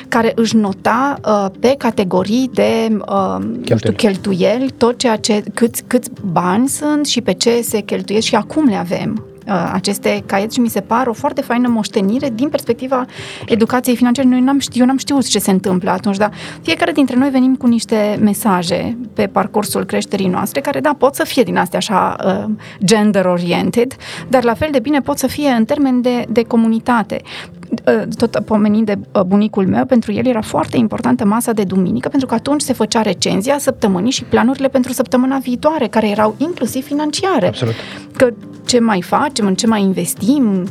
care 0.07 0.31
își 0.35 0.55
nota 0.55 1.19
uh, 1.25 1.45
pe 1.59 1.75
categorii 1.77 2.49
de 2.53 2.97
uh, 3.07 3.37
nu 3.69 3.77
știu, 3.77 3.91
cheltuieli 3.91 4.71
tot 4.77 4.97
ceea 4.97 5.15
ce, 5.15 5.43
câți, 5.53 5.83
câți 5.87 6.09
bani 6.31 6.67
sunt 6.67 7.05
și 7.05 7.21
pe 7.21 7.33
ce 7.33 7.61
se 7.61 7.81
cheltuiesc 7.81 8.27
și 8.27 8.35
acum 8.35 8.65
le 8.65 8.75
avem. 8.75 9.25
Uh, 9.47 9.69
aceste 9.73 10.23
caiete 10.25 10.53
și 10.53 10.59
mi 10.59 10.69
se 10.69 10.81
par 10.81 11.07
o 11.07 11.13
foarte 11.13 11.41
faină 11.41 11.67
moștenire 11.67 12.29
din 12.29 12.49
perspectiva 12.49 13.05
educației 13.45 13.95
financiare. 13.95 14.29
Noi 14.29 14.39
n-am 14.39 14.59
știut, 14.59 14.79
eu 14.79 14.85
n-am 14.85 14.97
știut 14.97 15.27
ce 15.27 15.39
se 15.39 15.51
întâmplă 15.51 15.89
atunci, 15.89 16.17
dar 16.17 16.31
fiecare 16.61 16.91
dintre 16.91 17.15
noi 17.15 17.29
venim 17.29 17.55
cu 17.55 17.67
niște 17.67 18.17
mesaje 18.21 18.97
pe 19.13 19.27
parcursul 19.27 19.85
creșterii 19.85 20.27
noastre, 20.27 20.61
care, 20.61 20.79
da, 20.79 20.95
pot 20.97 21.15
să 21.15 21.23
fie 21.23 21.43
din 21.43 21.57
astea 21.57 21.77
așa 21.77 22.15
uh, 22.25 22.53
gender-oriented, 22.83 23.95
dar 24.27 24.43
la 24.43 24.53
fel 24.53 24.69
de 24.71 24.79
bine 24.79 25.01
pot 25.01 25.17
să 25.17 25.27
fie 25.27 25.49
în 25.49 25.65
termen 25.65 26.01
de, 26.01 26.25
de 26.29 26.43
comunitate. 26.43 27.21
Uh, 27.69 28.01
tot 28.17 28.39
pomenind 28.45 28.85
de 28.85 28.97
uh, 29.11 29.21
bunicul 29.21 29.67
meu, 29.67 29.85
pentru 29.85 30.11
el 30.11 30.25
era 30.25 30.41
foarte 30.41 30.77
importantă 30.77 31.25
masa 31.25 31.51
de 31.51 31.63
duminică, 31.63 32.09
pentru 32.09 32.27
că 32.27 32.33
atunci 32.33 32.61
se 32.61 32.73
făcea 32.73 33.01
recenzia 33.01 33.57
săptămânii 33.57 34.11
și 34.11 34.23
planurile 34.23 34.67
pentru 34.67 34.91
săptămâna 34.91 35.37
viitoare, 35.37 35.87
care 35.87 36.09
erau 36.09 36.35
inclusiv 36.37 36.85
financiare. 36.85 37.47
Absolut. 37.47 37.73
Că 38.15 38.29
ce 38.65 38.79
mai 38.79 39.01
facem, 39.01 39.45
în 39.45 39.55
ce 39.55 39.67
mai 39.67 39.81
investim, 39.81 40.63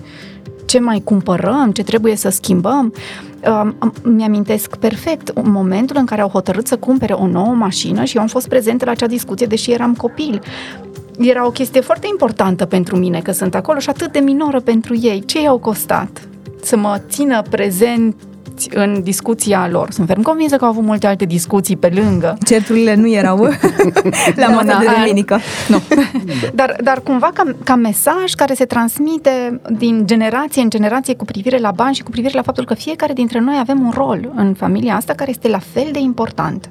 ce 0.66 0.78
mai 0.78 1.00
cumpărăm, 1.04 1.70
ce 1.72 1.82
trebuie 1.82 2.16
să 2.16 2.28
schimbăm. 2.28 2.94
Mi-amintesc 4.02 4.76
perfect 4.76 5.42
momentul 5.42 5.96
în 5.98 6.04
care 6.04 6.20
au 6.20 6.28
hotărât 6.28 6.66
să 6.66 6.76
cumpere 6.76 7.12
o 7.12 7.26
nouă 7.26 7.54
mașină 7.54 8.04
și 8.04 8.16
eu 8.16 8.22
am 8.22 8.28
fost 8.28 8.48
prezentă 8.48 8.84
la 8.84 8.90
acea 8.90 9.06
discuție, 9.06 9.46
deși 9.46 9.72
eram 9.72 9.94
copil 9.94 10.40
era 11.18 11.46
o 11.46 11.50
chestie 11.50 11.80
foarte 11.80 12.06
importantă 12.10 12.64
pentru 12.64 12.96
mine 12.96 13.20
că 13.20 13.32
sunt 13.32 13.54
acolo 13.54 13.78
și 13.78 13.88
atât 13.88 14.12
de 14.12 14.18
minoră 14.18 14.60
pentru 14.60 14.96
ei. 15.00 15.24
Ce 15.24 15.42
i-au 15.42 15.58
costat? 15.58 16.28
Să 16.62 16.76
mă 16.76 17.00
țină 17.08 17.42
prezent 17.50 18.14
în 18.70 19.02
discuția 19.02 19.68
lor. 19.68 19.90
Sunt 19.90 20.06
ferm 20.06 20.22
convinsă 20.22 20.56
că 20.56 20.64
au 20.64 20.70
avut 20.70 20.84
multe 20.84 21.06
alte 21.06 21.24
discuții 21.24 21.76
pe 21.76 21.92
lângă. 21.94 22.38
Certurile 22.44 22.94
nu 22.94 23.12
erau 23.12 23.36
la 24.34 24.46
masa 24.46 24.64
da, 24.64 24.78
de 24.78 24.86
duminică. 24.96 25.38
Nu. 25.68 25.82
dar, 26.54 26.76
dar 26.82 27.00
cumva 27.00 27.30
ca, 27.34 27.42
ca 27.64 27.74
mesaj 27.74 28.32
care 28.32 28.54
se 28.54 28.64
transmite 28.64 29.60
din 29.70 30.06
generație 30.06 30.62
în 30.62 30.70
generație 30.70 31.14
cu 31.14 31.24
privire 31.24 31.58
la 31.58 31.70
bani 31.70 31.94
și 31.94 32.02
cu 32.02 32.10
privire 32.10 32.34
la 32.34 32.42
faptul 32.42 32.64
că 32.64 32.74
fiecare 32.74 33.12
dintre 33.12 33.40
noi 33.40 33.56
avem 33.60 33.80
un 33.80 33.90
rol 33.94 34.32
în 34.36 34.54
familia 34.54 34.94
asta 34.94 35.12
care 35.12 35.30
este 35.30 35.48
la 35.48 35.60
fel 35.72 35.88
de 35.92 35.98
important. 35.98 36.70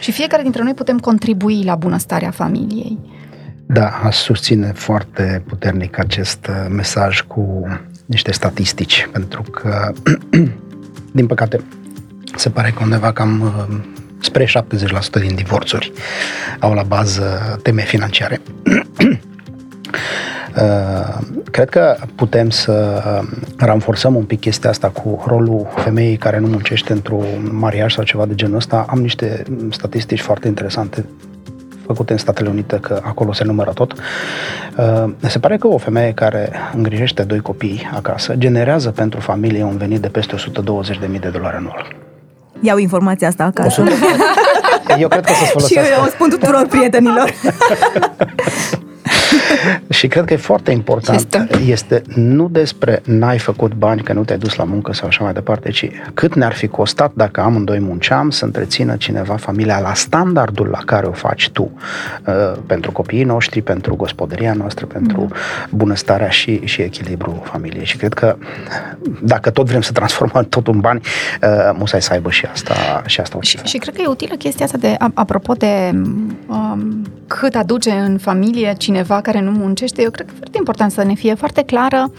Și 0.00 0.12
fiecare 0.12 0.42
dintre 0.42 0.62
noi 0.62 0.74
putem 0.74 0.98
contribui 0.98 1.62
la 1.64 1.74
bunăstarea 1.74 2.30
familiei. 2.30 2.98
Da, 3.66 3.88
aș 4.04 4.16
susține 4.16 4.72
foarte 4.74 5.42
puternic 5.46 5.98
acest 5.98 6.46
uh, 6.46 6.66
mesaj 6.70 7.20
cu 7.20 7.66
niște 8.08 8.32
statistici, 8.32 9.08
pentru 9.12 9.42
că, 9.42 9.92
din 11.18 11.26
păcate, 11.26 11.60
se 12.36 12.50
pare 12.50 12.70
că 12.70 12.82
undeva 12.82 13.12
cam 13.12 13.40
uh, 13.40 13.76
spre 14.20 14.44
70% 14.44 14.48
din 15.20 15.34
divorțuri 15.34 15.92
au 16.58 16.72
la 16.72 16.82
bază 16.82 17.58
teme 17.62 17.82
financiare. 17.82 18.40
Uh, 20.62 21.18
cred 21.50 21.68
că 21.68 21.96
putem 22.14 22.50
să 22.50 23.02
uh, 23.22 23.28
ranforsăm 23.56 24.14
un 24.14 24.24
pic 24.24 24.40
chestia 24.40 24.70
asta 24.70 24.88
cu 24.88 25.24
rolul 25.26 25.66
femeii 25.76 26.16
care 26.16 26.38
nu 26.38 26.46
muncește 26.46 26.92
într-un 26.92 27.48
mariaj 27.52 27.94
sau 27.94 28.04
ceva 28.04 28.26
de 28.26 28.34
genul 28.34 28.56
ăsta. 28.56 28.86
Am 28.88 29.00
niște 29.00 29.42
statistici 29.70 30.20
foarte 30.20 30.48
interesante 30.48 31.04
făcute 31.88 32.12
în 32.12 32.18
Statele 32.18 32.48
Unite, 32.48 32.76
că 32.80 33.00
acolo 33.04 33.32
se 33.32 33.44
numără 33.44 33.70
tot. 33.70 33.92
Uh, 33.92 35.10
se 35.20 35.38
pare 35.38 35.56
că 35.56 35.66
o 35.66 35.78
femeie 35.78 36.12
care 36.12 36.52
îngrijește 36.74 37.22
doi 37.22 37.40
copii 37.40 37.90
acasă 37.94 38.34
generează 38.34 38.90
pentru 38.90 39.20
familie 39.20 39.62
un 39.64 39.76
venit 39.76 40.00
de 40.00 40.08
peste 40.08 40.34
120.000 40.36 41.20
de 41.20 41.28
dolari 41.28 41.56
anual. 41.56 41.94
Iau 42.60 42.78
informația 42.78 43.28
asta 43.28 43.44
acasă. 43.44 43.84
Eu 44.98 45.08
cred 45.08 45.24
că 45.24 45.30
o 45.30 45.34
să-ți 45.34 45.44
Și 45.46 45.52
folosească. 45.52 45.92
eu 45.98 46.04
o 46.04 46.08
spun 46.08 46.28
tuturor 46.28 46.66
prietenilor. 46.70 47.32
Și 49.88 50.06
cred 50.06 50.24
că 50.24 50.32
e 50.32 50.36
foarte 50.36 50.70
important. 50.70 51.18
Este. 51.18 51.48
Este 51.66 52.02
nu 52.14 52.48
despre 52.48 53.02
n-ai 53.04 53.38
făcut 53.38 53.74
bani 53.74 54.02
că 54.02 54.12
nu 54.12 54.24
te-ai 54.24 54.38
dus 54.38 54.54
la 54.54 54.64
muncă 54.64 54.92
sau 54.92 55.06
așa 55.08 55.24
mai 55.24 55.32
departe, 55.32 55.70
ci 55.70 55.90
cât 56.14 56.34
ne-ar 56.34 56.52
fi 56.52 56.66
costat 56.66 57.12
dacă 57.14 57.40
amândoi 57.40 57.80
munceam 57.80 58.30
să 58.30 58.44
întrețină 58.44 58.96
cineva 58.96 59.36
familia 59.36 59.78
la 59.78 59.94
standardul 59.94 60.66
la 60.66 60.78
care 60.84 61.06
o 61.06 61.12
faci 61.12 61.50
tu 61.50 61.70
uh, 62.26 62.34
pentru 62.66 62.92
copiii 62.92 63.24
noștri, 63.24 63.62
pentru 63.62 63.96
gospodăria 63.96 64.52
noastră, 64.52 64.86
pentru 64.86 65.28
bunăstarea 65.70 66.28
și, 66.28 66.60
și 66.64 66.82
echilibru 66.82 67.42
familiei. 67.44 67.84
Și 67.84 67.96
cred 67.96 68.14
că 68.14 68.36
dacă 69.22 69.50
tot 69.50 69.66
vrem 69.66 69.80
să 69.80 69.92
transformăm 69.92 70.44
totul 70.54 70.74
în 70.74 70.80
bani, 70.80 71.00
uh, 71.42 71.48
musai 71.78 72.02
să 72.02 72.12
aibă 72.12 72.30
și 72.30 72.46
asta, 72.52 73.02
și 73.06 73.20
asta 73.20 73.36
o 73.36 73.40
Și, 73.40 73.50
cifră. 73.50 73.66
și 73.66 73.78
cred 73.78 73.94
că 73.94 74.00
e 74.02 74.06
utilă 74.06 74.34
chestia 74.34 74.64
asta 74.64 74.78
de, 74.78 74.94
a- 74.98 75.10
apropo 75.14 75.52
de 75.52 75.90
um, 76.46 77.02
cât 77.26 77.54
aduce 77.54 77.90
în 77.90 78.18
familie 78.18 78.74
cineva 78.78 79.17
care 79.20 79.40
nu 79.40 79.50
muncește, 79.50 80.02
eu 80.02 80.10
cred 80.10 80.26
că 80.26 80.32
e 80.34 80.36
foarte 80.38 80.58
important 80.58 80.90
să 80.92 81.02
ne 81.04 81.14
fie 81.14 81.34
foarte 81.34 81.62
clară, 81.62 82.12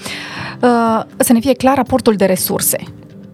uh, 0.62 1.04
să 1.18 1.34
ne 1.34 1.40
fie 1.40 1.54
clar 1.54 1.76
raportul 1.76 2.14
de 2.14 2.26
resurse. 2.26 2.78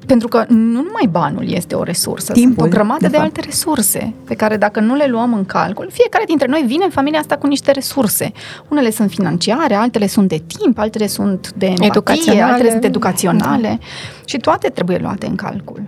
Pentru 0.05 0.27
că 0.27 0.45
nu 0.47 0.81
numai 0.81 1.07
banul 1.09 1.51
este 1.51 1.75
o 1.75 1.83
resursă, 1.83 2.31
Timpul, 2.33 2.53
sunt 2.63 2.73
o 2.73 2.75
grămadă 2.75 2.99
de 2.99 3.07
de, 3.07 3.17
fapt. 3.17 3.25
alte 3.25 3.41
resurse 3.41 4.13
pe 4.25 4.35
care 4.35 4.57
dacă 4.57 4.79
nu 4.79 4.95
le 4.95 5.05
luăm 5.07 5.33
în 5.33 5.45
calcul, 5.45 5.89
fiecare 5.91 6.23
dintre 6.27 6.47
noi 6.47 6.63
vine 6.67 6.83
în 6.83 6.89
familia 6.89 7.19
asta 7.19 7.37
cu 7.37 7.47
niște 7.47 7.71
resurse. 7.71 8.31
Unele 8.67 8.91
sunt 8.91 9.09
financiare, 9.09 9.73
altele 9.73 10.07
sunt 10.07 10.27
de 10.27 10.41
timp, 10.59 10.77
altele 10.77 11.07
sunt 11.07 11.51
de 11.53 11.65
empatie, 11.65 11.87
Educaționale. 11.87 12.51
altele 12.51 12.69
sunt 12.69 12.83
educaționale 12.83 13.79
și 14.25 14.37
toate 14.37 14.69
trebuie 14.69 14.97
luate 14.97 15.25
în 15.25 15.35
calcul. 15.35 15.81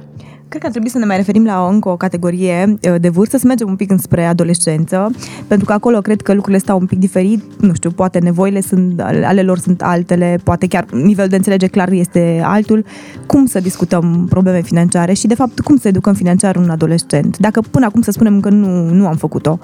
Cred 0.49 0.61
că 0.61 0.65
ar 0.65 0.71
trebui 0.71 0.89
să 0.89 0.97
ne 0.97 1.05
mai 1.05 1.15
referim 1.15 1.45
la 1.45 1.63
o, 1.63 1.67
încă 1.67 1.89
o 1.89 1.95
categorie 1.95 2.77
uh, 2.81 2.95
de 2.99 3.09
vârstă, 3.09 3.37
să 3.37 3.47
mergem 3.47 3.67
un 3.67 3.75
pic 3.75 3.91
înspre 3.91 4.25
adolescență, 4.25 5.11
pentru 5.47 5.65
că 5.65 5.73
acolo 5.73 6.01
cred 6.01 6.21
că 6.21 6.33
lucrurile 6.33 6.61
stau 6.61 6.79
un 6.79 6.85
pic 6.85 6.99
diferit, 6.99 7.43
nu 7.59 7.73
știu, 7.73 7.91
poate 7.91 8.19
nevoile 8.19 8.61
sunt, 8.61 9.01
ale 9.01 9.25
ale 9.25 9.41
lor 9.41 9.57
sunt 9.57 9.81
altele, 9.81 10.39
poate 10.43 10.67
chiar 10.67 10.85
nivelul 10.91 11.29
de 11.29 11.35
înțelege 11.35 11.67
clar 11.67 11.91
este 11.91 12.41
altul. 12.43 12.85
Cum 13.25 13.45
să 13.45 13.59
discutăm 13.59 14.25
probleme 14.29 14.61
financiare 14.61 15.13
și, 15.13 15.27
de 15.27 15.35
fapt, 15.35 15.59
cum 15.59 15.77
să 15.77 15.87
educăm 15.87 16.13
financiar 16.13 16.55
un 16.55 16.69
adolescent? 16.69 17.37
Dacă 17.37 17.61
până 17.71 17.85
acum 17.85 18.01
să 18.01 18.11
spunem 18.11 18.39
că 18.39 18.49
nu, 18.49 18.89
nu 18.89 19.07
am 19.07 19.15
făcut-o. 19.15 19.59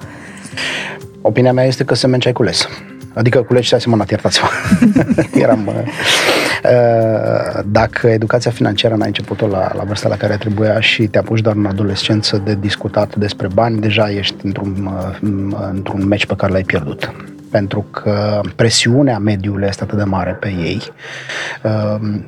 Opinia 1.20 1.52
mea 1.52 1.64
este 1.64 1.84
că 1.84 1.94
semen 1.94 2.20
ce 2.20 2.28
ai 2.28 2.34
cules. 2.34 2.68
Adică 3.14 3.42
culegi 3.42 3.66
și 3.66 3.74
asemănat, 3.74 4.10
iertați-mă. 4.10 4.48
Eram... 5.42 5.66
uh, 5.66 5.74
uh, 6.64 7.62
Dacă 7.66 8.08
educația 8.08 8.50
financiară 8.50 8.94
n-ai 8.94 9.06
început-o 9.06 9.46
la, 9.46 9.72
la 9.76 9.82
vârsta 9.82 10.08
la 10.08 10.16
care 10.16 10.36
trebuia 10.36 10.80
și 10.80 11.06
te 11.06 11.18
apuci 11.18 11.40
doar 11.40 11.56
în 11.56 11.66
adolescență 11.66 12.42
de 12.44 12.54
discutat 12.60 13.16
despre 13.16 13.48
bani, 13.54 13.80
deja 13.80 14.10
ești 14.10 14.34
într-un, 14.42 14.90
uh, 15.22 15.28
într-un 15.70 16.06
meci 16.06 16.26
pe 16.26 16.34
care 16.36 16.52
l-ai 16.52 16.62
pierdut 16.62 17.12
pentru 17.54 17.86
că 17.90 18.40
presiunea 18.56 19.18
mediului 19.18 19.66
este 19.68 19.82
atât 19.82 19.98
de 19.98 20.04
mare 20.04 20.30
pe 20.30 20.48
ei, 20.48 20.82
uh, 21.62 22.20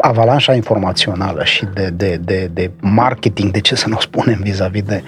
avalanșa 0.00 0.54
informațională 0.54 1.44
și 1.44 1.66
de, 1.74 1.90
de, 1.94 2.20
de, 2.24 2.50
de 2.52 2.70
marketing, 2.80 3.50
de 3.50 3.60
ce 3.60 3.74
să 3.74 3.88
nu 3.88 3.96
o 3.96 4.00
spunem 4.00 4.38
vis-a-vis 4.42 4.82
de 4.82 5.02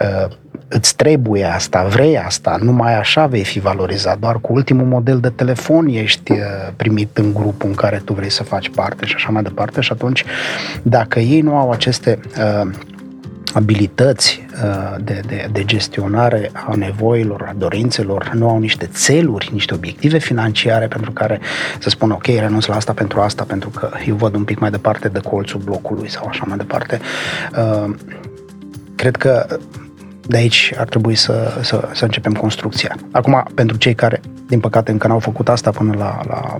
uh, 0.00 0.30
îți 0.68 0.96
trebuie 0.96 1.44
asta, 1.44 1.84
vrei 1.84 2.18
asta, 2.18 2.58
numai 2.62 2.98
așa 2.98 3.26
vei 3.26 3.44
fi 3.44 3.58
valorizat, 3.60 4.18
doar 4.18 4.38
cu 4.40 4.52
ultimul 4.52 4.86
model 4.86 5.20
de 5.20 5.28
telefon 5.28 5.86
ești 5.86 6.32
uh, 6.32 6.38
primit 6.76 7.18
în 7.18 7.32
grupul 7.32 7.68
în 7.68 7.74
care 7.74 8.02
tu 8.04 8.12
vrei 8.12 8.30
să 8.30 8.42
faci 8.42 8.70
parte 8.70 9.06
și 9.06 9.14
așa 9.14 9.28
mai 9.30 9.42
departe 9.42 9.80
și 9.80 9.92
atunci 9.92 10.24
dacă 10.82 11.18
ei 11.18 11.40
nu 11.40 11.56
au 11.56 11.70
aceste 11.70 12.18
uh, 12.38 12.70
abilități 13.54 14.46
uh, 14.64 14.96
de, 15.04 15.20
de, 15.26 15.48
de 15.52 15.64
gestionare 15.64 16.50
a 16.52 16.74
nevoilor, 16.74 17.46
a 17.48 17.54
dorințelor, 17.58 18.30
nu 18.34 18.48
au 18.48 18.58
niște 18.58 18.86
țeluri, 18.86 19.50
niște 19.52 19.74
obiective 19.74 20.18
financiare 20.18 20.86
pentru 20.86 21.12
care 21.12 21.40
să 21.78 21.88
spună 21.88 22.14
ok, 22.14 22.26
renunț 22.26 22.66
la 22.66 22.74
asta 22.74 22.92
pentru 22.92 23.20
asta, 23.20 23.44
pentru 23.44 23.68
că 23.68 23.90
eu 24.06 24.14
văd 24.14 24.34
un 24.34 24.44
pic 24.44 24.58
mai 24.58 24.70
departe 24.70 25.08
de 25.08 25.20
colțul 25.20 25.60
blocului 25.60 26.10
sau 26.10 26.26
așa 26.28 26.44
mai 26.46 26.56
departe. 26.56 27.00
Uh, 27.56 27.94
Cred 28.98 29.16
că 29.16 29.46
de 30.28 30.36
aici 30.36 30.72
ar 30.78 30.88
trebui 30.88 31.14
să, 31.14 31.58
să, 31.62 31.88
să 31.94 32.04
începem 32.04 32.32
construcția. 32.32 32.96
Acum, 33.10 33.44
pentru 33.54 33.76
cei 33.76 33.94
care, 33.94 34.20
din 34.48 34.60
păcate, 34.60 34.90
încă 34.90 35.06
n-au 35.06 35.18
făcut 35.18 35.48
asta 35.48 35.70
până 35.70 35.94
la, 35.96 36.20
la 36.26 36.58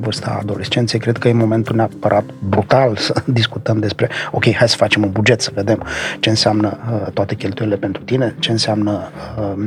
vârsta 0.00 0.38
adolescenței, 0.40 1.00
cred 1.00 1.18
că 1.18 1.28
e 1.28 1.32
momentul 1.32 1.76
neapărat 1.76 2.24
brutal 2.48 2.96
să 2.96 3.22
discutăm 3.40 3.78
despre, 3.78 4.08
ok, 4.30 4.54
hai 4.54 4.68
să 4.68 4.76
facem 4.76 5.02
un 5.02 5.10
buget, 5.10 5.40
să 5.40 5.50
vedem 5.54 5.86
ce 6.20 6.28
înseamnă 6.28 6.78
uh, 6.92 7.12
toate 7.12 7.34
cheltuielile 7.34 7.78
pentru 7.78 8.02
tine, 8.02 8.34
ce 8.38 8.50
înseamnă 8.50 9.10
uh, 9.38 9.66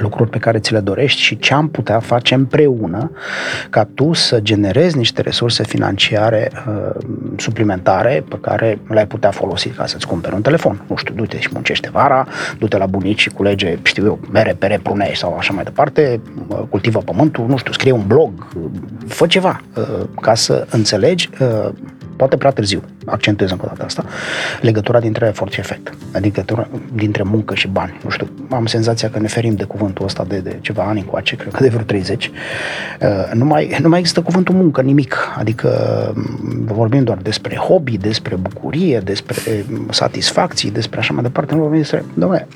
lucruri 0.00 0.30
pe 0.30 0.38
care 0.38 0.58
ți 0.58 0.72
le 0.72 0.80
dorești 0.80 1.20
și 1.20 1.38
ce 1.38 1.54
am 1.54 1.68
putea 1.68 1.98
face 1.98 2.34
împreună 2.34 3.10
ca 3.70 3.88
tu 3.94 4.12
să 4.12 4.40
generezi 4.40 4.96
niște 4.96 5.20
resurse 5.20 5.62
financiare 5.64 6.50
uh, 6.68 7.04
suplimentare 7.36 8.24
pe 8.28 8.38
care 8.40 8.78
le-ai 8.88 9.06
putea 9.06 9.30
folosi 9.30 9.68
ca 9.68 9.86
să-ți 9.86 10.06
cumperi 10.06 10.34
un 10.34 10.42
telefon. 10.42 10.84
Nu 10.86 10.96
știu, 10.96 11.14
du-te 11.14 11.38
și 11.40 11.48
muncește 11.52 11.90
vara, 11.90 12.26
du-te 12.58 12.76
la 12.76 12.86
bunici 12.86 13.20
și 13.20 13.30
culege, 13.30 13.78
știu 13.82 14.04
eu, 14.04 14.18
mere, 14.30 14.56
pere, 14.58 14.80
prune 14.82 15.10
sau 15.14 15.36
așa 15.38 15.52
mai 15.52 15.64
departe, 15.64 16.20
uh, 16.48 16.58
cultivă 16.68 16.98
pământul, 16.98 17.46
nu 17.48 17.56
știu, 17.56 17.72
scrie 17.72 17.92
un 17.92 18.04
blog, 18.06 18.32
uh, 18.56 18.62
fă 19.06 19.26
ceva 19.26 19.60
uh, 19.76 20.06
ca 20.20 20.34
să 20.34 20.66
înțelegi 20.70 21.30
uh, 21.40 21.68
poate 22.16 22.36
prea 22.36 22.50
târziu, 22.50 22.82
accentuez 23.04 23.50
încă 23.50 23.64
o 23.64 23.68
dată 23.68 23.84
asta, 23.84 24.04
legătura 24.60 25.00
dintre 25.00 25.26
efort 25.26 25.52
și 25.52 25.60
efect, 25.60 25.94
adică 26.12 26.42
legătura 26.44 26.68
dintre 26.94 27.22
muncă 27.22 27.54
și 27.54 27.68
bani. 27.68 28.00
Nu 28.04 28.10
știu, 28.10 28.28
am 28.50 28.66
senzația 28.66 29.10
că 29.10 29.18
ne 29.18 29.26
ferim 29.26 29.54
de 29.54 29.64
cuvântul 29.64 30.04
ăsta 30.04 30.24
de, 30.24 30.38
de 30.38 30.58
ceva 30.60 30.82
ani 30.82 31.00
încoace, 31.00 31.36
cred 31.36 31.52
că 31.52 31.62
de 31.62 31.68
vreo 31.68 31.82
30. 31.82 32.30
Uh, 33.00 33.08
Nu 33.32 33.44
mai, 33.44 33.76
nu 33.82 33.88
mai 33.88 33.98
există 33.98 34.20
cuvântul 34.20 34.54
muncă, 34.54 34.80
nimic. 34.80 35.16
Adică 35.36 35.68
m, 36.16 36.74
vorbim 36.74 37.04
doar 37.04 37.18
despre 37.18 37.56
hobby, 37.56 37.96
despre 37.96 38.34
bucurie, 38.36 38.98
despre 38.98 39.64
m, 39.68 39.90
satisfacții, 39.90 40.70
despre 40.70 40.98
așa 40.98 41.12
mai 41.12 41.22
departe. 41.22 41.54
Nu 41.54 41.60
vorbim 41.60 41.78
despre, 41.78 42.04
domnule, 42.14 42.46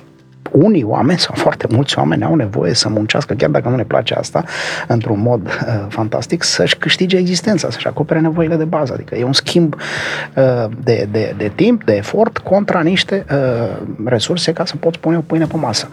unii 0.52 0.82
oameni 0.82 1.18
sau 1.18 1.34
foarte 1.36 1.66
mulți 1.70 1.98
oameni 1.98 2.24
au 2.24 2.34
nevoie 2.34 2.74
să 2.74 2.88
muncească, 2.88 3.34
chiar 3.34 3.50
dacă 3.50 3.68
nu 3.68 3.76
ne 3.76 3.84
place 3.84 4.14
asta, 4.14 4.44
într-un 4.86 5.20
mod 5.20 5.46
uh, 5.46 5.86
fantastic, 5.88 6.42
să-și 6.42 6.76
câștige 6.76 7.16
existența, 7.16 7.70
să-și 7.70 7.86
acopere 7.86 8.20
nevoile 8.20 8.56
de 8.56 8.64
bază. 8.64 8.92
Adică 8.92 9.14
e 9.14 9.24
un 9.24 9.32
schimb 9.32 9.74
uh, 9.74 10.64
de, 10.82 11.08
de, 11.10 11.34
de 11.36 11.52
timp, 11.54 11.84
de 11.84 11.94
efort 11.94 12.38
contra 12.38 12.80
niște 12.80 13.24
uh, 13.32 13.76
resurse 14.04 14.52
ca 14.52 14.64
să 14.64 14.76
poți 14.76 14.98
pune 14.98 15.16
o 15.16 15.20
pâine 15.20 15.44
pe 15.44 15.56
masă. 15.56 15.88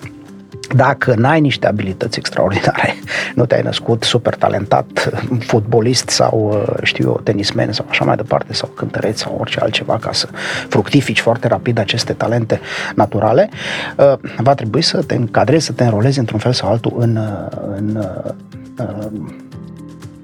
Dacă 0.73 1.13
n-ai 1.17 1.41
niște 1.41 1.67
abilități 1.67 2.19
extraordinare, 2.19 2.95
nu 3.35 3.45
te-ai 3.45 3.61
născut 3.61 4.03
super 4.03 4.35
talentat, 4.35 5.11
fotbalist 5.39 6.09
sau, 6.09 6.65
uh, 6.67 6.77
știu 6.83 7.07
eu, 7.07 7.19
tenismen 7.23 7.71
sau 7.71 7.85
așa 7.89 8.05
mai 8.05 8.15
departe, 8.15 8.53
sau 8.53 8.69
cântăreț 8.69 9.19
sau 9.19 9.37
orice 9.39 9.59
altceva, 9.59 9.97
ca 9.97 10.11
să 10.11 10.27
fructifici 10.69 11.19
foarte 11.19 11.47
rapid 11.47 11.77
aceste 11.77 12.13
talente 12.13 12.59
naturale, 12.95 13.49
uh, 13.97 14.13
va 14.37 14.53
trebui 14.53 14.81
să 14.81 15.03
te 15.03 15.15
încadrezi, 15.15 15.65
să 15.65 15.71
te 15.71 15.83
înrolezi 15.83 16.19
într-un 16.19 16.39
fel 16.39 16.53
sau 16.53 16.69
altul 16.69 16.93
în, 16.97 17.15
uh, 17.15 17.57
în 17.75 17.95
uh, 17.95 18.33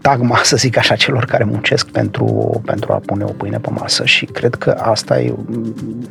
tagma, 0.01 0.39
să 0.43 0.55
zic 0.55 0.77
așa, 0.77 0.95
celor 0.95 1.25
care 1.25 1.43
muncesc 1.43 1.89
pentru, 1.89 2.61
pentru 2.65 2.93
a 2.93 3.01
pune 3.05 3.23
o 3.23 3.31
pâine 3.31 3.57
pe 3.57 3.69
masă 3.69 4.05
și 4.05 4.25
cred 4.25 4.55
că 4.55 4.69
asta 4.69 5.21
e, 5.21 5.33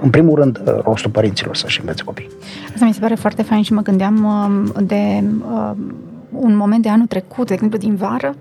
în 0.00 0.10
primul 0.10 0.34
rând, 0.38 0.62
rostul 0.84 1.10
părinților 1.10 1.56
să-și 1.56 1.80
învețe 1.80 2.02
copii. 2.02 2.28
Asta 2.72 2.84
mi 2.84 2.94
se 2.94 3.00
pare 3.00 3.14
foarte 3.14 3.42
fain 3.42 3.62
și 3.62 3.72
mă 3.72 3.80
gândeam 3.80 4.24
um, 4.24 4.84
de 4.86 5.22
um, 5.22 5.94
un 6.30 6.56
moment 6.56 6.82
de 6.82 6.88
anul 6.88 7.06
trecut, 7.06 7.46
de 7.46 7.52
exemplu 7.52 7.78
din 7.78 7.94
vară, 7.94 8.36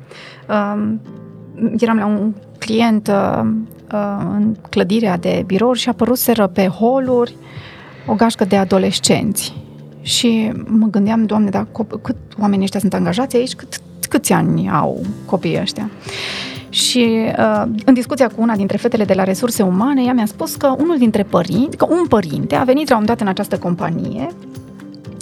um, 0.49 1.01
eram 1.79 1.97
la 1.97 2.05
un 2.05 2.33
client 2.59 3.07
uh, 3.07 3.41
uh, 3.93 4.21
în 4.35 4.55
clădirea 4.69 5.17
de 5.17 5.43
birouri 5.45 5.79
și 5.79 5.89
apăruseră 5.89 6.47
pe 6.47 6.67
holuri 6.67 7.35
o 8.07 8.13
gașcă 8.13 8.45
de 8.45 8.57
adolescenți. 8.57 9.57
Și 10.01 10.51
mă 10.65 10.87
gândeam, 10.87 11.25
Doamne, 11.25 11.49
dar 11.49 11.63
cop- 11.63 12.01
cât 12.01 12.15
oamenii 12.39 12.63
ăștia 12.63 12.79
sunt 12.79 12.93
angajați 12.93 13.35
aici, 13.35 13.55
cât, 13.55 13.81
câți 14.05 14.33
ani 14.33 14.69
au 14.69 15.01
copiii 15.25 15.59
ăștia? 15.61 15.89
Și 16.69 17.25
uh, 17.37 17.63
în 17.85 17.93
discuția 17.93 18.27
cu 18.27 18.41
una 18.41 18.55
dintre 18.55 18.77
fetele 18.77 19.05
de 19.05 19.13
la 19.13 19.23
resurse 19.23 19.63
umane, 19.63 20.03
ea 20.03 20.13
mi-a 20.13 20.25
spus 20.25 20.55
că 20.55 20.75
unul 20.77 20.97
dintre 20.97 21.23
părinți, 21.23 21.77
că 21.77 21.87
un 21.89 22.07
părinte 22.07 22.55
a 22.55 22.63
venit 22.63 22.89
la 22.89 22.95
un 22.95 23.01
moment 23.01 23.07
dat 23.07 23.21
în 23.21 23.27
această 23.27 23.57
companie 23.57 24.29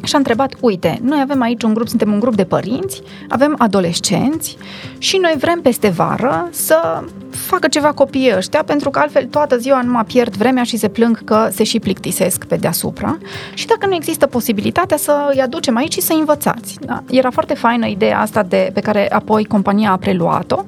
și 0.07 0.15
a 0.15 0.17
întrebat, 0.17 0.53
uite, 0.59 0.99
noi 1.01 1.19
avem 1.21 1.41
aici 1.41 1.63
un 1.63 1.73
grup, 1.73 1.87
suntem 1.87 2.11
un 2.11 2.19
grup 2.19 2.35
de 2.35 2.43
părinți, 2.43 3.01
avem 3.29 3.55
adolescenți 3.57 4.57
și 4.97 5.17
noi 5.17 5.35
vrem 5.37 5.59
peste 5.61 5.89
vară 5.89 6.47
să 6.51 7.03
facă 7.29 7.67
ceva 7.67 7.91
copiii 7.91 8.35
ăștia, 8.35 8.63
pentru 8.63 8.89
că 8.89 8.99
altfel 8.99 9.25
toată 9.25 9.57
ziua 9.57 9.81
nu 9.81 9.91
mă 9.91 10.03
pierd 10.07 10.35
vremea 10.35 10.63
și 10.63 10.77
se 10.77 10.87
plâng 10.87 11.23
că 11.23 11.47
se 11.51 11.63
și 11.63 11.79
plictisesc 11.79 12.45
pe 12.45 12.55
deasupra. 12.55 13.17
Și 13.53 13.67
dacă 13.67 13.87
nu 13.87 13.95
există 13.95 14.25
posibilitatea 14.25 14.97
să 14.97 15.31
îi 15.33 15.41
aducem 15.41 15.77
aici 15.77 15.93
și 15.93 16.01
să 16.01 16.13
învățați. 16.13 16.77
Da? 16.85 17.03
Era 17.09 17.29
foarte 17.29 17.53
faină 17.53 17.87
ideea 17.87 18.19
asta 18.19 18.43
de, 18.43 18.69
pe 18.73 18.79
care 18.79 19.11
apoi 19.13 19.45
compania 19.45 19.91
a 19.91 19.97
preluat-o 19.97 20.63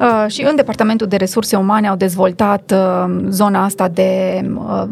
uh, 0.00 0.24
și 0.26 0.42
în 0.42 0.56
departamentul 0.56 1.06
de 1.06 1.16
resurse 1.16 1.56
umane 1.56 1.88
au 1.88 1.96
dezvoltat 1.96 2.72
uh, 2.74 3.16
zona 3.28 3.64
asta 3.64 3.88
de 3.88 4.40
uh, 4.56 4.74
uh, 4.74 4.88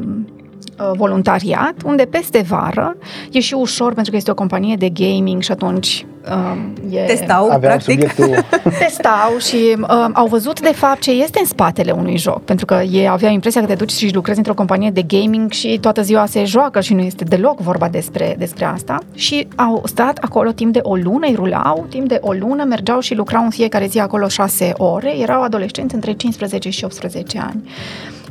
voluntariat, 0.97 1.75
unde 1.85 2.05
peste 2.05 2.45
vară 2.49 2.97
e 3.31 3.41
și 3.41 3.55
ușor 3.55 3.95
pentru 3.95 4.11
că 4.11 4.17
este 4.17 4.31
o 4.31 4.35
companie 4.35 4.77
de 4.77 4.89
gaming 4.89 5.43
și 5.43 5.53
atunci 5.53 6.07
uh, 6.29 6.97
e... 6.97 7.05
Testau, 7.05 7.45
Aveau 7.45 7.59
practic. 7.61 8.11
subiectul 8.11 8.45
Testau 8.79 9.39
și 9.39 9.77
uh, 9.81 10.09
au 10.13 10.27
văzut 10.27 10.61
de 10.61 10.73
fapt 10.75 11.01
ce 11.01 11.11
este 11.11 11.39
în 11.39 11.47
spatele 11.47 11.91
unui 11.91 12.17
joc, 12.17 12.43
pentru 12.43 12.67
că 12.67 12.83
ei 12.91 13.09
aveau 13.09 13.33
impresia 13.33 13.61
că 13.61 13.67
te 13.67 13.75
duci 13.75 13.93
și 13.93 14.15
lucrezi 14.15 14.39
într-o 14.39 14.55
companie 14.55 14.91
de 14.91 15.03
gaming 15.03 15.51
și 15.51 15.79
toată 15.81 16.03
ziua 16.03 16.27
se 16.27 16.45
joacă 16.45 16.81
și 16.81 16.95
nu 16.95 17.01
este 17.01 17.25
deloc 17.25 17.61
vorba 17.61 17.89
despre, 17.89 18.35
despre 18.39 18.65
asta 18.65 18.99
și 19.15 19.49
au 19.57 19.83
stat 19.85 20.19
acolo 20.19 20.51
timp 20.51 20.73
de 20.73 20.81
o 20.83 20.95
lună, 20.95 21.27
îi 21.27 21.35
rulau, 21.35 21.87
timp 21.89 22.09
de 22.09 22.19
o 22.21 22.33
lună 22.33 22.65
mergeau 22.65 23.01
și 23.01 23.15
lucrau 23.15 23.45
în 23.45 23.51
fiecare 23.51 23.87
zi 23.87 23.99
acolo 23.99 24.29
șase 24.29 24.73
ore, 24.77 25.19
erau 25.19 25.43
adolescenți 25.43 25.95
între 25.95 26.13
15 26.13 26.71
și 26.71 26.85
18 26.85 27.39
ani. 27.39 27.63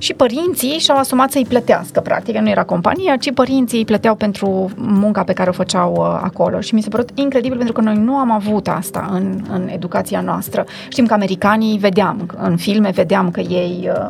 Și 0.02 0.14
părinții 0.14 0.78
și-au 0.80 0.98
asumat 0.98 1.32
să-i 1.32 1.46
plătească, 1.48 2.00
practic, 2.00 2.38
nu 2.38 2.50
era 2.50 2.64
compania, 2.64 3.16
ci 3.16 3.34
părinții 3.34 3.78
îi 3.78 3.86
plăteau 3.86 4.16
pentru 4.16 4.70
munca 4.76 5.24
pe 5.24 5.34
care 5.34 5.50
o 5.50 5.54
făceau 5.54 5.96
uh, 5.98 6.20
acolo. 6.24 6.60
Și 6.60 6.74
mi 6.74 6.82
s-a 6.82 6.90
părut 6.90 7.10
incredibil 7.14 7.58
pentru 7.58 7.74
că 7.74 7.82
noi 7.82 7.96
nu 7.96 8.16
am 8.16 8.32
avut 8.32 8.68
asta 8.68 9.10
în, 9.12 9.42
în 9.52 9.68
educația 9.68 10.22
noastră. 10.22 10.66
Știm 10.90 11.06
că 11.06 11.14
americanii 11.14 11.78
vedeam, 11.78 12.30
în 12.38 12.58
filme 12.58 12.90
vedeam 12.90 13.32
că 13.32 13.40
ei 13.40 13.90
uh, 13.94 14.10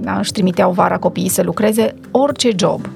da, 0.00 0.18
își 0.18 0.32
trimiteau 0.32 0.72
vara 0.72 0.98
copiii 0.98 1.28
să 1.28 1.42
lucreze 1.42 1.94
orice 2.10 2.50
job. 2.56 2.88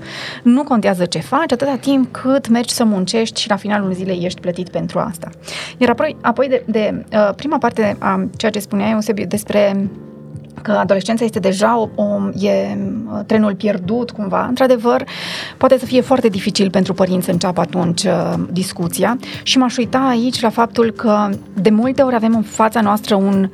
Nu 0.42 0.62
contează 0.62 1.04
ce 1.04 1.18
faci, 1.18 1.52
atâta 1.52 1.76
timp 1.80 2.12
cât 2.12 2.48
mergi 2.48 2.74
să 2.74 2.84
muncești 2.84 3.40
și 3.40 3.48
la 3.48 3.56
finalul 3.56 3.92
zilei 3.92 4.24
ești 4.24 4.40
plătit 4.40 4.68
pentru 4.68 4.98
asta. 4.98 5.30
Iar 5.78 5.90
apoi, 5.90 6.16
apoi 6.20 6.48
de, 6.48 6.62
de 6.66 7.04
uh, 7.12 7.34
prima 7.36 7.58
parte 7.58 7.96
a 7.98 8.26
ceea 8.36 8.50
ce 8.50 8.58
spuneai, 8.58 8.90
Eusebiu, 8.90 9.24
despre 9.26 9.88
că 10.62 10.72
adolescența 10.72 11.24
este 11.24 11.38
deja 11.38 11.78
o, 11.78 12.02
o, 12.02 12.04
e 12.40 12.78
uh, 13.12 13.20
trenul 13.26 13.54
pierdut 13.54 14.10
cumva. 14.10 14.46
Într-adevăr, 14.48 15.04
poate 15.56 15.78
să 15.78 15.84
fie 15.84 16.00
foarte 16.00 16.28
dificil 16.28 16.70
pentru 16.70 16.94
părinți 16.94 17.24
să 17.24 17.30
înceapă 17.30 17.60
atunci 17.60 18.04
uh, 18.04 18.34
discuția 18.50 19.18
și 19.42 19.58
m-aș 19.58 19.76
uita 19.76 19.98
aici 19.98 20.40
la 20.40 20.50
faptul 20.50 20.90
că 20.90 21.28
de 21.54 21.70
multe 21.70 22.02
ori 22.02 22.14
avem 22.14 22.34
în 22.34 22.42
fața 22.42 22.80
noastră 22.80 23.14
un 23.14 23.48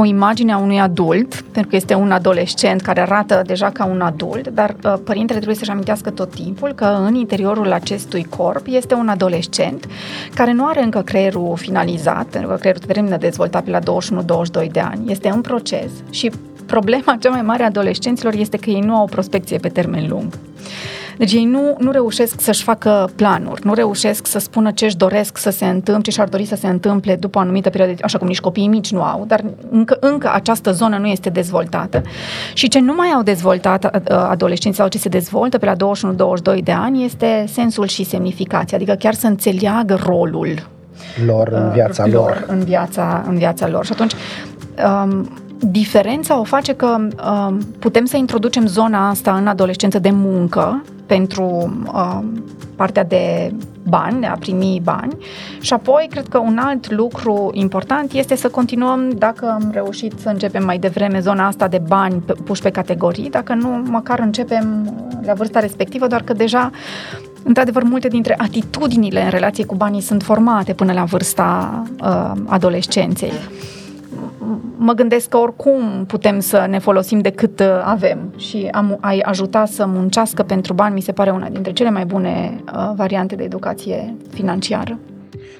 o 0.00 0.04
imagine 0.04 0.52
a 0.52 0.58
unui 0.58 0.80
adult, 0.80 1.34
pentru 1.40 1.70
că 1.70 1.76
este 1.76 1.94
un 1.94 2.10
adolescent 2.10 2.80
care 2.80 3.00
arată 3.00 3.42
deja 3.46 3.70
ca 3.70 3.84
un 3.84 4.00
adult, 4.00 4.48
dar 4.48 4.76
uh, 4.84 4.94
părintele 5.04 5.38
trebuie 5.38 5.56
să-și 5.56 5.70
amintească 5.70 6.10
tot 6.10 6.34
timpul 6.34 6.72
că 6.72 6.98
în 7.06 7.14
interiorul 7.14 7.72
acestui 7.72 8.24
corp 8.24 8.66
este 8.66 8.94
un 8.94 9.08
adolescent 9.08 9.86
care 10.34 10.52
nu 10.52 10.66
are 10.66 10.82
încă 10.82 11.02
creierul 11.02 11.56
finalizat, 11.56 12.24
pentru 12.24 12.50
că 12.50 12.56
creierul 12.56 12.82
termină 12.86 13.16
de 13.16 13.26
dezvoltat 13.26 13.64
pe 13.64 13.70
la 13.70 13.78
21-22 14.66 14.70
de 14.70 14.80
ani, 14.80 15.10
este 15.10 15.28
în 15.28 15.40
proces 15.40 15.90
și 16.10 16.30
problema 16.68 17.16
cea 17.20 17.30
mai 17.30 17.42
mare 17.42 17.62
a 17.62 17.66
adolescenților 17.66 18.34
este 18.34 18.56
că 18.56 18.70
ei 18.70 18.80
nu 18.80 18.94
au 18.94 19.04
prospecție 19.04 19.58
pe 19.58 19.68
termen 19.68 20.08
lung. 20.08 20.38
Deci 21.18 21.32
ei 21.32 21.44
nu, 21.44 21.76
nu 21.78 21.90
reușesc 21.90 22.40
să-și 22.40 22.62
facă 22.62 23.10
planuri, 23.16 23.66
nu 23.66 23.74
reușesc 23.74 24.26
să 24.26 24.38
spună 24.38 24.70
ce 24.70 24.84
își 24.84 24.96
doresc 24.96 25.38
să 25.38 25.50
se 25.50 25.64
întâmple, 25.64 26.02
ce 26.02 26.10
și-ar 26.10 26.28
dori 26.28 26.44
să 26.44 26.56
se 26.56 26.66
întâmple 26.66 27.16
după 27.16 27.38
o 27.38 27.40
anumită 27.40 27.70
perioadă, 27.70 27.94
așa 28.02 28.18
cum 28.18 28.26
nici 28.26 28.40
copiii 28.40 28.68
mici 28.68 28.92
nu 28.92 29.02
au, 29.02 29.24
dar 29.26 29.44
încă, 29.70 29.96
încă 30.00 30.30
această 30.34 30.72
zonă 30.72 30.98
nu 30.98 31.06
este 31.06 31.30
dezvoltată. 31.30 32.02
Și 32.54 32.68
ce 32.68 32.80
nu 32.80 32.94
mai 32.94 33.08
au 33.08 33.22
dezvoltat 33.22 33.84
uh, 33.84 34.16
adolescenții 34.16 34.80
sau 34.80 34.88
ce 34.88 34.98
se 34.98 35.08
dezvoltă 35.08 35.58
pe 35.58 35.66
la 35.66 35.74
21-22 36.56 36.62
de 36.62 36.72
ani 36.72 37.04
este 37.04 37.44
sensul 37.52 37.86
și 37.86 38.04
semnificația, 38.04 38.76
adică 38.76 38.92
chiar 38.92 39.14
să 39.14 39.26
înțeleagă 39.26 40.00
rolul 40.04 40.68
lor 41.26 41.48
în 41.48 41.70
viața 41.72 42.04
uh, 42.04 42.12
lor. 42.12 42.44
În 42.46 42.64
viața, 42.64 43.24
în 43.28 43.36
viața 43.36 43.68
lor. 43.68 43.84
Și 43.84 43.92
atunci, 43.92 44.12
um, 45.04 45.28
diferența 45.60 46.38
o 46.38 46.44
face 46.44 46.74
că 46.74 46.86
um, 46.86 47.58
putem 47.78 48.04
să 48.04 48.16
introducem 48.16 48.66
zona 48.66 49.08
asta 49.08 49.34
în 49.34 49.46
adolescență 49.46 49.98
de 49.98 50.10
muncă 50.10 50.82
pentru 51.06 51.44
um, 51.94 52.44
partea 52.76 53.04
de 53.04 53.52
bani, 53.88 54.20
de 54.20 54.26
a 54.26 54.36
primi 54.36 54.80
bani. 54.82 55.16
Și 55.60 55.72
apoi 55.72 56.06
cred 56.10 56.28
că 56.28 56.38
un 56.38 56.58
alt 56.58 56.90
lucru 56.90 57.50
important 57.52 58.12
este 58.12 58.36
să 58.36 58.48
continuăm 58.48 59.10
dacă 59.10 59.50
am 59.50 59.70
reușit 59.72 60.12
să 60.20 60.28
începem 60.28 60.64
mai 60.64 60.78
devreme 60.78 61.20
zona 61.20 61.46
asta 61.46 61.68
de 61.68 61.82
bani 61.88 62.22
puși 62.44 62.62
pe 62.62 62.70
categorii, 62.70 63.30
dacă 63.30 63.54
nu 63.54 63.68
măcar 63.68 64.18
începem 64.18 64.94
la 65.24 65.32
vârsta 65.32 65.60
respectivă, 65.60 66.06
doar 66.06 66.22
că 66.22 66.32
deja 66.32 66.70
Într-adevăr, 67.42 67.82
multe 67.82 68.08
dintre 68.08 68.34
atitudinile 68.38 69.22
în 69.22 69.30
relație 69.30 69.64
cu 69.64 69.74
banii 69.74 70.00
sunt 70.00 70.22
formate 70.22 70.72
până 70.72 70.92
la 70.92 71.04
vârsta 71.04 71.82
uh, 72.02 72.32
adolescenței 72.46 73.32
mă 74.76 74.92
gândesc 74.92 75.28
că 75.28 75.36
oricum 75.36 76.04
putem 76.06 76.40
să 76.40 76.66
ne 76.68 76.78
folosim 76.78 77.20
de 77.20 77.30
cât 77.30 77.60
uh, 77.60 77.66
avem 77.84 78.18
și 78.36 78.68
am, 78.72 78.98
ai 79.00 79.18
ajuta 79.18 79.64
să 79.64 79.86
muncească 79.86 80.42
pentru 80.42 80.72
bani 80.72 80.94
mi 80.94 81.00
se 81.00 81.12
pare 81.12 81.30
una 81.30 81.48
dintre 81.48 81.72
cele 81.72 81.90
mai 81.90 82.04
bune 82.04 82.60
uh, 82.74 82.92
variante 82.96 83.34
de 83.34 83.42
educație 83.42 84.14
financiară. 84.30 84.98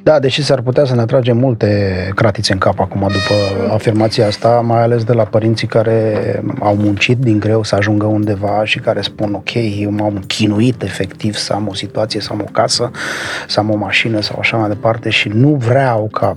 Da, 0.02 0.18
deși 0.18 0.42
s-ar 0.42 0.60
putea 0.60 0.84
să 0.84 0.94
ne 0.94 1.00
atragem 1.00 1.36
multe 1.36 2.10
cratițe 2.14 2.52
în 2.52 2.58
cap 2.58 2.80
acum 2.80 3.00
după 3.00 3.72
afirmația 3.72 4.26
asta, 4.26 4.48
mai 4.48 4.82
ales 4.82 5.04
de 5.04 5.12
la 5.12 5.22
părinții 5.22 5.66
care 5.66 6.42
au 6.60 6.76
muncit 6.76 7.18
din 7.18 7.38
greu 7.38 7.62
să 7.62 7.74
ajungă 7.74 8.06
undeva 8.06 8.64
și 8.64 8.78
care 8.78 9.00
spun 9.00 9.34
ok, 9.34 9.54
eu 9.80 9.90
m-am 9.90 10.24
chinuit 10.26 10.82
efectiv 10.82 11.34
să 11.34 11.52
am 11.52 11.68
o 11.68 11.74
situație, 11.74 12.20
să 12.20 12.28
am 12.32 12.40
o 12.40 12.50
casă, 12.52 12.90
să 13.48 13.60
am 13.60 13.70
o 13.70 13.76
mașină 13.76 14.20
sau 14.20 14.36
așa 14.38 14.56
mai 14.56 14.68
departe 14.68 15.10
și 15.10 15.28
nu 15.28 15.48
vreau 15.48 16.08
ca 16.12 16.36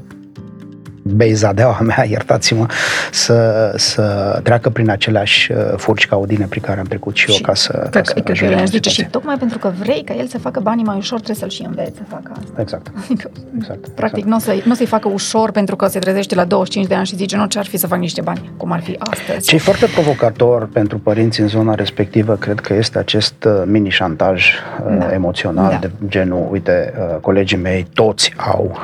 beizadeaua 1.14 1.80
mea, 1.82 2.06
iertați-mă, 2.16 2.66
să, 3.12 3.72
să 3.76 4.40
treacă 4.44 4.70
prin 4.70 4.90
aceleași 4.90 5.52
uh, 5.52 5.58
furci 5.78 6.08
caudine 6.08 6.46
prin 6.46 6.62
care 6.62 6.80
am 6.80 6.86
trecut 6.86 7.16
și, 7.16 7.26
și 7.26 7.32
eu 7.32 7.38
ca 7.42 7.54
să, 7.54 7.72
cred, 7.72 7.92
ca 7.92 8.02
să 8.04 8.14
cred 8.14 8.40
că 8.40 8.46
el 8.46 8.66
zice 8.66 8.90
și 8.90 9.06
tocmai 9.06 9.38
pentru 9.38 9.58
că 9.58 9.72
vrei 9.80 10.04
ca 10.04 10.14
el 10.14 10.28
să 10.28 10.38
facă 10.38 10.60
banii 10.60 10.84
mai 10.84 10.98
ușor, 10.98 11.18
trebuie 11.18 11.38
să-l 11.38 11.50
și 11.50 11.64
înveți 11.68 11.98
să 11.98 12.04
facă 12.08 12.32
asta. 12.40 12.62
Exact. 12.62 12.92
Adică, 13.04 13.32
exact 13.58 13.88
practic 13.88 14.24
exact. 14.26 14.46
nu 14.46 14.54
o, 14.54 14.58
să, 14.58 14.64
nu 14.66 14.72
o 14.72 14.76
să-i 14.76 14.86
facă 14.86 15.08
ușor 15.08 15.52
pentru 15.52 15.76
că 15.76 15.88
se 15.88 16.00
trezește 16.00 16.36
la 16.36 16.46
25 16.46 16.88
de 16.88 16.96
ani 16.96 17.06
și 17.06 17.16
zice 17.16 17.36
nu 17.36 17.46
ce 17.46 17.60
ar 17.60 17.66
fi 17.66 17.78
să 17.78 17.88
fac 17.88 18.00
niște 18.00 18.22
bani, 18.22 18.52
cum 18.58 18.72
ar 18.72 18.82
fi 18.82 18.96
astăzi. 19.00 19.48
Ce 19.48 19.56
e 19.56 19.60
foarte 19.60 19.86
provocator 19.86 20.70
pentru 20.74 21.00
părinți 21.00 21.42
în 21.42 21.48
zona 21.48 21.76
respectivă, 21.76 22.36
cred 22.36 22.60
că 22.60 22.74
este 22.74 22.98
acest 22.98 23.44
uh, 23.44 23.64
mini-șantaj 23.66 24.46
uh, 24.88 24.98
da. 25.00 25.14
emoțional 25.14 25.70
da. 25.70 25.78
de 25.78 25.92
genul, 26.08 26.48
uite, 26.52 26.94
colegii 27.22 27.58
mei 27.58 27.88
toți 27.94 28.34
au 28.38 28.80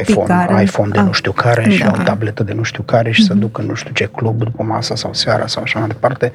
iPhone, 0.00 0.26
care... 0.26 0.62
iPhone 0.62 0.88
de 0.92 0.98
ah. 0.98 1.04
nu 1.04 1.12
știu 1.12 1.32
care 1.32 1.53
da. 1.62 1.70
și 1.70 1.82
au 1.82 2.02
tabletă 2.04 2.42
de 2.42 2.52
nu 2.52 2.62
știu 2.62 2.82
care 2.82 3.10
și 3.10 3.22
mm-hmm. 3.22 3.26
să 3.26 3.32
mhm. 3.32 3.40
ducă 3.40 3.62
nu 3.62 3.74
știu 3.74 3.92
ce 3.92 4.04
club 4.04 4.38
după 4.38 4.62
masa 4.62 4.94
sau 4.94 5.12
seara 5.12 5.46
sau 5.46 5.62
așa 5.62 5.78
mai 5.78 5.88
departe. 5.88 6.32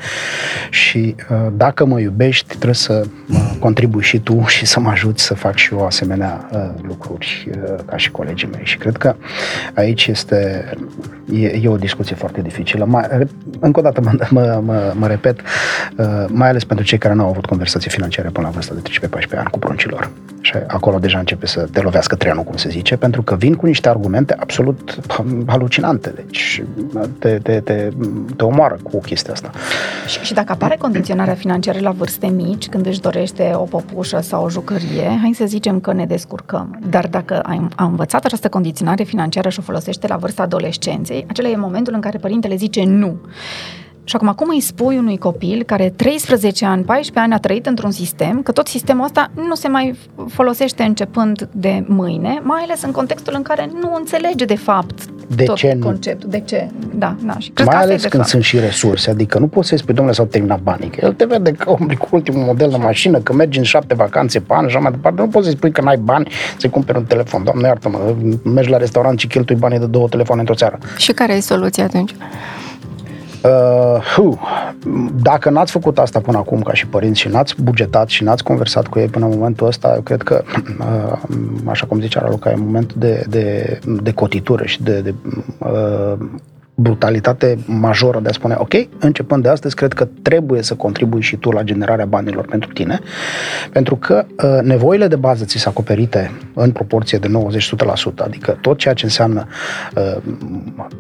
Și 0.70 1.16
uh, 1.30 1.38
dacă 1.54 1.86
mă 1.86 2.00
iubești, 2.00 2.48
trebuie 2.48 2.74
să 2.74 3.06
mă 3.26 3.40
contribui 3.60 4.02
și 4.02 4.20
tu 4.20 4.44
și 4.48 4.66
să 4.66 4.80
mă 4.80 4.90
ajuți 4.90 5.24
să 5.24 5.34
fac 5.34 5.56
și 5.56 5.74
eu 5.74 5.86
asemenea 5.86 6.50
uh, 6.52 6.70
lucruri 6.82 7.50
uh, 7.52 7.76
ca 7.86 7.98
și 7.98 8.12
colegii 8.12 8.50
mei. 8.52 8.66
Și 8.66 8.78
cred 8.78 8.98
că 8.98 9.16
aici 9.74 10.08
este 10.08 10.70
e, 11.34 11.48
e 11.48 11.68
o 11.68 11.78
discuție 11.78 12.16
foarte 12.16 12.42
dificilă. 12.42 12.86
Mai, 12.86 13.08
încă 13.60 13.80
o 13.80 13.84
dată 13.84 14.02
mă, 14.02 14.12
mă, 14.30 14.62
mă, 14.66 14.94
mă 14.96 15.08
repet, 15.08 15.42
mai 16.28 16.50
ales 16.50 16.64
pentru 16.64 16.86
cei 16.86 16.98
care 16.98 17.14
nu 17.14 17.24
au 17.24 17.30
avut 17.30 17.46
conversații 17.46 17.90
financiare 17.90 18.30
până 18.30 18.48
la 18.48 18.54
vârsta 18.54 18.74
de 18.74 19.08
13-14 19.36 19.38
ani 19.38 19.50
cu 19.50 19.60
pruncilor. 19.60 20.12
Și 20.42 20.54
acolo 20.68 21.00
deja 21.00 21.20
începe 21.20 21.46
să 21.46 21.68
te 21.72 21.82
lovească 21.82 22.16
trenul, 22.16 22.44
cum 22.44 22.56
se 22.56 22.70
zice, 22.70 22.96
pentru 22.96 23.22
că 23.22 23.36
vin 23.36 23.54
cu 23.56 23.66
niște 23.66 23.90
argumente 23.90 24.36
absolut 24.40 25.00
halucinante. 25.48 26.10
Deci 26.16 26.64
te, 27.20 27.40
te, 27.44 27.60
te, 27.60 27.90
te 28.36 28.44
omoară 28.44 28.78
cu 28.84 29.00
chestia 29.00 29.34
asta. 29.34 29.52
Și, 30.08 30.20
și 30.20 30.34
dacă 30.34 30.52
apare 30.52 30.76
condiționarea 30.76 31.34
financiară 31.34 31.80
la 31.80 31.92
vârste 31.92 32.28
mici, 32.28 32.68
când 32.68 32.86
își 32.86 33.02
dorește 33.02 33.52
o 33.56 33.64
păpușă 33.64 34.20
sau 34.22 34.44
o 34.44 34.50
jucărie, 34.50 35.20
hai 35.22 35.32
să 35.36 35.46
zicem 35.46 35.80
că 35.80 35.94
ne 35.94 36.06
descurcăm. 36.06 36.80
Dar 36.90 37.08
dacă 37.08 37.40
ai, 37.40 37.68
a 37.76 37.84
învățat 37.84 38.26
această 38.26 38.50
condiționare 38.50 39.04
financiară 39.04 39.50
și 39.50 39.60
o 39.60 39.62
folosește 39.62 40.08
la 40.08 40.16
vârsta 40.16 40.44
adolescenței, 40.44 41.26
acela 41.30 41.50
e 41.50 41.56
momentul 41.56 41.94
în 41.94 42.02
care 42.02 42.18
părintele 42.18 42.56
zice 42.56 42.84
nu. 42.84 43.20
Și 44.10 44.16
acum, 44.16 44.34
cum 44.36 44.48
îi 44.50 44.62
spui 44.62 44.98
unui 44.98 45.18
copil 45.18 45.64
care 45.64 45.94
13 45.96 46.66
ani, 46.66 46.84
14 46.84 47.20
ani 47.20 47.34
a 47.34 47.38
trăit 47.38 47.66
într-un 47.66 47.92
sistem, 47.92 48.42
că 48.42 48.52
tot 48.52 48.68
sistemul 48.68 49.04
ăsta 49.04 49.32
nu 49.48 49.56
se 49.56 49.68
mai 49.68 49.96
folosește 50.28 50.84
începând 50.84 51.50
de 51.52 51.84
mâine, 51.88 52.40
mai 52.44 52.62
ales 52.62 52.82
în 52.82 52.92
contextul 52.92 53.34
în 53.36 53.42
care 53.42 53.70
nu 53.82 53.96
înțelege 53.96 54.46
de 54.46 54.56
fapt 54.56 55.06
de 55.36 55.44
tot 55.44 55.56
ce 55.56 55.78
conceptul. 55.80 56.30
De 56.30 56.40
ce? 56.40 56.70
Da, 56.94 57.16
da. 57.26 57.38
Și 57.38 57.50
cred 57.50 57.68
mai 57.68 57.76
că 57.76 57.82
ales 57.82 58.04
e, 58.04 58.08
când 58.08 58.22
fapt. 58.22 58.28
sunt 58.28 58.44
și 58.44 58.60
resurse, 58.60 59.10
adică 59.10 59.40
nu 59.40 59.48
poți 59.48 59.68
să-i 59.68 59.78
spui, 59.78 59.94
domnule, 59.94 60.16
s-au 60.16 60.26
terminat 60.26 60.60
banii, 60.60 60.90
că 60.90 61.06
el 61.06 61.14
te 61.14 61.26
vede 61.26 61.52
că 61.52 61.70
omul 61.70 61.96
cu 61.96 62.08
ultimul 62.12 62.44
model 62.44 62.70
de 62.70 62.78
mașină, 62.78 63.18
că 63.18 63.34
mergi 63.34 63.58
în 63.58 63.64
șapte 63.64 63.94
vacanțe 63.94 64.40
pe 64.40 64.54
an, 64.54 64.66
așa 64.66 64.80
mai 64.80 64.92
departe, 64.92 65.22
nu 65.22 65.28
poți 65.28 65.46
să-i 65.46 65.56
spui 65.56 65.72
că 65.72 65.82
n-ai 65.82 65.98
bani 65.98 66.28
să-i 66.58 66.70
cumperi 66.70 66.98
un 66.98 67.06
telefon. 67.06 67.44
Doamne, 67.44 67.68
iartă-mă, 67.68 68.16
mergi 68.44 68.70
la 68.70 68.78
restaurant 68.78 69.20
și 69.20 69.28
cheltui 69.28 69.56
banii 69.56 69.80
de 69.80 69.86
două 69.86 70.08
telefoane 70.08 70.42
într-o 70.42 70.56
seară. 70.56 70.78
Și 70.98 71.12
care 71.12 71.34
e 71.34 71.40
soluția 71.40 71.84
atunci? 71.84 72.16
Uh, 73.44 74.18
uh, 74.18 74.38
dacă 75.22 75.50
n-ați 75.50 75.72
făcut 75.72 76.00
asta 76.00 76.20
până 76.20 76.38
acum 76.38 76.62
ca 76.62 76.74
și 76.74 76.88
părinți 76.88 77.20
și 77.20 77.28
n-ați 77.28 77.62
bugetat 77.62 78.08
și 78.10 78.24
n-ați 78.24 78.44
conversat 78.44 78.88
cu 78.88 79.00
ei 79.00 79.08
până 79.08 79.26
în 79.26 79.32
momentul 79.32 79.68
ăsta, 79.68 79.92
eu 79.96 80.02
cred 80.02 80.22
că, 80.22 80.44
uh, 80.80 81.20
așa 81.66 81.86
cum 81.86 82.00
zicea 82.00 82.22
Raluca, 82.22 82.52
e 82.52 82.56
momentul 82.56 82.96
de, 83.00 83.26
de, 83.30 83.80
de 84.02 84.14
cotitură 84.14 84.66
și 84.66 84.84
de, 84.84 85.02
de 85.02 85.14
uh, 85.58 86.14
brutalitate 86.80 87.58
majoră 87.66 88.20
de 88.20 88.30
a 88.30 88.32
spune, 88.32 88.56
ok, 88.58 88.74
începând 89.00 89.44
de 89.44 89.50
astăzi, 89.50 89.76
cred 89.76 89.94
că 89.94 90.08
trebuie 90.22 90.62
să 90.62 90.76
contribui 90.76 91.22
și 91.22 91.36
tu 91.36 91.52
la 91.52 91.64
generarea 91.64 92.06
banilor 92.06 92.46
pentru 92.46 92.72
tine, 92.72 93.00
pentru 93.72 93.96
că 93.96 94.26
uh, 94.44 94.60
nevoile 94.64 95.08
de 95.08 95.16
bază 95.16 95.46
ți 95.46 95.58
sunt 95.58 95.74
acoperite 95.74 96.32
în 96.54 96.72
proporție 96.72 97.18
de 97.18 97.28
90-100%, 97.28 97.32
adică 98.16 98.58
tot 98.62 98.78
ceea 98.78 98.94
ce 98.94 99.06
înseamnă 99.06 99.48
uh, 99.96 100.18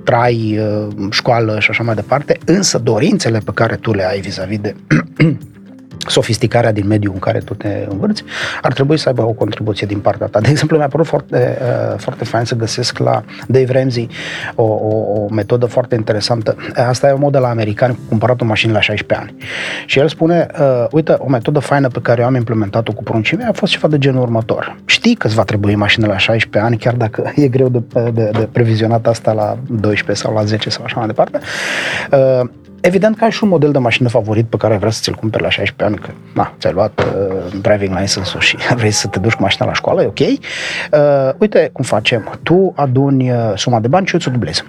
trai, 0.04 0.60
uh, 0.60 0.88
școală 1.12 1.60
și 1.60 1.70
așa 1.70 1.84
mai 1.84 1.96
departe, 1.96 2.38
însă 2.46 2.78
dorințele 2.78 3.40
pe 3.46 3.52
care 3.54 3.76
tu 3.76 3.94
le 3.94 4.08
ai 4.08 4.20
vis-a-vis 4.20 4.60
de 4.60 4.76
sofisticarea 6.08 6.72
din 6.72 6.88
mediul 6.88 7.14
în 7.14 7.20
care 7.20 7.40
tu 7.40 7.54
te 7.54 7.86
învârți, 7.90 8.24
ar 8.62 8.74
trebui 8.74 8.98
să 8.98 9.08
aibă 9.08 9.26
o 9.26 9.32
contribuție 9.32 9.88
din 9.88 10.00
partea 10.00 10.28
ta. 10.28 10.40
De 10.40 10.50
exemplu, 10.50 10.78
mi-a 10.78 10.88
părut 10.88 11.06
foarte, 11.06 11.58
uh, 11.62 11.98
foarte 11.98 12.24
fain 12.24 12.46
să 12.46 12.56
găsesc 12.56 12.98
la 12.98 13.24
Dave 13.48 13.80
Ramsey 13.80 14.10
o, 14.56 14.64
o, 14.64 15.22
o 15.22 15.28
metodă 15.32 15.66
foarte 15.66 15.96
interesantă. 15.96 16.56
Asta 16.76 17.08
e 17.08 17.12
o 17.12 17.18
modă 17.18 17.40
la 17.40 17.50
americani 17.50 17.94
cu 17.94 18.02
cumpărat 18.10 18.42
o 18.42 18.46
mașină 18.46 18.74
la 18.74 18.82
16 18.82 19.28
ani. 19.28 19.38
Și 19.86 20.00
el 20.00 20.08
spune, 20.08 20.48
uh, 20.60 20.86
uite, 20.92 21.16
o 21.18 21.30
metodă 21.30 21.60
faină 21.60 21.88
pe 21.88 22.00
care 22.02 22.22
eu 22.22 22.28
am 22.28 22.36
implementat-o 22.36 22.94
cu 22.94 23.04
pruncii 23.04 23.38
mei 23.38 23.46
a 23.50 23.52
fost 23.52 23.72
ceva 23.72 23.88
de 23.88 23.98
genul 23.98 24.22
următor. 24.22 24.78
Știi 24.86 25.16
că 25.16 25.28
îți 25.28 25.36
va 25.36 25.44
trebui 25.44 25.76
mașină 25.76 26.08
la 26.08 26.18
16 26.18 26.72
ani, 26.72 26.78
chiar 26.78 26.94
dacă 26.94 27.32
e 27.44 27.48
greu 27.48 27.70
de, 27.70 27.82
de, 28.12 28.30
de 28.34 28.48
previzionat 28.52 29.08
asta 29.08 29.32
la 29.32 29.58
12 29.68 30.26
sau 30.26 30.34
la 30.34 30.44
10 30.44 30.70
sau 30.70 30.84
așa 30.84 30.98
mai 30.98 31.08
departe. 31.08 31.40
Uh, 32.12 32.50
Evident 32.82 33.18
că 33.18 33.24
ai 33.24 33.32
și 33.32 33.44
un 33.44 33.50
model 33.50 33.72
de 33.72 33.78
mașină 33.78 34.10
favorit 34.10 34.46
pe 34.46 34.58
care 34.58 34.78
vrei 34.78 34.92
să 34.92 35.00
ți-l 35.02 35.16
cumperi 35.16 35.44
la 35.44 35.50
16 35.50 35.84
ani, 35.84 36.06
că 36.06 36.14
na, 36.34 36.54
ți-ai 36.60 36.74
luat 36.74 37.00
uh, 37.00 37.60
driving 37.62 38.00
license-ul 38.00 38.42
și 38.42 38.58
vrei 38.80 38.92
să 38.92 39.08
te 39.08 39.20
duci 39.20 39.34
cu 39.34 39.42
mașina 39.42 39.68
la 39.68 39.74
școală, 39.74 40.02
e 40.02 40.06
ok. 40.06 40.20
Uh, 40.20 40.38
uite 41.38 41.70
cum 41.74 41.84
facem. 41.84 42.40
Tu 42.44 42.74
aduni 42.76 43.32
uh, 43.32 43.38
suma 43.56 43.80
de 43.80 43.88
bani 43.88 44.06
și 44.06 44.14
eu 44.14 44.20
ți-o 44.20 44.32
dublez. 44.32 44.64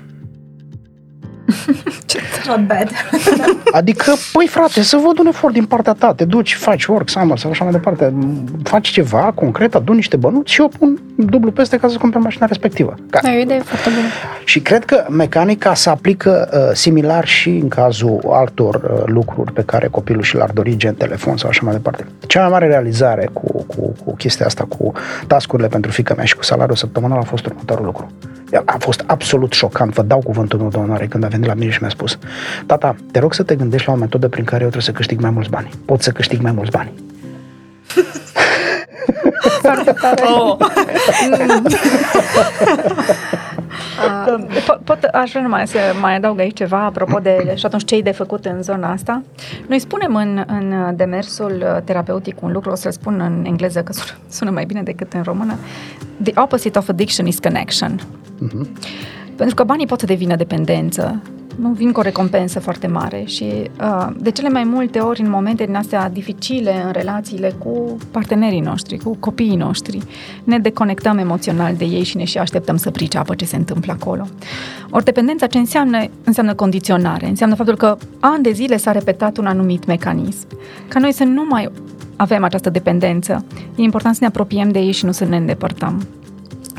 Not 2.47 2.67
bad. 2.67 2.91
Adică, 3.79 4.13
păi 4.33 4.47
frate, 4.47 4.83
să 4.83 4.97
văd 4.97 5.19
un 5.19 5.27
efort 5.27 5.53
din 5.53 5.65
partea 5.65 5.93
ta, 5.93 6.15
te 6.15 6.25
duci, 6.25 6.55
faci 6.55 6.85
work, 6.85 7.09
summer 7.09 7.39
sau 7.39 7.51
așa 7.51 7.65
mai 7.65 7.73
departe, 7.73 8.15
faci 8.63 8.89
ceva 8.89 9.33
concret, 9.35 9.75
aduni 9.75 9.97
niște 9.97 10.17
bănuți 10.17 10.53
și 10.53 10.61
eu 10.61 10.71
pun 10.79 10.99
dublu 11.17 11.51
peste 11.51 11.77
ca 11.77 11.89
să 11.89 11.99
cumperi 11.99 12.25
mașina 12.25 12.47
respectivă. 12.47 12.95
Ca... 13.11 13.21
Da, 13.23 13.33
e 13.33 13.39
o 13.39 13.41
idee 13.41 13.59
foarte 13.59 13.89
bună. 13.89 14.07
Și 14.45 14.61
cred 14.61 14.85
că 14.85 15.07
mecanica 15.09 15.75
se 15.75 15.91
aplică 15.91 16.49
uh, 16.53 16.77
similar 16.77 17.27
și 17.27 17.49
în 17.49 17.69
cazul 17.69 18.21
altor 18.31 18.75
uh, 18.75 19.03
lucruri 19.07 19.53
pe 19.53 19.63
care 19.63 19.89
copilul 19.89 20.23
și 20.23 20.37
l-ar 20.37 20.51
dori, 20.51 20.77
gen 20.77 20.95
telefon 20.95 21.37
sau 21.37 21.49
așa 21.49 21.61
mai 21.65 21.73
departe. 21.73 22.07
Cea 22.27 22.41
mai 22.41 22.51
mare 22.51 22.67
realizare 22.67 23.29
cu, 23.33 23.65
cu, 23.65 23.95
cu 24.05 24.15
chestia 24.15 24.47
asta, 24.47 24.65
cu 24.69 24.93
tascurile 25.27 25.69
pentru 25.69 25.91
fica 25.91 26.15
mea 26.15 26.25
și 26.25 26.37
cu 26.37 26.43
salariul 26.43 26.77
săptămânal 26.77 27.19
a 27.19 27.23
fost 27.23 27.47
următorul 27.47 27.85
lucru. 27.85 28.11
A 28.65 28.77
fost 28.79 29.05
absolut 29.07 29.53
șocant, 29.53 29.93
vă 29.93 30.03
dau 30.03 30.19
cuvântul 30.19 30.59
meu 30.59 30.69
de 30.69 30.77
onoare 30.77 31.07
când 31.07 31.25
a 31.25 31.27
venit 31.27 31.47
la 31.47 31.55
mine 31.55 31.71
și 31.71 31.79
mi-a 31.81 31.91
spus 31.91 32.19
Tata, 32.67 32.97
te 33.13 33.19
rog 33.19 33.35
să 33.35 33.43
te 33.43 33.55
gândești 33.55 33.87
la 33.87 33.93
o 33.93 33.97
metodă 33.97 34.29
prin 34.29 34.45
care 34.45 34.63
eu 34.63 34.69
trebuie 34.69 34.93
să 34.93 34.93
câștig 34.93 35.21
mai 35.21 35.31
mulți 35.31 35.51
bani. 35.51 35.71
Pot 35.85 36.03
să 36.03 36.11
câștig 36.11 36.41
mai 36.41 36.53
mulți 36.53 36.71
bani. 36.71 36.93
Foarte 39.61 39.95
tare. 40.01 40.23
Oh. 40.23 40.57
Uh, 44.01 44.63
pot, 44.67 44.81
pot, 44.85 45.05
aș 45.05 45.31
vrea 45.31 45.43
numai 45.43 45.67
să 45.67 45.79
mai 46.01 46.17
adaug 46.17 46.39
aici 46.39 46.57
ceva 46.57 46.85
apropo 46.85 47.19
de 47.19 47.53
și 47.57 47.67
atunci 47.67 47.85
ce 47.85 48.01
de 48.01 48.11
făcut 48.11 48.45
în 48.45 48.63
zona 48.63 48.91
asta. 48.93 49.23
Noi 49.67 49.79
spunem 49.79 50.15
în, 50.15 50.45
în 50.47 50.97
demersul 50.97 51.83
terapeutic 51.85 52.43
un 52.43 52.53
lucru, 52.53 52.71
o 52.71 52.75
să-l 52.75 52.93
spun 52.93 53.21
în 53.21 53.45
engleză 53.47 53.83
că 53.83 53.93
sună, 53.93 54.19
sună 54.29 54.51
mai 54.51 54.65
bine 54.65 54.83
decât 54.83 55.13
în 55.13 55.23
română. 55.23 55.55
The 56.23 56.33
opposite 56.41 56.79
of 56.79 56.89
addiction 56.89 57.27
is 57.27 57.39
connection. 57.39 58.01
Uh-huh. 58.01 58.69
Pentru 59.37 59.55
că 59.55 59.65
banii 59.65 59.87
pot 59.87 60.01
să 60.01 60.07
devină 60.07 60.37
dependență, 60.37 61.23
nu 61.61 61.69
vin 61.69 61.93
cu 61.93 61.99
o 61.99 62.03
recompensă 62.03 62.61
foarte 62.61 62.87
mare 62.87 63.23
și 63.27 63.45
uh, 63.81 64.07
de 64.19 64.31
cele 64.31 64.49
mai 64.49 64.65
multe 64.65 64.99
ori 64.99 65.21
în 65.21 65.31
momente 65.31 65.65
din 65.65 65.75
astea 65.75 66.09
dificile 66.09 66.83
în 66.85 66.93
relațiile 66.93 67.55
cu 67.59 67.97
partenerii 68.11 68.61
noștri, 68.61 68.99
cu 68.99 69.17
copiii 69.21 69.57
noștri, 69.57 69.99
ne 70.45 70.59
deconectăm 70.59 71.19
emoțional 71.19 71.75
de 71.75 71.85
ei 71.85 72.03
și 72.03 72.17
ne 72.17 72.25
și 72.25 72.39
așteptăm 72.39 72.77
să 72.77 72.91
priceapă 72.91 73.35
ce 73.35 73.45
se 73.45 73.57
întâmplă 73.57 73.93
acolo. 73.93 74.27
Ori 74.91 75.05
dependența 75.05 75.47
ce 75.47 75.59
înseamnă? 75.59 76.05
Înseamnă 76.25 76.55
condiționare, 76.55 77.27
înseamnă 77.27 77.55
faptul 77.55 77.77
că 77.77 77.97
ani 78.21 78.43
de 78.43 78.53
zile 78.53 78.77
s-a 78.77 78.93
repetat 78.93 79.37
un 79.37 79.47
anumit 79.47 79.87
mecanism. 79.87 80.47
Ca 80.89 80.99
noi 80.99 81.13
să 81.13 81.25
nu 81.25 81.45
mai 81.49 81.69
avem 82.17 82.45
această 82.45 82.71
dependență, 82.71 83.45
e 83.77 83.83
important 83.83 84.15
să 84.15 84.21
ne 84.23 84.27
apropiem 84.27 84.71
de 84.71 84.79
ei 84.79 84.93
și 84.93 85.05
nu 85.05 85.13
să 85.13 85.25
ne 85.25 85.37
îndepărtăm. 85.37 86.07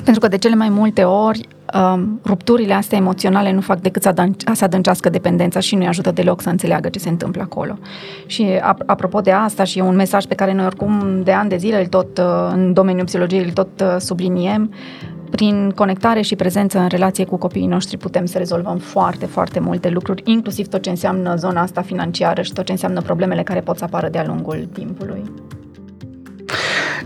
Pentru 0.03 0.21
că 0.21 0.27
de 0.27 0.37
cele 0.37 0.55
mai 0.55 0.69
multe 0.69 1.03
ori 1.03 1.47
um, 1.73 2.19
rupturile 2.25 2.73
astea 2.73 2.97
emoționale 2.97 3.51
nu 3.51 3.61
fac 3.61 3.79
decât 3.79 4.01
să, 4.01 4.13
adânc- 4.13 4.53
să 4.53 4.63
adâncească 4.63 5.09
dependența 5.09 5.59
și 5.59 5.75
nu-i 5.75 5.87
ajută 5.87 6.11
deloc 6.11 6.41
să 6.41 6.49
înțeleagă 6.49 6.89
ce 6.89 6.99
se 6.99 7.09
întâmplă 7.09 7.41
acolo. 7.41 7.77
Și 8.25 8.47
apropo 8.85 9.21
de 9.21 9.31
asta, 9.31 9.63
și 9.63 9.79
e 9.79 9.81
un 9.81 9.95
mesaj 9.95 10.25
pe 10.25 10.35
care 10.35 10.53
noi 10.53 10.65
oricum 10.65 11.21
de 11.23 11.31
ani 11.31 11.49
de 11.49 11.57
zile 11.57 11.79
îl 11.79 11.85
tot, 11.85 12.17
uh, 12.17 12.25
în 12.51 12.73
domeniul 12.73 13.05
psihologiei 13.05 13.43
îl 13.43 13.51
tot 13.51 13.81
uh, 13.81 13.95
subliniem, 13.99 14.73
prin 15.31 15.71
conectare 15.75 16.21
și 16.21 16.35
prezență 16.35 16.79
în 16.79 16.87
relație 16.87 17.25
cu 17.25 17.37
copiii 17.37 17.67
noștri 17.67 17.97
putem 17.97 18.25
să 18.25 18.37
rezolvăm 18.37 18.77
foarte, 18.77 19.25
foarte 19.25 19.59
multe 19.59 19.89
lucruri, 19.89 20.21
inclusiv 20.25 20.67
tot 20.67 20.81
ce 20.81 20.89
înseamnă 20.89 21.35
zona 21.35 21.61
asta 21.61 21.81
financiară 21.81 22.41
și 22.41 22.53
tot 22.53 22.65
ce 22.65 22.71
înseamnă 22.71 23.01
problemele 23.01 23.43
care 23.43 23.59
pot 23.59 23.77
să 23.77 23.83
apară 23.83 24.09
de-a 24.09 24.25
lungul 24.25 24.67
timpului. 24.73 25.23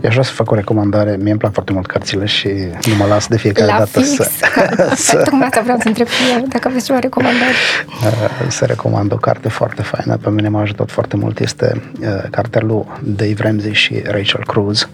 Eu 0.02 0.08
aș 0.08 0.12
vrea 0.12 0.22
să 0.22 0.32
fac 0.32 0.50
o 0.50 0.54
recomandare. 0.54 1.16
Mie 1.16 1.30
îmi 1.30 1.38
plac 1.38 1.52
foarte 1.52 1.72
mult 1.72 1.86
cărțile 1.86 2.24
și 2.24 2.48
nu 2.88 2.94
mă 2.98 3.06
las 3.06 3.26
de 3.26 3.36
fiecare 3.36 3.70
La 3.70 3.78
dată 3.78 4.00
fix. 4.00 4.10
să... 4.10 4.30
să... 5.08 5.16
Tocmai 5.16 5.46
asta 5.46 5.60
vreau 5.60 5.78
să 5.80 5.88
întreb 5.88 6.06
și 6.06 6.22
eu, 6.36 6.44
dacă 6.48 6.68
aveți 6.68 6.84
ceva 6.84 6.98
recomandări. 6.98 7.56
Uh, 8.04 8.46
să 8.48 8.64
recomand 8.64 9.12
o 9.12 9.16
carte 9.16 9.48
foarte 9.48 9.82
faină. 9.82 10.16
Pe 10.16 10.30
mine 10.30 10.48
m-a 10.48 10.60
ajutat 10.60 10.90
foarte 10.90 11.16
mult. 11.16 11.40
Este 11.40 11.82
uh, 12.00 12.06
cartea 12.30 12.60
lui 12.60 12.84
Dave 13.02 13.34
Ramsey 13.38 13.72
și 13.72 14.02
Rachel 14.04 14.44
Cruz, 14.46 14.88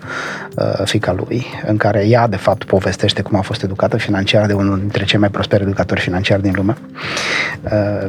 uh, 0.56 0.84
fica 0.84 1.12
lui, 1.12 1.46
în 1.66 1.76
care 1.76 2.06
ea, 2.06 2.28
de 2.28 2.36
fapt, 2.36 2.64
povestește 2.64 3.22
cum 3.22 3.38
a 3.38 3.40
fost 3.40 3.62
educată 3.62 3.96
financiar 3.96 4.46
de 4.46 4.52
unul 4.52 4.78
dintre 4.78 5.04
cei 5.04 5.18
mai 5.18 5.30
prosperi 5.30 5.62
educatori 5.62 6.00
financiari 6.00 6.42
din 6.42 6.52
lume, 6.56 6.76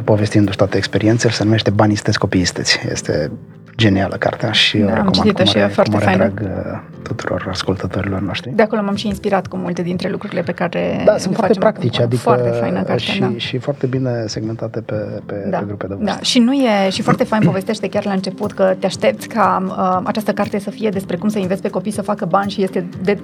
povestindu-și 0.03 0.57
toate 0.57 0.77
experiențele. 0.77 1.33
Se 1.33 1.43
numește 1.43 1.69
Banii 1.69 1.95
sunteți, 1.95 2.19
copiii 2.19 2.45
sunteți. 2.45 2.79
Este 2.91 3.31
genială 3.77 4.15
cartea 4.15 4.51
și 4.51 4.77
da, 4.77 4.83
o 4.83 4.87
recomand 4.87 5.15
am 5.15 5.21
cu 5.21 5.31
mare, 5.37 5.67
și 5.67 5.73
foarte 5.73 5.97
cu 5.97 6.03
mare 6.03 6.15
drag 6.15 6.41
uh, 6.43 6.79
tuturor 7.03 7.47
ascultătorilor 7.49 8.19
noștri. 8.19 8.51
De 8.55 8.61
acolo 8.61 8.81
m-am 8.81 8.95
și 8.95 9.07
inspirat 9.07 9.47
cu 9.47 9.57
multe 9.57 9.81
dintre 9.81 10.09
lucrurile 10.09 10.41
pe 10.41 10.51
care 10.51 11.01
Da, 11.05 11.17
sunt 11.17 11.35
foarte 11.35 11.59
practice, 11.59 12.01
acum. 12.01 12.05
adică 12.05 12.21
foarte 12.21 12.49
faină 12.49 12.81
carte, 12.81 13.01
și, 13.01 13.19
da. 13.19 13.31
și 13.37 13.57
foarte 13.57 13.85
bine 13.85 14.23
segmentate 14.25 14.79
pe, 14.79 14.95
pe, 15.25 15.47
da. 15.49 15.57
pe 15.57 15.63
grupe 15.67 15.87
de 15.87 15.93
da. 15.93 15.99
vârstă. 15.99 16.15
Da, 16.17 16.23
și 16.23 16.39
nu 16.39 16.53
e 16.53 16.89
și 16.89 17.01
foarte 17.01 17.23
fain 17.23 17.41
povestește 17.45 17.89
chiar 17.89 18.05
la 18.05 18.11
început 18.11 18.51
că 18.51 18.75
te 18.79 18.85
aștepți 18.85 19.27
ca 19.27 19.63
uh, 19.67 20.01
această 20.03 20.33
carte 20.33 20.59
să 20.59 20.69
fie 20.69 20.89
despre 20.89 21.17
cum 21.17 21.29
să 21.29 21.39
investi 21.39 21.63
pe 21.63 21.69
copii 21.69 21.91
să 21.91 22.01
facă 22.01 22.25
bani 22.25 22.51
și 22.51 22.63
este 22.63 22.85
de, 23.01 23.19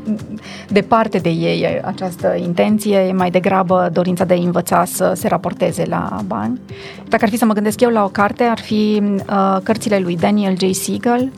departe 0.67 1.17
de 1.17 1.29
ei 1.29 1.81
această 1.83 2.35
intenție, 2.37 2.97
e 2.97 3.11
mai 3.11 3.29
degrabă 3.29 3.89
dorința 3.91 4.25
de 4.25 4.33
a 4.33 4.37
învăța 4.37 4.85
să 4.85 5.11
se 5.15 5.27
raporteze 5.27 5.83
la 5.87 6.19
bani. 6.25 6.59
Dacă 7.07 7.23
ar 7.23 7.29
fi 7.29 7.37
să 7.37 7.45
mă 7.45 7.53
gândesc 7.53 7.81
eu 7.81 7.89
la 7.89 8.03
o 8.03 8.07
carte, 8.07 8.43
ar 8.43 8.59
fi 8.59 9.01
uh, 9.03 9.57
cărțile 9.63 9.99
lui 9.99 10.17
Daniel 10.39 10.57
J. 10.57 10.73
Siegel. 10.73 11.31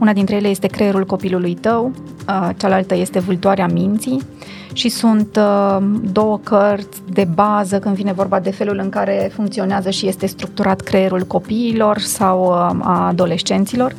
Una 0.00 0.12
dintre 0.12 0.36
ele 0.36 0.48
este 0.48 0.66
Creierul 0.66 1.06
copilului 1.06 1.54
tău, 1.54 1.92
uh, 2.28 2.48
cealaltă 2.56 2.94
este 2.94 3.18
Vâltoarea 3.18 3.66
minții 3.66 4.20
și 4.72 4.88
sunt 4.88 5.36
uh, 5.36 5.86
două 6.12 6.38
cărți 6.42 7.00
de 7.12 7.28
bază 7.34 7.78
când 7.78 7.94
vine 7.94 8.12
vorba 8.12 8.40
de 8.40 8.50
felul 8.50 8.80
în 8.82 8.88
care 8.88 9.30
funcționează 9.34 9.90
și 9.90 10.08
este 10.08 10.26
structurat 10.26 10.80
creierul 10.80 11.22
copiilor 11.22 11.98
sau 11.98 12.44
uh, 12.44 12.80
a 12.82 13.06
adolescenților. 13.06 13.94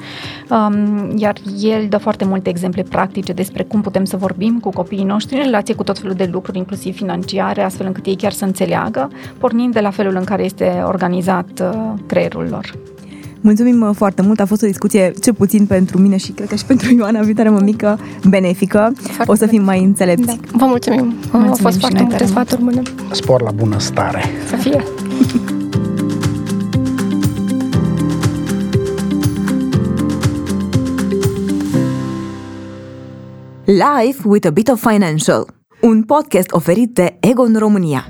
Um, 0.50 1.14
iar 1.18 1.36
el 1.60 1.88
dă 1.90 1.98
foarte 1.98 2.26
multe 2.26 2.50
exemple 2.50 2.84
practice 2.90 3.34
despre 3.34 3.64
cum 3.64 3.82
putem 3.82 4.04
să 4.04 4.18
vorbim 4.18 4.60
cu 4.60 4.70
copiii 4.70 5.04
noștri 5.04 5.38
în 5.38 5.44
relație 5.44 5.76
cu 5.76 5.84
tot 5.84 6.00
felul 6.00 6.16
de 6.16 6.30
lucruri, 6.32 6.58
inclusiv 6.58 6.96
financiare, 6.96 7.62
astfel 7.62 7.86
încât 7.86 8.06
ei 8.06 8.16
chiar 8.16 8.32
să 8.32 8.46
înțeleagă, 8.46 9.10
pornind 9.38 9.74
de 9.74 9.80
la 9.80 9.90
felul 9.90 10.16
în 10.16 10.24
care 10.24 10.44
este 10.44 10.84
organizat 10.86 11.76
creierul 12.06 12.48
lor. 12.50 12.74
Mulțumim 13.42 13.82
uh, 13.82 13.90
foarte 13.96 14.22
mult, 14.22 14.40
a 14.40 14.46
fost 14.46 14.64
o 14.64 14.66
discuție 14.66 15.14
ce 15.22 15.34
puțin 15.34 15.66
pentru 15.66 15.98
mine 15.98 16.18
și 16.18 16.32
cred 16.32 16.48
că 16.48 16.56
și 16.56 16.66
pentru 16.66 16.94
Ioana 16.94 17.22
Viitoare 17.22 17.50
Mămică 17.50 18.00
benefică. 18.28 18.94
Foarte 18.96 19.32
o 19.32 19.36
să 19.36 19.46
fim 19.46 19.64
mai 19.64 19.84
înțelepți. 19.84 20.26
Da. 20.26 20.34
Vă 20.52 20.66
mulțumim, 20.66 21.06
mulțumim 21.06 21.48
au 21.48 21.56
fost 21.56 21.80
foarte 21.80 22.04
multe 22.04 22.26
sfaturi 22.26 22.64
bune. 22.64 22.82
Spor 23.12 23.42
la 23.42 23.52
bună 23.52 23.80
stare. 23.80 24.24
Să 24.48 24.56
fie. 24.56 24.84
Life 33.66 34.22
with 34.24 34.48
a 34.48 34.50
bit 34.50 34.68
of 34.68 34.88
financial, 34.90 35.46
un 35.82 36.04
podcast 36.04 36.52
oferit 36.52 36.94
de 36.94 37.18
Egon 37.20 37.56
România. 37.58 38.06